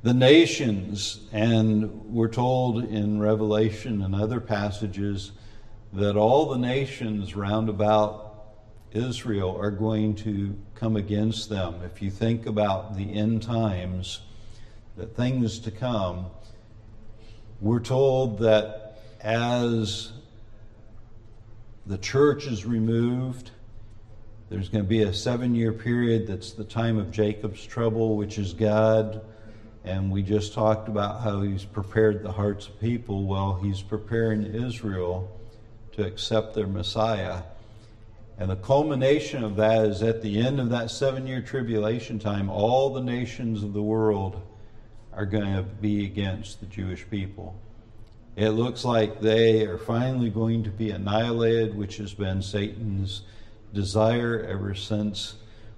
The 0.08 0.14
nations, 0.14 1.20
and 1.34 2.06
we're 2.06 2.30
told 2.30 2.82
in 2.82 3.20
Revelation 3.20 4.02
and 4.02 4.16
other 4.16 4.40
passages 4.40 5.34
that 5.92 6.16
all 6.16 6.46
the 6.46 6.58
nations 6.58 7.36
round 7.36 7.68
about 7.68 8.46
Israel 8.94 9.58
are 9.60 9.70
going 9.70 10.16
to 10.16 10.58
come 10.76 10.96
against 10.96 11.50
them. 11.50 11.82
If 11.84 12.02
you 12.02 12.10
think 12.10 12.46
about 12.46 12.96
the 12.96 13.16
end 13.16 13.44
times, 13.44 14.22
the 14.96 15.08
things 15.08 15.60
to 15.60 15.72
come, 15.72 16.28
we're 17.60 17.82
told 17.82 18.40
that 18.40 19.00
as 19.20 20.14
the 21.86 21.98
church 21.98 22.48
is 22.48 22.66
removed, 22.66 23.52
there's 24.48 24.70
going 24.70 24.86
to 24.86 24.90
be 24.90 25.02
a 25.02 25.14
seven 25.14 25.54
year 25.54 25.74
period 25.74 26.28
that's 26.28 26.54
the 26.54 26.64
time 26.64 26.98
of 26.98 27.12
Jacob's 27.12 27.66
trouble, 27.66 28.16
which 28.16 28.38
is 28.38 28.54
God. 28.54 29.20
And 29.88 30.12
we 30.12 30.22
just 30.22 30.54
talked 30.54 30.90
about 30.90 31.22
how 31.22 31.42
he's 31.42 31.64
prepared 31.64 32.22
the 32.22 32.34
hearts 32.34 32.68
of 32.68 32.78
people. 32.82 33.24
Well, 33.24 33.58
he's 33.64 33.82
preparing 33.82 34.44
Israel 34.44 35.32
to 35.94 36.06
accept 36.06 36.54
their 36.54 36.68
Messiah. 36.68 37.44
And 38.38 38.52
the 38.52 38.58
culmination 38.58 39.46
of 39.46 39.56
that 39.56 39.86
is 39.86 40.04
at 40.04 40.22
the 40.22 40.40
end 40.40 40.60
of 40.60 40.70
that 40.72 40.92
seven 40.92 41.26
year 41.26 41.42
tribulation 41.42 42.20
time, 42.20 42.50
all 42.50 42.94
the 42.94 43.02
nations 43.02 43.64
of 43.64 43.72
the 43.72 43.82
world 43.82 44.42
are 45.14 45.26
going 45.26 45.56
to 45.56 45.64
be 45.64 46.06
against 46.06 46.60
the 46.60 46.66
Jewish 46.66 47.10
people. 47.10 47.58
It 48.36 48.50
looks 48.50 48.84
like 48.84 49.22
they 49.22 49.66
are 49.66 49.78
finally 49.78 50.30
going 50.30 50.66
to 50.66 50.70
be 50.70 50.92
annihilated, 50.92 51.76
which 51.78 51.96
has 51.98 52.14
been 52.14 52.42
Satan's 52.42 53.22
desire 53.74 54.46
ever 54.50 54.76
since 54.76 55.36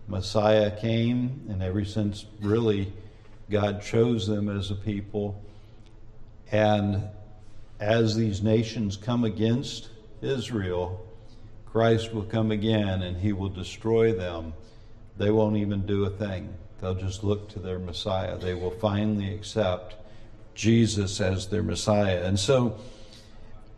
Messiah 0.08 0.72
came 0.72 1.46
and 1.48 1.62
ever 1.62 1.86
since 1.86 2.26
really 2.42 2.92
God 3.50 3.82
chose 3.82 4.28
them 4.28 4.50
as 4.50 4.72
a 4.72 4.76
people. 4.76 5.42
And 6.52 7.04
as 7.80 8.16
these 8.16 8.42
nations 8.42 8.98
come 8.98 9.24
against 9.24 9.90
Israel, 10.22 11.06
Christ 11.66 12.14
will 12.14 12.24
come 12.24 12.52
again 12.52 13.02
and 13.02 13.18
he 13.18 13.34
will 13.34 13.50
destroy 13.50 14.14
them. 14.14 14.54
They 15.18 15.32
won't 15.32 15.58
even 15.58 15.86
do 15.86 16.06
a 16.06 16.10
thing. 16.10 16.54
They'll 16.82 16.96
just 16.96 17.24
look 17.24 17.50
to 17.50 17.60
their 17.60 17.80
Messiah. 17.80 18.38
They 18.38 18.54
will 18.54 18.72
finally 18.72 19.34
accept 19.34 19.96
Jesus 20.56 21.20
as 21.22 21.48
their 21.48 21.64
Messiah. 21.64 22.24
And 22.24 22.40
so, 22.40 22.78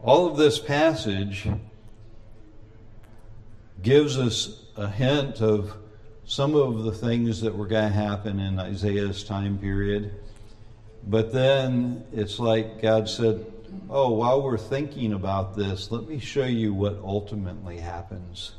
all 0.01 0.27
of 0.27 0.37
this 0.37 0.59
passage 0.59 1.47
gives 3.81 4.17
us 4.17 4.63
a 4.75 4.87
hint 4.87 5.41
of 5.41 5.75
some 6.31 6.55
of 6.55 6.83
the 6.83 6.93
things 6.93 7.41
that 7.41 7.53
were 7.53 7.65
going 7.65 7.91
to 7.91 7.93
happen 7.93 8.39
in 8.39 8.57
Isaiah's 8.57 9.21
time 9.21 9.57
period. 9.57 10.13
But 11.05 11.33
then 11.33 12.05
it's 12.13 12.39
like 12.39 12.81
God 12.81 13.09
said, 13.09 13.45
Oh, 13.89 14.11
while 14.11 14.41
we're 14.41 14.57
thinking 14.57 15.11
about 15.11 15.57
this, 15.57 15.91
let 15.91 16.07
me 16.07 16.19
show 16.19 16.45
you 16.45 16.73
what 16.73 16.97
ultimately 17.03 17.79
happens. 17.79 18.53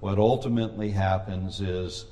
What 0.00 0.18
ultimately 0.18 0.90
happens 0.90 1.60
is 1.60 2.06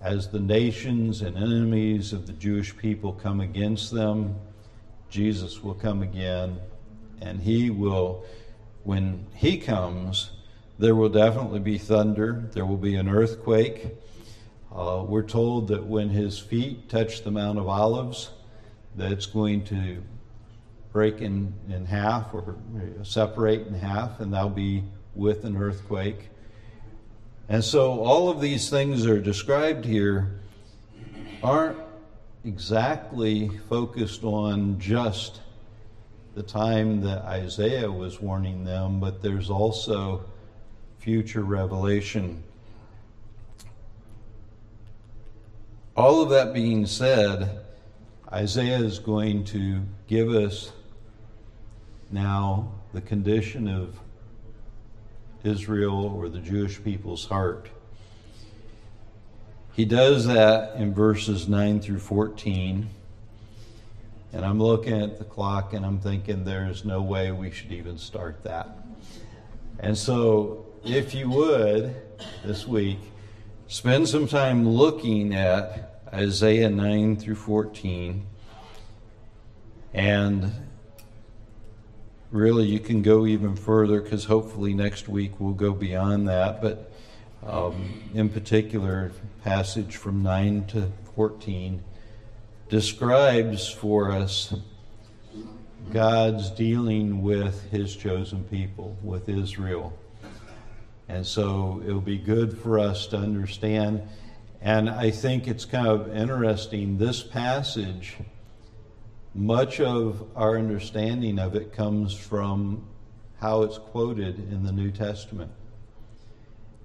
as 0.00 0.28
the 0.28 0.40
nations 0.40 1.22
and 1.22 1.36
enemies 1.36 2.12
of 2.12 2.26
the 2.26 2.32
Jewish 2.32 2.76
people 2.76 3.12
come 3.12 3.40
against 3.40 3.92
them, 3.92 4.34
Jesus 5.08 5.62
will 5.62 5.74
come 5.74 6.02
again, 6.02 6.58
and 7.20 7.40
he 7.40 7.70
will, 7.70 8.24
when 8.82 9.24
he 9.34 9.56
comes, 9.56 10.32
there 10.80 10.94
will 10.94 11.10
definitely 11.10 11.60
be 11.60 11.76
thunder, 11.76 12.48
there 12.54 12.64
will 12.64 12.78
be 12.78 12.94
an 12.94 13.06
earthquake. 13.06 13.88
Uh, 14.74 15.04
we're 15.06 15.22
told 15.22 15.68
that 15.68 15.84
when 15.84 16.08
his 16.08 16.38
feet 16.38 16.88
touch 16.88 17.22
the 17.22 17.30
Mount 17.30 17.58
of 17.58 17.68
Olives, 17.68 18.30
that 18.96 19.12
it's 19.12 19.26
going 19.26 19.62
to 19.66 20.02
break 20.90 21.20
in, 21.20 21.52
in 21.68 21.84
half 21.84 22.32
or 22.32 22.56
separate 23.02 23.66
in 23.66 23.74
half, 23.74 24.20
and 24.20 24.32
that'll 24.32 24.48
be 24.48 24.82
with 25.14 25.44
an 25.44 25.54
earthquake. 25.54 26.30
And 27.50 27.62
so 27.62 28.00
all 28.00 28.30
of 28.30 28.40
these 28.40 28.70
things 28.70 29.04
are 29.06 29.20
described 29.20 29.84
here 29.84 30.40
aren't 31.42 31.78
exactly 32.42 33.50
focused 33.68 34.24
on 34.24 34.80
just 34.80 35.42
the 36.34 36.42
time 36.42 37.02
that 37.02 37.22
Isaiah 37.24 37.92
was 37.92 38.18
warning 38.18 38.64
them, 38.64 38.98
but 38.98 39.20
there's 39.20 39.50
also 39.50 40.24
future 41.00 41.42
revelation. 41.42 42.42
All 45.96 46.22
of 46.22 46.28
that 46.30 46.52
being 46.52 46.84
said, 46.86 47.60
Isaiah 48.30 48.78
is 48.78 48.98
going 48.98 49.44
to 49.46 49.80
give 50.06 50.28
us 50.28 50.72
now 52.10 52.72
the 52.92 53.00
condition 53.00 53.66
of 53.66 53.98
Israel 55.42 56.12
or 56.14 56.28
the 56.28 56.38
Jewish 56.38 56.82
people's 56.84 57.24
heart. 57.24 57.68
He 59.72 59.86
does 59.86 60.26
that 60.26 60.76
in 60.76 60.92
verses 60.92 61.48
9 61.48 61.80
through 61.80 62.00
14. 62.00 62.90
And 64.32 64.44
I'm 64.44 64.62
looking 64.62 65.00
at 65.00 65.18
the 65.18 65.24
clock 65.24 65.72
and 65.72 65.84
I'm 65.86 65.98
thinking 65.98 66.44
there's 66.44 66.84
no 66.84 67.00
way 67.00 67.32
we 67.32 67.50
should 67.50 67.72
even 67.72 67.96
start 67.96 68.44
that. 68.44 68.76
And 69.78 69.96
so, 69.96 70.66
if 70.84 71.14
you 71.14 71.30
would, 71.30 71.94
this 72.44 72.66
week, 72.66 72.98
spend 73.68 74.08
some 74.08 74.26
time 74.26 74.68
looking 74.68 75.34
at 75.34 76.02
Isaiah 76.12 76.70
9 76.70 77.16
through 77.16 77.36
14 77.36 78.26
and 79.92 80.52
really, 82.30 82.66
you 82.66 82.78
can 82.78 83.02
go 83.02 83.26
even 83.26 83.56
further 83.56 84.00
because 84.00 84.24
hopefully 84.24 84.74
next 84.74 85.08
week 85.08 85.32
we'll 85.38 85.52
go 85.52 85.72
beyond 85.72 86.28
that. 86.28 86.62
But 86.62 86.92
um, 87.44 88.10
in 88.14 88.28
particular, 88.28 89.12
passage 89.42 89.96
from 89.96 90.22
9 90.22 90.66
to 90.68 90.92
14 91.16 91.82
describes 92.68 93.68
for 93.68 94.12
us 94.12 94.54
God's 95.92 96.50
dealing 96.50 97.22
with 97.22 97.68
his 97.70 97.96
chosen 97.96 98.44
people, 98.44 98.96
with 99.02 99.28
Israel. 99.28 99.92
And 101.10 101.26
so 101.26 101.82
it'll 101.84 102.00
be 102.00 102.18
good 102.18 102.56
for 102.56 102.78
us 102.78 103.08
to 103.08 103.16
understand. 103.16 104.02
And 104.62 104.88
I 104.88 105.10
think 105.10 105.48
it's 105.48 105.64
kind 105.64 105.88
of 105.88 106.14
interesting. 106.14 106.98
This 106.98 107.22
passage 107.22 108.16
much 109.34 109.80
of 109.80 110.26
our 110.34 110.58
understanding 110.58 111.38
of 111.38 111.54
it 111.54 111.72
comes 111.72 112.12
from 112.12 112.86
how 113.40 113.62
it's 113.62 113.78
quoted 113.78 114.38
in 114.52 114.64
the 114.64 114.72
New 114.72 114.90
Testament. 114.90 115.50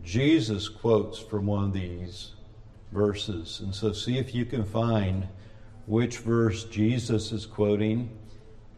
Jesus 0.03 0.69
quotes 0.69 1.17
from 1.17 1.47
one 1.47 1.65
of 1.65 1.73
these 1.73 2.32
verses. 2.91 3.59
And 3.61 3.73
so 3.73 3.93
see 3.93 4.17
if 4.19 4.36
you 4.36 4.45
can 4.45 4.63
find 4.63 5.28
which 5.88 6.19
verse 6.19 6.63
Jesus 6.65 7.32
is 7.32 7.45
quoting. 7.45 8.15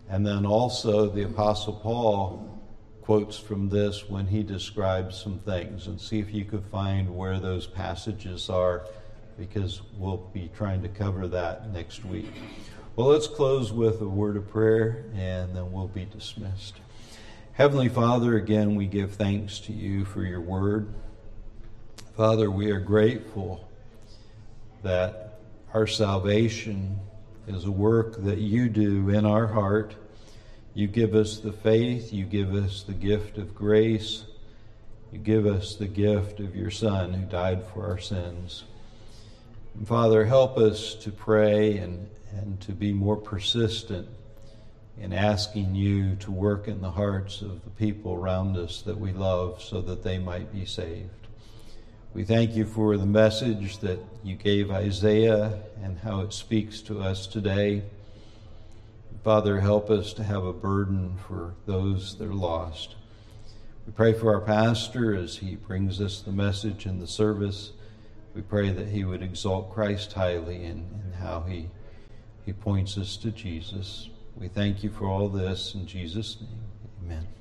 And 0.10 0.26
then 0.26 0.45
also 0.45 1.10
the 1.10 1.24
Apostle 1.24 1.74
Paul 1.74 2.57
quotes 3.08 3.39
from 3.39 3.70
this 3.70 4.10
when 4.10 4.28
he 4.28 4.43
describes 4.43 5.18
some 5.18 5.39
things. 5.39 5.88
And 5.88 5.99
see 5.99 6.20
if 6.20 6.34
you 6.34 6.43
could 6.43 6.66
find 6.66 7.16
where 7.16 7.39
those 7.39 7.66
passages 7.66 8.49
are, 8.49 8.86
because 9.39 9.82
we'll 9.97 10.30
be 10.34 10.51
trying 10.58 10.82
to 10.82 10.89
cover 10.89 11.26
that 11.30 11.72
next 11.72 12.03
week. 12.03 12.34
Well, 12.97 13.08
let's 13.08 13.28
close 13.28 13.72
with 13.72 14.01
a 14.01 14.08
word 14.10 14.36
of 14.36 14.49
prayer 14.49 15.05
and 15.16 15.55
then 15.55 15.72
we'll 15.72 15.88
be 15.88 16.03
dismissed. 16.03 16.82
Heavenly 17.53 17.88
Father, 17.88 18.36
again, 18.36 18.76
we 18.76 18.88
give 18.88 19.14
thanks 19.14 19.60
to 19.60 19.72
you 19.72 20.03
for 20.03 20.24
your 20.24 20.41
word. 20.41 20.93
Father, 22.18 22.51
we 22.51 22.72
are 22.72 22.82
grateful 22.82 23.70
that 24.84 25.39
our 25.74 25.88
salvation 25.88 26.99
is 27.47 27.64
a 27.64 27.72
work 27.72 28.22
that 28.26 28.39
you 28.39 28.68
do 28.68 29.12
in 29.12 29.26
our 29.26 29.47
heart. 29.47 29.95
You 30.78 30.86
give 30.86 31.15
us 31.15 31.39
the 31.39 31.51
faith, 31.51 32.13
you 32.13 32.23
give 32.23 32.53
us 32.53 32.84
the 32.84 32.93
gift 32.93 33.39
of 33.39 33.55
grace, 33.55 34.25
you 35.11 35.17
give 35.17 35.47
us 35.47 35.73
the 35.73 35.88
gift 35.88 36.39
of 36.39 36.55
your 36.55 36.69
Son 36.69 37.13
who 37.13 37.25
died 37.25 37.63
for 37.73 37.88
our 37.88 37.97
sins. 37.97 38.63
And 39.73 39.88
Father, 39.88 40.23
help 40.25 40.55
us 40.55 40.93
to 40.93 41.11
pray 41.11 41.80
and 41.80 42.07
and 42.32 42.61
to 42.61 42.73
be 42.73 42.93
more 42.93 43.15
persistent 43.15 44.07
in 45.01 45.13
asking 45.13 45.73
you 45.73 46.15
to 46.17 46.30
work 46.30 46.67
in 46.67 46.80
the 46.80 46.91
hearts 46.91 47.41
of 47.41 47.63
the 47.63 47.71
people 47.71 48.13
around 48.13 48.55
us 48.55 48.84
that 48.84 48.99
we 48.99 49.11
love 49.11 49.63
so 49.63 49.82
that 49.82 50.03
they 50.03 50.19
might 50.19 50.53
be 50.53 50.65
saved. 50.65 51.09
We 52.13 52.23
thank 52.23 52.55
you 52.55 52.65
for 52.65 52.97
the 52.97 53.05
message 53.07 53.80
that 53.80 53.97
you 54.23 54.36
gave 54.36 54.69
Isaiah 54.69 55.57
and 55.84 55.97
how 55.97 56.19
it 56.19 56.34
speaks 56.34 56.82
to 56.82 57.01
us 57.01 57.25
today. 57.25 57.82
Father, 59.24 59.59
help 59.59 59.89
us 59.89 60.13
to 60.13 60.24
have 60.24 60.43
a 60.43 60.53
burden 60.53 61.18
for 61.28 61.55
those 61.65 62.18
that 62.18 62.28
are 62.28 62.34
lost. 62.34 62.95
We 63.86 63.93
pray 63.93 64.13
for 64.13 64.34
our 64.34 64.41
pastor 64.41 65.15
as 65.15 65.38
he 65.38 65.55
brings 65.55 65.99
us 66.01 66.22
the 66.22 66.32
message 66.32 66.86
in 66.86 66.99
the 66.99 67.07
service. 67.07 67.72
We 68.34 68.41
pray 68.41 68.72
that 68.72 68.88
he 68.88 69.03
would 69.03 69.24
exalt 69.24 69.74
Christ 69.74 70.13
highly 70.13 70.63
in, 70.63 70.86
in 71.03 71.13
how 71.20 71.41
he 71.41 71.70
he 72.47 72.53
points 72.53 72.97
us 72.97 73.18
to 73.18 73.32
Jesus. 73.32 74.09
We 74.38 74.47
thank 74.47 74.82
you 74.82 74.89
for 74.89 75.05
all 75.05 75.28
this 75.28 75.76
in 75.76 75.86
Jesus' 75.86 76.38
name. 76.39 76.63
Amen. 77.03 77.37